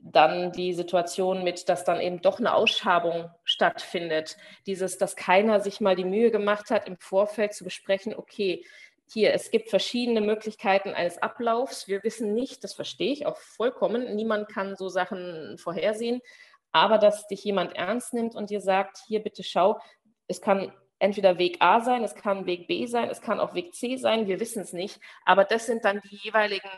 dann 0.04 0.52
die 0.52 0.74
Situation 0.74 1.46
mit, 1.46 1.70
dass 1.70 1.86
dann 1.86 2.02
eben 2.02 2.22
doch 2.22 2.38
eine 2.40 2.54
Ausschabung 2.54 3.30
stattfindet. 3.46 4.36
Dieses, 4.66 4.98
dass 4.98 5.16
keiner 5.16 5.62
sich 5.62 5.80
mal 5.80 5.96
die 5.96 6.04
Mühe 6.04 6.30
gemacht 6.30 6.70
hat, 6.70 6.88
im 6.88 6.98
Vorfeld 6.98 7.54
zu 7.54 7.64
besprechen, 7.64 8.14
okay, 8.14 8.66
hier, 9.12 9.34
es 9.34 9.52
gibt 9.52 9.70
verschiedene 9.70 10.22
Möglichkeiten 10.22 10.90
eines 10.90 11.22
Ablaufs. 11.22 11.88
Wir 11.88 12.04
wissen 12.04 12.34
nicht, 12.34 12.64
das 12.64 12.74
verstehe 12.74 13.12
ich 13.12 13.26
auch 13.26 13.38
vollkommen, 13.38 14.16
niemand 14.16 14.50
kann 14.50 14.76
so 14.76 14.90
Sachen 14.90 15.58
vorhersehen, 15.58 16.22
aber 16.72 16.98
dass 16.98 17.28
dich 17.28 17.44
jemand 17.44 17.76
ernst 17.76 18.14
nimmt 18.14 18.36
und 18.36 18.50
dir 18.50 18.62
sagt, 18.62 18.98
hier 19.08 19.22
bitte 19.22 19.44
schau, 19.44 19.80
es 20.28 20.42
kann 20.42 20.74
entweder 21.00 21.38
Weg 21.38 21.58
A 21.60 21.82
sein, 21.82 22.04
es 22.04 22.16
kann 22.16 22.46
Weg 22.46 22.68
B 22.68 22.86
sein, 22.86 23.10
es 23.10 23.22
kann 23.22 23.40
auch 23.40 23.54
Weg 23.54 23.76
C 23.76 23.98
sein, 23.98 24.28
wir 24.28 24.40
wissen 24.40 24.62
es 24.62 24.74
nicht, 24.74 25.00
aber 25.26 25.44
das 25.44 25.66
sind 25.66 25.86
dann 25.86 26.02
die 26.02 26.16
jeweiligen 26.16 26.70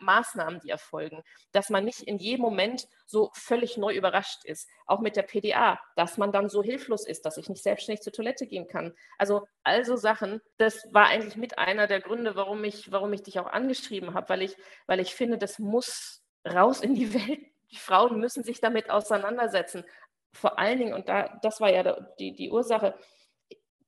Maßnahmen, 0.00 0.60
die 0.60 0.70
erfolgen, 0.70 1.22
dass 1.52 1.70
man 1.70 1.84
nicht 1.84 2.00
in 2.00 2.18
jedem 2.18 2.42
Moment 2.42 2.86
so 3.06 3.30
völlig 3.34 3.76
neu 3.76 3.94
überrascht 3.94 4.44
ist, 4.44 4.68
auch 4.86 5.00
mit 5.00 5.16
der 5.16 5.22
PDA, 5.22 5.80
dass 5.96 6.18
man 6.18 6.32
dann 6.32 6.48
so 6.48 6.62
hilflos 6.62 7.06
ist, 7.06 7.24
dass 7.24 7.36
ich 7.36 7.48
nicht 7.48 7.62
selbstständig 7.62 8.02
zur 8.02 8.12
Toilette 8.12 8.46
gehen 8.46 8.66
kann. 8.66 8.94
Also 9.18 9.46
also 9.62 9.96
Sachen, 9.96 10.40
das 10.58 10.86
war 10.92 11.06
eigentlich 11.06 11.36
mit 11.36 11.58
einer 11.58 11.86
der 11.86 12.00
Gründe, 12.00 12.36
warum 12.36 12.62
ich, 12.64 12.92
warum 12.92 13.12
ich 13.12 13.22
dich 13.22 13.38
auch 13.38 13.46
angeschrieben 13.46 14.14
habe, 14.14 14.28
weil 14.28 14.42
ich, 14.42 14.56
weil 14.86 15.00
ich 15.00 15.14
finde, 15.14 15.38
das 15.38 15.58
muss 15.58 16.22
raus 16.46 16.80
in 16.80 16.94
die 16.94 17.14
Welt. 17.14 17.40
Die 17.70 17.76
Frauen 17.76 18.20
müssen 18.20 18.44
sich 18.44 18.60
damit 18.60 18.90
auseinandersetzen. 18.90 19.84
Vor 20.32 20.58
allen 20.58 20.78
Dingen, 20.78 20.94
und 20.94 21.08
da, 21.08 21.38
das 21.42 21.60
war 21.60 21.70
ja 21.70 21.98
die, 22.18 22.34
die 22.34 22.50
Ursache, 22.50 22.94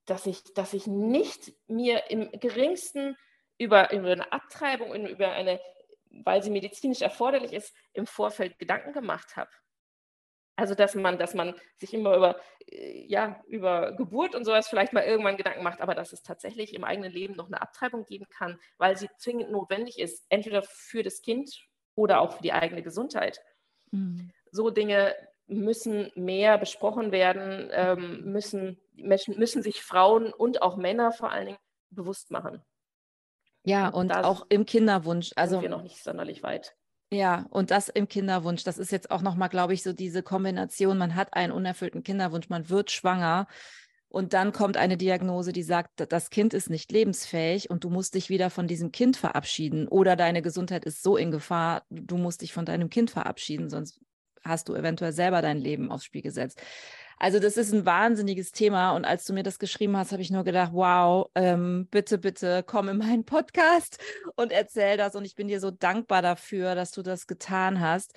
dass 0.05 0.25
ich, 0.25 0.43
dass 0.55 0.73
ich 0.73 0.87
nicht 0.87 1.53
mir 1.67 2.09
im 2.09 2.31
geringsten 2.31 3.17
über, 3.57 3.91
über 3.91 4.11
eine 4.11 4.31
Abtreibung, 4.31 4.93
über 5.07 5.29
eine 5.29 5.59
weil 6.23 6.43
sie 6.43 6.49
medizinisch 6.49 7.01
erforderlich 7.01 7.53
ist, 7.53 7.75
im 7.93 8.05
Vorfeld 8.07 8.59
Gedanken 8.59 8.93
gemacht 8.93 9.35
habe. 9.35 9.49
Also 10.57 10.73
dass 10.73 10.95
man, 10.95 11.19
dass 11.19 11.35
man 11.35 11.53
sich 11.77 11.93
immer 11.93 12.15
über, 12.15 12.39
äh, 12.65 13.05
ja, 13.07 13.41
über 13.47 13.91
Geburt 13.91 14.33
und 14.33 14.43
sowas 14.43 14.67
vielleicht 14.67 14.91
mal 14.91 15.03
irgendwann 15.03 15.37
Gedanken 15.37 15.63
macht, 15.63 15.81
aber 15.81 15.93
dass 15.93 16.13
es 16.13 16.23
tatsächlich 16.23 16.73
im 16.73 16.83
eigenen 16.83 17.11
Leben 17.11 17.35
noch 17.35 17.45
eine 17.45 17.61
Abtreibung 17.61 18.05
geben 18.05 18.25
kann, 18.29 18.59
weil 18.77 18.97
sie 18.97 19.07
zwingend 19.17 19.51
notwendig 19.51 19.99
ist, 19.99 20.25
entweder 20.29 20.63
für 20.63 21.03
das 21.03 21.21
Kind 21.21 21.63
oder 21.95 22.21
auch 22.21 22.33
für 22.33 22.41
die 22.41 22.53
eigene 22.53 22.81
Gesundheit. 22.81 23.39
Mhm. 23.91 24.31
So 24.51 24.71
Dinge 24.71 25.15
müssen 25.45 26.11
mehr 26.15 26.57
besprochen 26.57 27.11
werden, 27.11 27.69
ähm, 27.71 28.31
müssen, 28.31 28.81
Menschen 28.93 29.37
müssen 29.37 29.61
sich 29.61 29.83
Frauen 29.83 30.33
und 30.33 30.63
auch 30.63 30.75
Männer 30.75 31.11
vor 31.11 31.31
allen 31.31 31.45
Dingen 31.45 31.59
bewusst 31.91 32.31
machen. 32.31 32.63
Ja, 33.67 33.89
und 33.89 34.09
da 34.09 34.23
auch 34.23 34.45
im 34.49 34.65
Kinderwunsch. 34.65 35.31
Also 35.35 35.55
sind 35.55 35.63
wir 35.63 35.69
noch 35.69 35.83
nicht 35.83 36.01
sonderlich 36.01 36.41
weit. 36.41 36.75
Ja, 37.11 37.45
und 37.49 37.71
das 37.71 37.89
im 37.89 38.07
Kinderwunsch, 38.07 38.63
das 38.63 38.77
ist 38.77 38.91
jetzt 38.91 39.11
auch 39.11 39.21
nochmal, 39.21 39.49
glaube 39.49 39.73
ich, 39.73 39.83
so 39.83 39.93
diese 39.93 40.23
Kombination, 40.23 40.97
man 40.97 41.15
hat 41.15 41.33
einen 41.33 41.53
unerfüllten 41.53 42.03
Kinderwunsch, 42.03 42.49
man 42.49 42.69
wird 42.69 42.91
schwanger 42.91 43.47
und 44.09 44.33
dann 44.33 44.51
kommt 44.51 44.77
eine 44.77 44.97
Diagnose, 44.97 45.51
die 45.51 45.63
sagt, 45.63 46.11
das 46.11 46.29
Kind 46.29 46.53
ist 46.53 46.69
nicht 46.69 46.91
lebensfähig 46.91 47.69
und 47.69 47.83
du 47.83 47.89
musst 47.89 48.15
dich 48.15 48.29
wieder 48.29 48.49
von 48.49 48.67
diesem 48.67 48.91
Kind 48.91 49.15
verabschieden 49.15 49.87
oder 49.87 50.15
deine 50.15 50.41
Gesundheit 50.41 50.85
ist 50.85 51.01
so 51.01 51.15
in 51.15 51.31
Gefahr, 51.31 51.83
du 51.89 52.17
musst 52.17 52.41
dich 52.41 52.51
von 52.51 52.65
deinem 52.65 52.89
Kind 52.89 53.09
verabschieden, 53.09 53.69
sonst 53.69 54.01
hast 54.43 54.69
du 54.69 54.75
eventuell 54.75 55.13
selber 55.13 55.41
dein 55.41 55.59
Leben 55.59 55.91
aufs 55.91 56.05
Spiel 56.05 56.21
gesetzt. 56.21 56.61
Also 57.19 57.39
das 57.39 57.57
ist 57.57 57.73
ein 57.73 57.85
wahnsinniges 57.85 58.51
Thema 58.51 58.91
und 58.95 59.03
als 59.03 59.25
du 59.25 59.33
mir 59.33 59.43
das 59.43 59.57
geschrieben 59.57 59.97
hast, 59.97 60.11
habe 60.11 60.21
ich 60.21 60.29
nur 60.29 60.43
gedacht, 60.43 60.71
wow, 60.73 61.29
ähm, 61.33 61.87
bitte, 61.89 62.19
bitte 62.19 62.63
komm 62.63 62.89
in 62.89 62.97
meinen 62.97 63.25
Podcast 63.25 63.97
und 64.35 64.51
erzähl 64.51 64.97
das 64.97 65.15
und 65.15 65.25
ich 65.25 65.33
bin 65.33 65.47
dir 65.47 65.59
so 65.59 65.71
dankbar 65.71 66.21
dafür, 66.21 66.75
dass 66.75 66.91
du 66.91 67.01
das 67.01 67.25
getan 67.25 67.79
hast. 67.79 68.13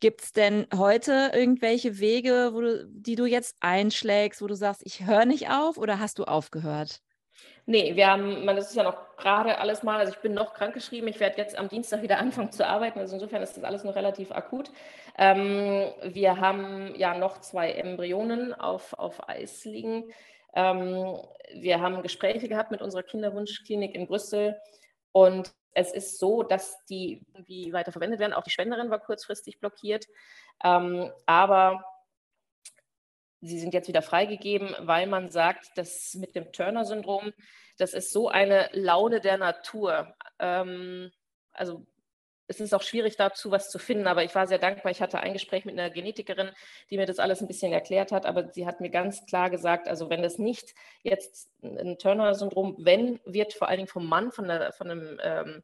Gibt 0.00 0.22
es 0.22 0.32
denn 0.32 0.66
heute 0.74 1.30
irgendwelche 1.34 1.98
Wege, 1.98 2.52
du, 2.52 2.86
die 2.88 3.16
du 3.16 3.26
jetzt 3.26 3.56
einschlägst, 3.60 4.40
wo 4.40 4.46
du 4.46 4.56
sagst, 4.56 4.82
ich 4.84 5.06
höre 5.06 5.26
nicht 5.26 5.50
auf 5.50 5.76
oder 5.76 5.98
hast 6.00 6.18
du 6.18 6.24
aufgehört? 6.24 7.00
Nee, 7.66 7.94
wir 7.94 8.08
haben, 8.08 8.44
man, 8.44 8.56
das 8.56 8.70
ist 8.70 8.76
ja 8.76 8.82
noch 8.82 9.16
gerade 9.16 9.58
alles 9.58 9.84
mal, 9.84 10.00
also 10.00 10.12
ich 10.12 10.18
bin 10.18 10.34
noch 10.34 10.52
krankgeschrieben, 10.52 11.08
ich 11.08 11.20
werde 11.20 11.38
jetzt 11.38 11.56
am 11.56 11.68
Dienstag 11.68 12.02
wieder 12.02 12.18
anfangen 12.20 12.50
zu 12.50 12.66
arbeiten, 12.66 12.98
also 12.98 13.14
insofern 13.14 13.42
ist 13.42 13.56
das 13.56 13.64
alles 13.64 13.84
noch 13.84 13.94
relativ 13.94 14.32
akut. 14.32 14.70
Ähm, 15.16 15.92
wir 16.02 16.40
haben 16.40 16.94
ja 16.96 17.16
noch 17.16 17.40
zwei 17.40 17.72
Embryonen 17.72 18.52
auf, 18.52 18.94
auf 18.94 19.28
Eis 19.28 19.64
liegen. 19.64 20.10
Ähm, 20.54 21.16
wir 21.54 21.80
haben 21.80 22.02
Gespräche 22.02 22.48
gehabt 22.48 22.72
mit 22.72 22.82
unserer 22.82 23.02
Kinderwunschklinik 23.04 23.94
in 23.94 24.06
Brüssel 24.06 24.58
und 25.12 25.52
es 25.74 25.92
ist 25.92 26.18
so, 26.18 26.42
dass 26.42 26.84
die 26.86 27.22
irgendwie 27.32 27.72
weiter 27.72 27.92
verwendet 27.92 28.20
werden. 28.20 28.32
Auch 28.32 28.42
die 28.42 28.50
Spenderin 28.50 28.90
war 28.90 28.98
kurzfristig 28.98 29.58
blockiert. 29.58 30.06
Ähm, 30.62 31.10
aber 31.26 31.84
sie 33.42 33.58
sind 33.58 33.74
jetzt 33.74 33.88
wieder 33.88 34.02
freigegeben, 34.02 34.74
weil 34.80 35.06
man 35.06 35.30
sagt, 35.30 35.76
dass 35.76 36.14
mit 36.14 36.34
dem 36.34 36.52
Turner-Syndrom, 36.52 37.32
das 37.76 37.92
ist 37.92 38.12
so 38.12 38.28
eine 38.28 38.70
Laune 38.72 39.20
der 39.20 39.36
Natur. 39.36 40.14
Ähm, 40.38 41.10
also 41.52 41.84
es 42.46 42.60
ist 42.60 42.74
auch 42.74 42.82
schwierig 42.82 43.16
dazu 43.16 43.50
was 43.50 43.70
zu 43.70 43.78
finden, 43.78 44.06
aber 44.06 44.24
ich 44.24 44.34
war 44.34 44.46
sehr 44.46 44.58
dankbar. 44.58 44.92
Ich 44.92 45.02
hatte 45.02 45.18
ein 45.18 45.32
Gespräch 45.32 45.64
mit 45.64 45.78
einer 45.78 45.90
Genetikerin, 45.90 46.50
die 46.90 46.96
mir 46.96 47.06
das 47.06 47.18
alles 47.18 47.40
ein 47.40 47.48
bisschen 47.48 47.72
erklärt 47.72 48.12
hat, 48.12 48.26
aber 48.26 48.52
sie 48.52 48.66
hat 48.66 48.80
mir 48.80 48.90
ganz 48.90 49.26
klar 49.26 49.50
gesagt, 49.50 49.88
also 49.88 50.08
wenn 50.08 50.22
das 50.22 50.38
nicht 50.38 50.74
jetzt 51.02 51.50
ein 51.62 51.98
Turner-Syndrom, 51.98 52.76
wenn, 52.78 53.20
wird 53.24 53.54
vor 53.54 53.68
allen 53.68 53.78
Dingen 53.78 53.88
vom 53.88 54.06
Mann, 54.06 54.30
von, 54.30 54.46
der, 54.46 54.72
von 54.72 54.90
einem 54.90 55.20
ähm, 55.22 55.62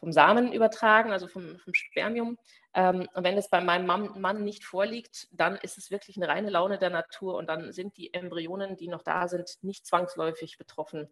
vom 0.00 0.12
Samen 0.12 0.52
übertragen, 0.52 1.12
also 1.12 1.28
vom, 1.28 1.58
vom 1.58 1.74
Spermium. 1.74 2.38
Ähm, 2.74 3.06
und 3.14 3.22
wenn 3.22 3.36
es 3.36 3.50
bei 3.50 3.60
meinem 3.60 3.86
Mann, 3.86 4.20
Mann, 4.20 4.42
nicht 4.42 4.64
vorliegt, 4.64 5.28
dann 5.30 5.56
ist 5.56 5.76
es 5.76 5.90
wirklich 5.90 6.16
eine 6.16 6.28
reine 6.28 6.50
Laune 6.50 6.78
der 6.78 6.90
Natur 6.90 7.36
und 7.36 7.46
dann 7.46 7.72
sind 7.72 7.96
die 7.98 8.12
Embryonen, 8.14 8.76
die 8.76 8.88
noch 8.88 9.02
da 9.02 9.28
sind, 9.28 9.58
nicht 9.62 9.86
zwangsläufig 9.86 10.56
betroffen. 10.56 11.08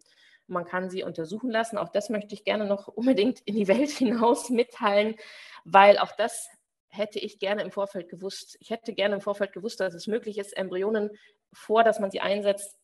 Man 0.47 0.64
kann 0.64 0.89
sie 0.89 1.03
untersuchen 1.03 1.51
lassen. 1.51 1.76
Auch 1.76 1.91
das 1.91 2.09
möchte 2.09 2.34
ich 2.34 2.45
gerne 2.45 2.64
noch 2.64 2.89
unbedingt 2.89 3.41
in 3.41 3.55
die 3.55 3.68
Welt 3.68 3.91
hinaus 3.99 4.49
mitteilen, 4.49 5.16
weil 5.64 5.99
auch 5.99 6.12
das 6.16 6.49
hätte 6.89 7.18
ich 7.18 7.39
gerne 7.39 7.62
im 7.62 7.70
Vorfeld 7.70 8.09
gewusst. 8.09 8.57
Ich 8.61 8.70
hätte 8.70 8.95
gerne 8.95 9.16
im 9.16 9.20
Vorfeld 9.20 9.53
gewusst, 9.53 9.80
dass 9.80 9.93
es 9.93 10.07
möglich 10.07 10.39
ist, 10.39 10.57
Embryonen 10.57 11.11
vor, 11.53 11.84
dass 11.84 12.01
man 12.01 12.11
sie 12.11 12.20
einsetzt, 12.20 12.78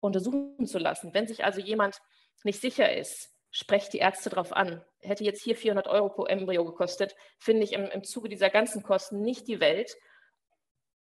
untersuchen 0.00 0.66
zu 0.66 0.78
lassen. 0.78 1.14
Wenn 1.14 1.26
sich 1.26 1.44
also 1.44 1.60
jemand 1.60 2.00
nicht 2.44 2.60
sicher 2.60 2.94
ist, 2.94 3.35
sprecht 3.56 3.94
die 3.94 3.98
Ärzte 3.98 4.28
darauf 4.28 4.52
an. 4.52 4.84
Hätte 5.00 5.24
jetzt 5.24 5.42
hier 5.42 5.56
400 5.56 5.88
Euro 5.88 6.10
pro 6.10 6.26
Embryo 6.26 6.62
gekostet, 6.66 7.16
finde 7.38 7.64
ich 7.64 7.72
im, 7.72 7.86
im 7.86 8.04
Zuge 8.04 8.28
dieser 8.28 8.50
ganzen 8.50 8.82
Kosten 8.82 9.22
nicht 9.22 9.48
die 9.48 9.60
Welt, 9.60 9.96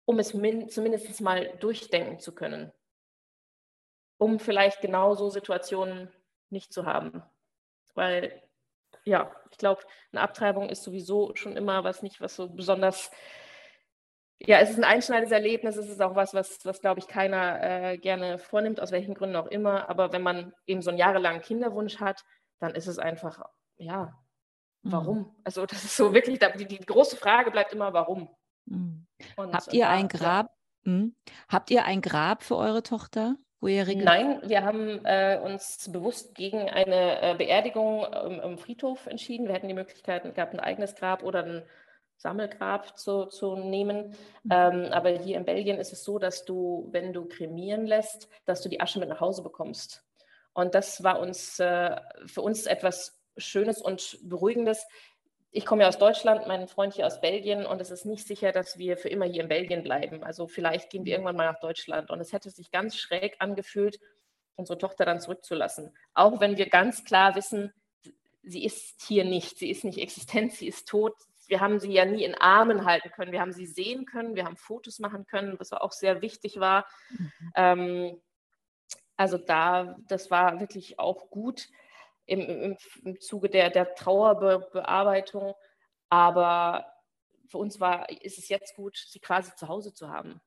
um 0.03 0.19
es 0.19 0.33
min, 0.33 0.67
zumindest 0.67 1.21
mal 1.21 1.55
durchdenken 1.59 2.19
zu 2.19 2.35
können. 2.35 2.73
Um 4.17 4.37
vielleicht 4.37 4.81
genau 4.81 5.15
so 5.15 5.29
Situationen 5.29 6.11
nicht 6.49 6.73
zu 6.73 6.85
haben. 6.85 7.23
Weil, 7.93 8.43
ja, 9.05 9.33
ich 9.51 9.57
glaube, 9.57 9.83
eine 10.11 10.19
Abtreibung 10.21 10.67
ist 10.67 10.83
sowieso 10.83 11.33
schon 11.35 11.55
immer 11.55 11.85
was 11.85 12.03
nicht, 12.03 12.19
was 12.19 12.35
so 12.35 12.49
besonders 12.49 13.11
ja, 14.43 14.59
es 14.59 14.71
ist 14.71 14.77
ein 14.77 14.83
einschneidendes 14.83 15.31
Erlebnis. 15.31 15.75
Es 15.75 15.87
ist 15.87 16.01
auch 16.01 16.15
was, 16.15 16.33
was, 16.33 16.65
was 16.65 16.81
glaube 16.81 16.99
ich, 16.99 17.07
keiner 17.07 17.91
äh, 17.91 17.97
gerne 17.97 18.39
vornimmt, 18.39 18.81
aus 18.81 18.91
welchen 18.91 19.13
Gründen 19.13 19.35
auch 19.35 19.45
immer. 19.45 19.87
Aber 19.87 20.11
wenn 20.13 20.23
man 20.23 20.53
eben 20.65 20.81
so 20.81 20.89
einen 20.89 20.97
jahrelangen 20.97 21.41
Kinderwunsch 21.41 21.99
hat, 21.99 22.23
dann 22.61 22.75
ist 22.75 22.87
es 22.87 22.99
einfach, 22.99 23.43
ja, 23.77 24.17
warum? 24.83 25.17
Mhm. 25.17 25.35
Also 25.43 25.65
das 25.65 25.83
ist 25.83 25.97
so 25.97 26.13
wirklich, 26.13 26.39
die, 26.39 26.65
die, 26.65 26.79
große 26.79 27.17
Frage 27.17 27.51
bleibt 27.51 27.73
immer, 27.73 27.91
warum? 27.91 28.29
Mhm. 28.65 29.05
Und, 29.35 29.53
Habt 29.53 29.73
ihr 29.73 29.89
ein 29.89 30.07
Grab? 30.07 30.47
Ja. 30.85 30.91
Hm? 30.91 31.15
Habt 31.47 31.69
ihr 31.69 31.85
ein 31.85 32.01
Grab 32.01 32.43
für 32.43 32.55
eure 32.55 32.81
Tochter? 32.81 33.35
Wo 33.59 33.67
ihr 33.67 33.85
Nein, 33.85 34.41
wir 34.43 34.63
haben 34.63 35.05
äh, 35.05 35.39
uns 35.43 35.87
bewusst 35.91 36.33
gegen 36.33 36.67
eine 36.67 37.21
äh, 37.21 37.35
Beerdigung 37.35 38.03
im, 38.05 38.39
im, 38.39 38.57
Friedhof 38.57 39.05
entschieden. 39.05 39.45
Wir 39.45 39.53
hätten 39.53 39.67
die 39.67 39.75
Möglichkeit 39.75 40.23
gehabt, 40.33 40.53
ein 40.53 40.59
eigenes 40.59 40.95
Grab 40.95 41.21
oder 41.21 41.43
ein 41.43 41.63
Sammelgrab 42.17 42.97
zu, 42.97 43.25
zu 43.25 43.55
nehmen. 43.55 44.15
Mhm. 44.43 44.51
Ähm, 44.51 44.85
aber 44.91 45.11
hier 45.11 45.37
in 45.37 45.45
Belgien 45.45 45.77
ist 45.77 45.93
es 45.93 46.03
so, 46.03 46.17
dass 46.17 46.43
du, 46.43 46.89
wenn 46.91 47.13
du 47.13 47.25
kremieren 47.25 47.85
lässt, 47.85 48.29
dass 48.45 48.63
du 48.63 48.69
die 48.69 48.81
Asche 48.81 48.99
mit 48.99 49.09
nach 49.09 49.21
Hause 49.21 49.43
bekommst. 49.43 50.03
Und 50.53 50.75
das 50.75 51.03
war 51.03 51.19
uns 51.19 51.59
äh, 51.59 51.95
für 52.25 52.41
uns 52.41 52.65
etwas 52.65 53.19
Schönes 53.37 53.81
und 53.81 54.19
Beruhigendes. 54.23 54.85
Ich 55.51 55.65
komme 55.65 55.83
ja 55.83 55.89
aus 55.89 55.97
Deutschland, 55.97 56.47
mein 56.47 56.67
Freund 56.67 56.93
hier 56.93 57.05
aus 57.05 57.19
Belgien 57.19 57.65
und 57.65 57.81
es 57.81 57.91
ist 57.91 58.05
nicht 58.05 58.25
sicher, 58.25 58.51
dass 58.51 58.77
wir 58.77 58.97
für 58.97 59.09
immer 59.09 59.25
hier 59.25 59.43
in 59.43 59.49
Belgien 59.49 59.83
bleiben. 59.83 60.23
Also 60.23 60.47
vielleicht 60.47 60.89
gehen 60.89 61.05
wir 61.05 61.13
irgendwann 61.13 61.35
mal 61.35 61.51
nach 61.51 61.59
Deutschland. 61.59 62.09
Und 62.09 62.21
es 62.21 62.31
hätte 62.31 62.49
sich 62.49 62.71
ganz 62.71 62.95
schräg 62.95 63.35
angefühlt, 63.39 63.99
unsere 64.55 64.77
Tochter 64.77 65.05
dann 65.05 65.19
zurückzulassen. 65.19 65.95
Auch 66.13 66.39
wenn 66.39 66.57
wir 66.57 66.69
ganz 66.69 67.03
klar 67.03 67.35
wissen, 67.35 67.73
sie 68.43 68.63
ist 68.63 69.01
hier 69.05 69.25
nicht, 69.25 69.57
sie 69.57 69.69
ist 69.69 69.83
nicht 69.83 69.99
existent, 69.99 70.53
sie 70.53 70.67
ist 70.67 70.87
tot, 70.87 71.13
wir 71.47 71.59
haben 71.59 71.79
sie 71.81 71.91
ja 71.91 72.05
nie 72.05 72.23
in 72.23 72.35
Armen 72.35 72.85
halten 72.85 73.11
können. 73.11 73.33
Wir 73.33 73.41
haben 73.41 73.51
sie 73.51 73.65
sehen 73.65 74.05
können, 74.05 74.35
wir 74.35 74.45
haben 74.45 74.55
Fotos 74.55 74.99
machen 74.99 75.25
können, 75.25 75.59
was 75.59 75.73
auch 75.73 75.91
sehr 75.91 76.21
wichtig 76.21 76.61
war. 76.61 76.87
Mhm. 77.09 77.31
Ähm, 77.55 78.21
also 79.21 79.37
da, 79.37 79.95
das 80.07 80.31
war 80.31 80.59
wirklich 80.59 80.97
auch 80.97 81.29
gut 81.29 81.69
im, 82.25 82.39
im, 82.39 82.77
im 83.03 83.19
Zuge 83.19 83.49
der, 83.49 83.69
der 83.69 83.93
Trauerbearbeitung. 83.93 85.53
Aber 86.09 86.91
für 87.47 87.59
uns 87.59 87.79
war, 87.79 88.09
ist 88.09 88.39
es 88.39 88.49
jetzt 88.49 88.75
gut, 88.75 88.97
sie 88.97 89.19
quasi 89.19 89.53
zu 89.55 89.67
Hause 89.67 89.93
zu 89.93 90.09
haben. 90.09 90.41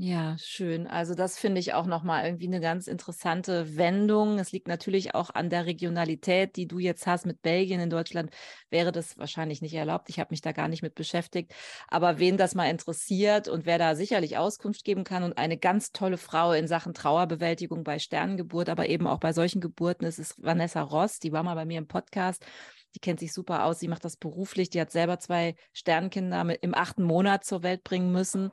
Ja, 0.00 0.36
schön. 0.38 0.86
Also 0.86 1.16
das 1.16 1.40
finde 1.40 1.58
ich 1.58 1.74
auch 1.74 1.84
nochmal 1.84 2.24
irgendwie 2.24 2.46
eine 2.46 2.60
ganz 2.60 2.86
interessante 2.86 3.76
Wendung. 3.76 4.38
Es 4.38 4.52
liegt 4.52 4.68
natürlich 4.68 5.16
auch 5.16 5.30
an 5.30 5.50
der 5.50 5.66
Regionalität, 5.66 6.54
die 6.54 6.68
du 6.68 6.78
jetzt 6.78 7.08
hast 7.08 7.26
mit 7.26 7.42
Belgien. 7.42 7.80
In 7.80 7.90
Deutschland 7.90 8.30
wäre 8.70 8.92
das 8.92 9.18
wahrscheinlich 9.18 9.60
nicht 9.60 9.74
erlaubt. 9.74 10.08
Ich 10.08 10.20
habe 10.20 10.28
mich 10.30 10.40
da 10.40 10.52
gar 10.52 10.68
nicht 10.68 10.82
mit 10.82 10.94
beschäftigt. 10.94 11.52
Aber 11.88 12.20
wen 12.20 12.36
das 12.36 12.54
mal 12.54 12.70
interessiert 12.70 13.48
und 13.48 13.66
wer 13.66 13.78
da 13.78 13.96
sicherlich 13.96 14.38
Auskunft 14.38 14.84
geben 14.84 15.02
kann 15.02 15.24
und 15.24 15.36
eine 15.36 15.58
ganz 15.58 15.90
tolle 15.90 16.16
Frau 16.16 16.52
in 16.52 16.68
Sachen 16.68 16.94
Trauerbewältigung 16.94 17.82
bei 17.82 17.98
Sternengeburt, 17.98 18.68
aber 18.68 18.88
eben 18.88 19.08
auch 19.08 19.18
bei 19.18 19.32
solchen 19.32 19.60
Geburten, 19.60 20.04
ist, 20.06 20.20
ist 20.20 20.40
Vanessa 20.40 20.80
Ross. 20.80 21.18
Die 21.18 21.32
war 21.32 21.42
mal 21.42 21.56
bei 21.56 21.64
mir 21.64 21.78
im 21.78 21.88
Podcast. 21.88 22.46
Die 22.94 23.00
kennt 23.00 23.18
sich 23.18 23.32
super 23.32 23.64
aus. 23.64 23.80
Sie 23.80 23.88
macht 23.88 24.04
das 24.04 24.16
beruflich. 24.16 24.70
Die 24.70 24.80
hat 24.80 24.92
selber 24.92 25.18
zwei 25.18 25.56
Sternkinder 25.72 26.62
im 26.62 26.74
achten 26.76 27.02
Monat 27.02 27.44
zur 27.44 27.64
Welt 27.64 27.82
bringen 27.82 28.12
müssen 28.12 28.52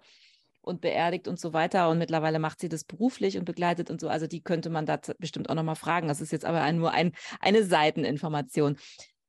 und 0.66 0.82
beerdigt 0.82 1.28
und 1.28 1.40
so 1.40 1.54
weiter. 1.54 1.90
Und 1.90 1.98
mittlerweile 1.98 2.40
macht 2.40 2.60
sie 2.60 2.70
das 2.70 2.84
beruflich 2.84 3.38
und 3.38 3.46
begleitet 3.46 3.90
und 3.90 4.02
so. 4.02 4.10
Also 4.10 4.28
die 4.28 4.42
könnte 4.42 4.70
man 4.70 4.86
da 4.86 5.00
bestimmt 5.20 5.50
auch 5.50 5.56
nochmal 5.56 5.76
fragen. 5.76 6.08
Das 6.08 6.22
ist 6.22 6.32
jetzt 6.32 6.46
aber 6.46 6.72
nur 6.74 6.92
ein, 6.92 7.14
eine 7.40 7.64
Seiteninformation. 7.64 8.78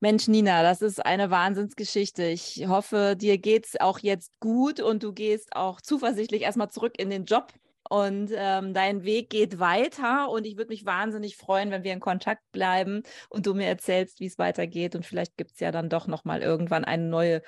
Mensch, 0.01 0.29
Nina, 0.29 0.63
das 0.63 0.83
ist 0.83 1.05
eine 1.05 1.31
Wahnsinnsgeschichte. 1.31 2.25
Ich 2.25 2.67
hoffe, 2.69 3.17
dir 3.17 3.39
geht 3.39 3.67
es 3.67 3.81
auch 3.81 3.99
jetzt 4.01 4.31
gut 4.41 4.81
und 4.81 5.03
du 5.03 5.13
gehst 5.13 5.57
auch 5.57 5.81
zuversichtlich 5.81 6.43
erstmal 6.43 6.71
zurück 6.71 6.95
in 6.99 7.09
den 7.09 7.25
Job 7.25 7.53
und 7.89 8.31
ähm, 8.35 8.75
dein 8.75 9.05
Weg 9.05 9.31
geht 9.31 9.59
weiter. 9.59 10.29
Und 10.31 10.47
ich 10.47 10.57
würde 10.57 10.71
mich 10.71 10.85
wahnsinnig 10.85 11.37
freuen, 11.37 11.71
wenn 11.71 11.85
wir 11.85 11.93
in 11.93 12.01
Kontakt 12.01 12.43
bleiben 12.53 13.03
und 13.29 13.47
du 13.47 13.55
mir 13.55 13.67
erzählst, 13.67 14.21
wie 14.21 14.27
es 14.27 14.39
weitergeht. 14.39 14.95
Und 14.95 15.07
vielleicht 15.07 15.37
gibt 15.37 15.53
es 15.53 15.61
ja 15.61 15.71
dann 15.71 15.89
doch 15.89 16.07
nochmal 16.07 16.43
irgendwann 16.43 16.85
eine 16.85 17.05
neue 17.05 17.43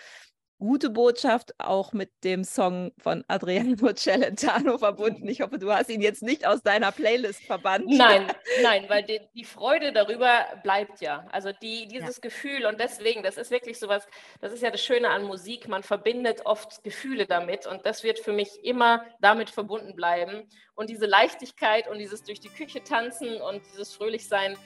gute 0.59 0.91
Botschaft, 0.91 1.55
auch 1.59 1.93
mit 1.93 2.25
dem 2.25 2.43
Song 2.45 2.93
von 2.99 3.25
Adriano 3.29 3.93
Celentano 3.95 4.79
verbunden. 4.79 5.29
Ich 5.29 5.41
hoffe, 5.41 5.59
du 5.59 5.73
hast 5.73 5.89
ihn 5.89 6.01
jetzt 6.01 6.23
nicht 6.23 6.47
aus 6.47 6.63
deiner 6.63 6.93
Playlist 6.93 7.45
verbannt. 7.45 7.87
Nein, 7.89 8.27
nein, 8.63 8.85
weil 8.89 9.05
die, 9.05 9.21
die 9.35 9.45
Freude 9.45 9.93
darüber 9.93 10.47
bleibt 10.63 11.01
ja. 11.01 11.27
Also 11.31 11.53
die, 11.53 11.87
dieses 11.87 12.17
ja. 12.17 12.23
Gefühl 12.23 12.67
und 12.67 12.81
deswegen, 12.81 13.23
das 13.23 13.37
ist 13.37 13.51
wirklich 13.51 13.79
sowas, 13.79 14.07
das 14.41 14.53
ist 14.53 14.63
ja 14.63 14.71
das 14.71 14.83
Schöne 14.83 15.11
an 15.11 15.25
Musik, 15.25 15.69
man 15.69 15.83
verbindet 15.83 16.45
oft 16.45 16.83
Gefühle 16.83 17.27
damit 17.27 17.67
und 17.67 17.87
das 17.87 18.03
wird 18.03 18.19
für 18.19 18.33
mich 18.33 18.65
immer 18.65 19.05
damit 19.21 19.51
verbunden 19.51 19.95
bleiben. 19.95 20.49
Und 20.75 20.91
diese 20.91 21.07
Leichtigkeit 21.07 21.89
und 21.89 21.99
dieses 21.99 22.23
durch 22.25 22.41
die 22.41 22.49
Küche 22.49 22.83
tanzen 22.83 23.41
und 23.41 23.63
dieses 23.73 23.95
Fröhlichsein, 23.95 24.57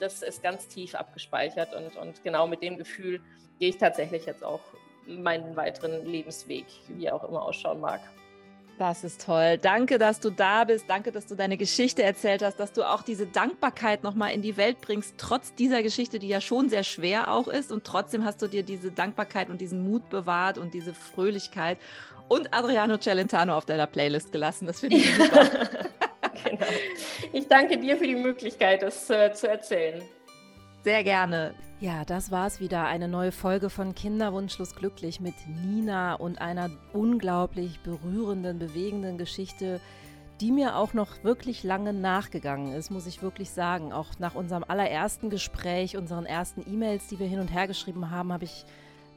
das 0.00 0.22
ist 0.22 0.42
ganz 0.42 0.66
tief 0.68 0.94
abgespeichert 0.94 1.74
und, 1.74 1.96
und 1.96 2.24
genau 2.24 2.46
mit 2.46 2.62
dem 2.62 2.76
Gefühl 2.76 3.20
gehe 3.58 3.68
ich 3.68 3.78
tatsächlich 3.78 4.26
jetzt 4.26 4.42
auch 4.42 4.60
meinen 5.06 5.56
weiteren 5.56 6.04
Lebensweg, 6.04 6.66
wie 6.88 7.06
er 7.06 7.14
auch 7.14 7.28
immer 7.28 7.42
ausschauen 7.42 7.80
mag. 7.80 8.00
Das 8.78 9.04
ist 9.04 9.24
toll. 9.24 9.58
Danke, 9.58 9.98
dass 9.98 10.18
du 10.18 10.30
da 10.30 10.64
bist. 10.64 10.86
Danke, 10.88 11.12
dass 11.12 11.26
du 11.26 11.36
deine 11.36 11.56
Geschichte 11.56 12.02
erzählt 12.02 12.42
hast, 12.42 12.58
dass 12.58 12.72
du 12.72 12.82
auch 12.82 13.02
diese 13.02 13.26
Dankbarkeit 13.26 14.02
nochmal 14.02 14.32
in 14.32 14.42
die 14.42 14.56
Welt 14.56 14.80
bringst, 14.80 15.14
trotz 15.18 15.54
dieser 15.54 15.82
Geschichte, 15.82 16.18
die 16.18 16.28
ja 16.28 16.40
schon 16.40 16.68
sehr 16.68 16.82
schwer 16.82 17.30
auch 17.30 17.48
ist. 17.48 17.70
Und 17.70 17.84
trotzdem 17.84 18.24
hast 18.24 18.42
du 18.42 18.48
dir 18.48 18.62
diese 18.62 18.90
Dankbarkeit 18.90 19.50
und 19.50 19.60
diesen 19.60 19.88
Mut 19.88 20.08
bewahrt 20.08 20.58
und 20.58 20.74
diese 20.74 20.94
Fröhlichkeit 20.94 21.78
und 22.28 22.52
Adriano 22.54 22.98
Celentano 22.98 23.56
auf 23.56 23.66
deiner 23.66 23.86
Playlist 23.86 24.32
gelassen. 24.32 24.66
Das 24.66 24.80
finde 24.80 24.96
ich 24.96 25.14
super. 25.14 25.48
genau. 26.44 26.66
Ich 27.32 27.46
danke 27.46 27.78
dir 27.78 27.96
für 27.96 28.06
die 28.06 28.16
Möglichkeit, 28.16 28.82
das 28.82 29.08
äh, 29.10 29.32
zu 29.32 29.48
erzählen. 29.48 30.02
Sehr 30.84 31.04
gerne. 31.04 31.54
Ja, 31.78 32.04
das 32.04 32.32
war 32.32 32.48
es 32.48 32.58
wieder. 32.58 32.86
Eine 32.86 33.06
neue 33.06 33.30
Folge 33.30 33.70
von 33.70 33.94
Kinderwunschlos 33.94 34.74
glücklich 34.74 35.20
mit 35.20 35.34
Nina 35.46 36.14
und 36.14 36.40
einer 36.40 36.70
unglaublich 36.92 37.78
berührenden, 37.80 38.58
bewegenden 38.58 39.16
Geschichte, 39.16 39.80
die 40.40 40.50
mir 40.50 40.76
auch 40.76 40.92
noch 40.92 41.22
wirklich 41.22 41.62
lange 41.62 41.92
nachgegangen 41.92 42.72
ist, 42.72 42.90
muss 42.90 43.06
ich 43.06 43.22
wirklich 43.22 43.50
sagen. 43.50 43.92
Auch 43.92 44.18
nach 44.18 44.34
unserem 44.34 44.64
allerersten 44.66 45.30
Gespräch, 45.30 45.96
unseren 45.96 46.26
ersten 46.26 46.62
E-Mails, 46.68 47.06
die 47.06 47.20
wir 47.20 47.28
hin 47.28 47.38
und 47.38 47.54
her 47.54 47.68
geschrieben 47.68 48.10
haben, 48.10 48.32
habe 48.32 48.44
ich 48.44 48.64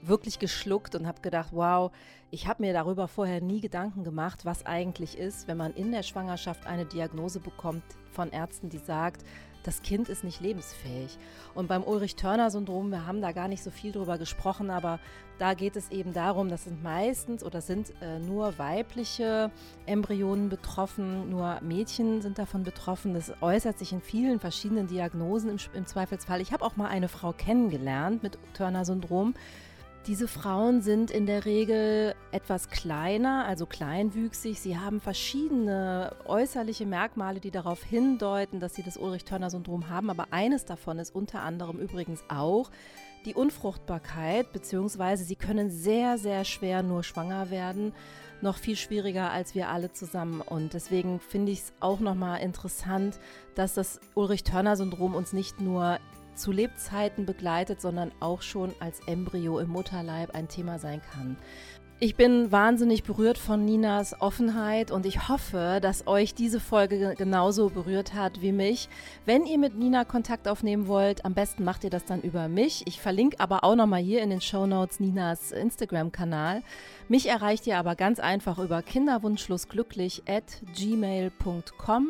wirklich 0.03 0.37
geschluckt 0.37 0.93
und 0.93 1.07
habe 1.07 1.21
gedacht, 1.21 1.49
wow, 1.51 1.91
ich 2.29 2.47
habe 2.47 2.61
mir 2.61 2.73
darüber 2.73 3.07
vorher 3.07 3.41
nie 3.41 3.59
Gedanken 3.59 4.03
gemacht, 4.03 4.45
was 4.45 4.67
eigentlich 4.67 5.17
ist, 5.17 5.47
wenn 5.47 5.57
man 5.57 5.73
in 5.73 5.91
der 5.91 6.03
Schwangerschaft 6.03 6.67
eine 6.67 6.85
Diagnose 6.85 7.39
bekommt 7.39 7.83
von 8.11 8.31
Ärzten, 8.31 8.69
die 8.69 8.77
sagt, 8.77 9.23
das 9.65 9.81
Kind 9.81 10.09
ist 10.09 10.23
nicht 10.23 10.41
lebensfähig. 10.41 11.17
Und 11.53 11.67
beim 11.67 11.83
Ulrich-Törner-Syndrom, 11.83 12.91
wir 12.91 13.05
haben 13.05 13.21
da 13.21 13.31
gar 13.31 13.47
nicht 13.47 13.63
so 13.63 13.71
viel 13.71 13.91
drüber 13.91 14.17
gesprochen, 14.17 14.69
aber 14.69 14.99
da 15.37 15.53
geht 15.53 15.75
es 15.75 15.89
eben 15.91 16.13
darum, 16.13 16.49
das 16.49 16.65
sind 16.65 16.83
meistens 16.83 17.43
oder 17.43 17.61
sind 17.61 17.93
äh, 18.01 18.19
nur 18.19 18.57
weibliche 18.57 19.51
Embryonen 19.85 20.49
betroffen, 20.49 21.29
nur 21.29 21.59
Mädchen 21.61 22.21
sind 22.21 22.37
davon 22.37 22.63
betroffen. 22.63 23.13
Das 23.13 23.33
äußert 23.41 23.79
sich 23.79 23.91
in 23.91 24.01
vielen 24.01 24.39
verschiedenen 24.39 24.87
Diagnosen 24.87 25.49
im, 25.49 25.57
im 25.73 25.85
Zweifelsfall. 25.85 26.41
Ich 26.41 26.53
habe 26.53 26.63
auch 26.63 26.77
mal 26.77 26.87
eine 26.87 27.07
Frau 27.07 27.33
kennengelernt 27.33 28.23
mit 28.23 28.37
Turner-Syndrom. 28.53 29.33
Diese 30.07 30.27
Frauen 30.27 30.83
sind 30.83 31.09
in 31.09 31.25
der 31.25 31.45
Regel 31.45 32.13
etwas 32.31 32.69
kleiner, 32.69 33.45
also 33.45 33.65
kleinwüchsig. 33.65 34.59
Sie 34.59 34.77
haben 34.77 34.99
verschiedene 35.01 36.15
äußerliche 36.25 36.85
Merkmale, 36.85 37.39
die 37.39 37.49
darauf 37.49 37.83
hindeuten, 37.83 38.59
dass 38.59 38.75
sie 38.75 38.83
das 38.83 38.97
Ulrich-Törner-Syndrom 38.97 39.89
haben. 39.89 40.11
Aber 40.11 40.27
eines 40.29 40.63
davon 40.63 40.99
ist 40.99 41.15
unter 41.15 41.41
anderem 41.41 41.79
übrigens 41.79 42.23
auch 42.29 42.69
die 43.25 43.33
Unfruchtbarkeit, 43.33 44.53
beziehungsweise 44.53 45.23
sie 45.23 45.35
können 45.35 45.71
sehr, 45.71 46.19
sehr 46.19 46.45
schwer 46.45 46.83
nur 46.83 47.03
schwanger 47.03 47.49
werden. 47.49 47.91
Noch 48.41 48.57
viel 48.57 48.75
schwieriger 48.75 49.31
als 49.31 49.55
wir 49.55 49.69
alle 49.69 49.91
zusammen. 49.91 50.41
Und 50.41 50.75
deswegen 50.75 51.19
finde 51.19 51.51
ich 51.51 51.61
es 51.61 51.73
auch 51.79 51.99
nochmal 51.99 52.41
interessant, 52.41 53.19
dass 53.55 53.73
das 53.73 53.99
Ulrich-Törner-Syndrom 54.13 55.15
uns 55.15 55.33
nicht 55.33 55.61
nur 55.61 55.97
zu 56.35 56.51
Lebzeiten 56.51 57.25
begleitet, 57.25 57.81
sondern 57.81 58.11
auch 58.19 58.41
schon 58.41 58.73
als 58.79 58.99
Embryo 59.07 59.59
im 59.59 59.69
Mutterleib 59.69 60.35
ein 60.35 60.47
Thema 60.47 60.79
sein 60.79 61.01
kann. 61.01 61.37
Ich 61.97 62.17
bin 62.17 62.51
wahnsinnig 62.51 63.03
berührt 63.03 63.37
von 63.37 63.63
Ninas 63.63 64.19
Offenheit 64.19 64.91
und 64.91 65.05
ich 65.05 65.29
hoffe, 65.29 65.79
dass 65.81 66.07
euch 66.07 66.33
diese 66.33 66.59
Folge 66.59 67.15
genauso 67.17 67.69
berührt 67.69 68.13
hat 68.13 68.41
wie 68.41 68.51
mich. 68.51 68.89
Wenn 69.25 69.45
ihr 69.45 69.57
mit 69.57 69.77
Nina 69.77 70.03
Kontakt 70.03 70.49
aufnehmen 70.49 70.87
wollt, 70.87 71.23
am 71.23 71.33
besten 71.33 71.63
macht 71.63 71.85
ihr 71.85 71.89
das 71.89 72.03
dann 72.03 72.19
über 72.19 72.49
mich. 72.49 72.85
Ich 72.85 72.99
verlinke 72.99 73.39
aber 73.39 73.63
auch 73.63 73.75
nochmal 73.75 74.01
hier 74.01 74.21
in 74.23 74.29
den 74.29 74.41
Show 74.41 74.65
Notes 74.65 74.99
Ninas 74.99 75.53
Instagram-Kanal. 75.53 76.63
Mich 77.07 77.29
erreicht 77.29 77.65
ihr 77.65 77.77
aber 77.77 77.95
ganz 77.95 78.19
einfach 78.19 78.59
über 78.59 78.81
kinderwunschlosglücklich 78.81 80.23
at 80.27 80.61
gmail.com 80.75 82.09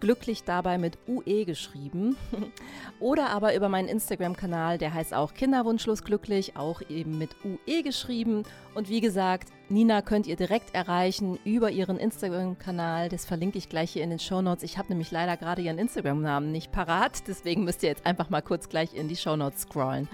glücklich 0.00 0.44
dabei 0.44 0.78
mit 0.78 0.98
UE 1.06 1.44
geschrieben. 1.44 2.16
Oder 3.00 3.30
aber 3.30 3.54
über 3.54 3.68
meinen 3.68 3.88
Instagram-Kanal, 3.88 4.78
der 4.78 4.94
heißt 4.94 5.14
auch 5.14 5.34
Kinderwunschlos 5.34 6.02
glücklich, 6.02 6.56
auch 6.56 6.82
eben 6.88 7.18
mit 7.18 7.30
UE 7.44 7.82
geschrieben. 7.82 8.44
Und 8.74 8.88
wie 8.88 9.00
gesagt, 9.00 9.50
Nina 9.68 10.02
könnt 10.02 10.26
ihr 10.26 10.36
direkt 10.36 10.74
erreichen 10.74 11.38
über 11.44 11.70
ihren 11.70 11.98
Instagram-Kanal. 11.98 13.08
Das 13.08 13.24
verlinke 13.24 13.58
ich 13.58 13.68
gleich 13.68 13.92
hier 13.92 14.02
in 14.02 14.10
den 14.10 14.18
Show 14.18 14.42
Notes. 14.42 14.64
Ich 14.64 14.78
habe 14.78 14.88
nämlich 14.88 15.10
leider 15.10 15.36
gerade 15.36 15.62
ihren 15.62 15.78
Instagram-Namen 15.78 16.50
nicht 16.50 16.72
parat. 16.72 17.26
Deswegen 17.28 17.64
müsst 17.64 17.82
ihr 17.82 17.88
jetzt 17.88 18.06
einfach 18.06 18.30
mal 18.30 18.42
kurz 18.42 18.68
gleich 18.68 18.94
in 18.94 19.08
die 19.08 19.16
Show 19.16 19.36
Notes 19.36 19.62
scrollen. 19.62 20.08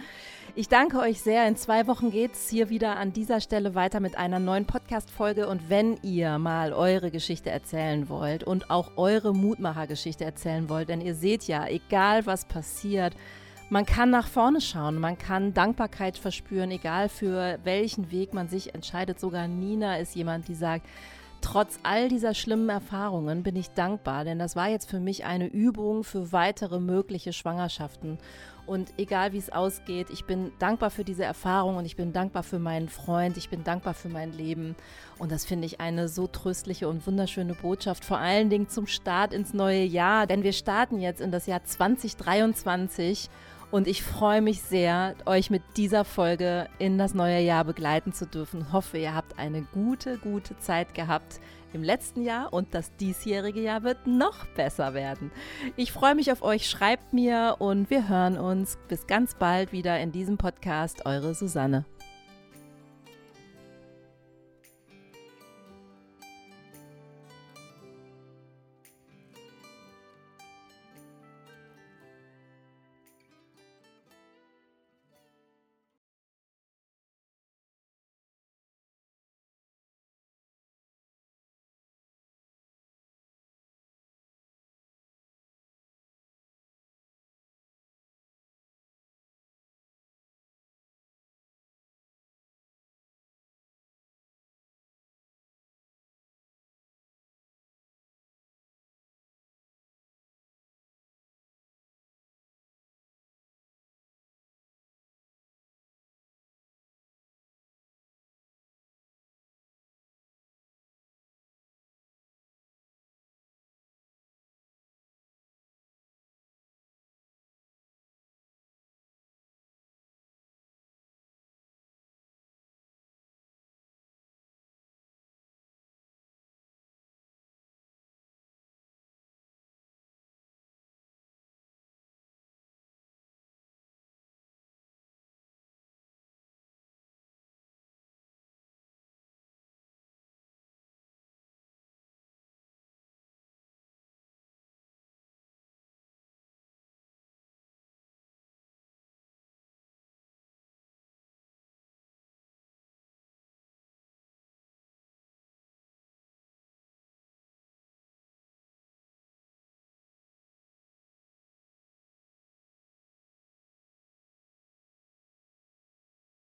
Ich 0.58 0.70
danke 0.70 1.00
euch 1.00 1.20
sehr. 1.20 1.46
In 1.46 1.56
zwei 1.56 1.86
Wochen 1.86 2.10
geht 2.10 2.32
es 2.32 2.48
hier 2.48 2.70
wieder 2.70 2.96
an 2.96 3.12
dieser 3.12 3.42
Stelle 3.42 3.74
weiter 3.74 4.00
mit 4.00 4.16
einer 4.16 4.38
neuen 4.38 4.64
Podcast-Folge. 4.64 5.48
Und 5.48 5.68
wenn 5.68 5.98
ihr 6.02 6.38
mal 6.38 6.72
eure 6.72 7.10
Geschichte 7.10 7.50
erzählen 7.50 8.08
wollt 8.08 8.42
und 8.42 8.70
auch 8.70 8.92
eure 8.96 9.34
Mutmacher-Geschichte 9.34 10.24
erzählen 10.24 10.70
wollt, 10.70 10.88
denn 10.88 11.02
ihr 11.02 11.14
seht 11.14 11.46
ja, 11.46 11.66
egal 11.66 12.24
was 12.24 12.46
passiert, 12.46 13.14
man 13.68 13.84
kann 13.84 14.08
nach 14.08 14.28
vorne 14.28 14.62
schauen, 14.62 14.98
man 14.98 15.18
kann 15.18 15.52
Dankbarkeit 15.52 16.16
verspüren, 16.16 16.70
egal 16.70 17.10
für 17.10 17.58
welchen 17.64 18.10
Weg 18.10 18.32
man 18.32 18.48
sich 18.48 18.74
entscheidet. 18.74 19.20
Sogar 19.20 19.48
Nina 19.48 19.98
ist 19.98 20.16
jemand, 20.16 20.48
die 20.48 20.54
sagt, 20.54 20.86
Trotz 21.42 21.78
all 21.84 22.08
dieser 22.08 22.34
schlimmen 22.34 22.68
Erfahrungen 22.68 23.42
bin 23.42 23.54
ich 23.56 23.70
dankbar, 23.70 24.24
denn 24.24 24.38
das 24.38 24.56
war 24.56 24.68
jetzt 24.68 24.90
für 24.90 24.98
mich 24.98 25.24
eine 25.24 25.46
Übung 25.46 26.02
für 26.02 26.32
weitere 26.32 26.80
mögliche 26.80 27.32
Schwangerschaften. 27.32 28.18
Und 28.66 28.92
egal 28.98 29.32
wie 29.32 29.38
es 29.38 29.50
ausgeht, 29.50 30.08
ich 30.10 30.24
bin 30.24 30.50
dankbar 30.58 30.90
für 30.90 31.04
diese 31.04 31.24
Erfahrung 31.24 31.76
und 31.76 31.84
ich 31.84 31.94
bin 31.94 32.12
dankbar 32.12 32.42
für 32.42 32.58
meinen 32.58 32.88
Freund, 32.88 33.36
ich 33.36 33.48
bin 33.48 33.62
dankbar 33.62 33.94
für 33.94 34.08
mein 34.08 34.32
Leben. 34.32 34.74
Und 35.18 35.30
das 35.30 35.44
finde 35.44 35.66
ich 35.66 35.80
eine 35.80 36.08
so 36.08 36.26
tröstliche 36.26 36.88
und 36.88 37.06
wunderschöne 37.06 37.54
Botschaft, 37.54 38.04
vor 38.04 38.18
allen 38.18 38.50
Dingen 38.50 38.68
zum 38.68 38.86
Start 38.86 39.32
ins 39.32 39.54
neue 39.54 39.84
Jahr. 39.84 40.26
Denn 40.26 40.42
wir 40.42 40.52
starten 40.52 40.98
jetzt 40.98 41.20
in 41.20 41.30
das 41.30 41.46
Jahr 41.46 41.62
2023 41.62 43.30
und 43.70 43.88
ich 43.88 44.02
freue 44.02 44.42
mich 44.42 44.62
sehr, 44.62 45.14
euch 45.26 45.50
mit 45.50 45.62
dieser 45.76 46.04
Folge 46.04 46.68
in 46.78 46.98
das 46.98 47.14
neue 47.14 47.40
Jahr 47.40 47.64
begleiten 47.64 48.12
zu 48.12 48.26
dürfen. 48.26 48.72
Hoffe, 48.72 48.98
ihr 48.98 49.14
habt 49.14 49.38
eine 49.38 49.62
gute, 49.62 50.18
gute 50.18 50.56
Zeit 50.58 50.94
gehabt 50.94 51.40
im 51.76 51.84
letzten 51.84 52.22
Jahr 52.22 52.52
und 52.52 52.74
das 52.74 52.94
diesjährige 52.96 53.60
Jahr 53.60 53.84
wird 53.84 54.06
noch 54.06 54.46
besser 54.56 54.94
werden. 54.94 55.30
Ich 55.76 55.92
freue 55.92 56.14
mich 56.14 56.32
auf 56.32 56.42
euch, 56.42 56.68
schreibt 56.68 57.12
mir 57.12 57.56
und 57.58 57.90
wir 57.90 58.08
hören 58.08 58.38
uns 58.38 58.78
bis 58.88 59.06
ganz 59.06 59.34
bald 59.34 59.72
wieder 59.72 60.00
in 60.00 60.10
diesem 60.10 60.38
Podcast. 60.38 61.06
Eure 61.06 61.34
Susanne. 61.34 61.84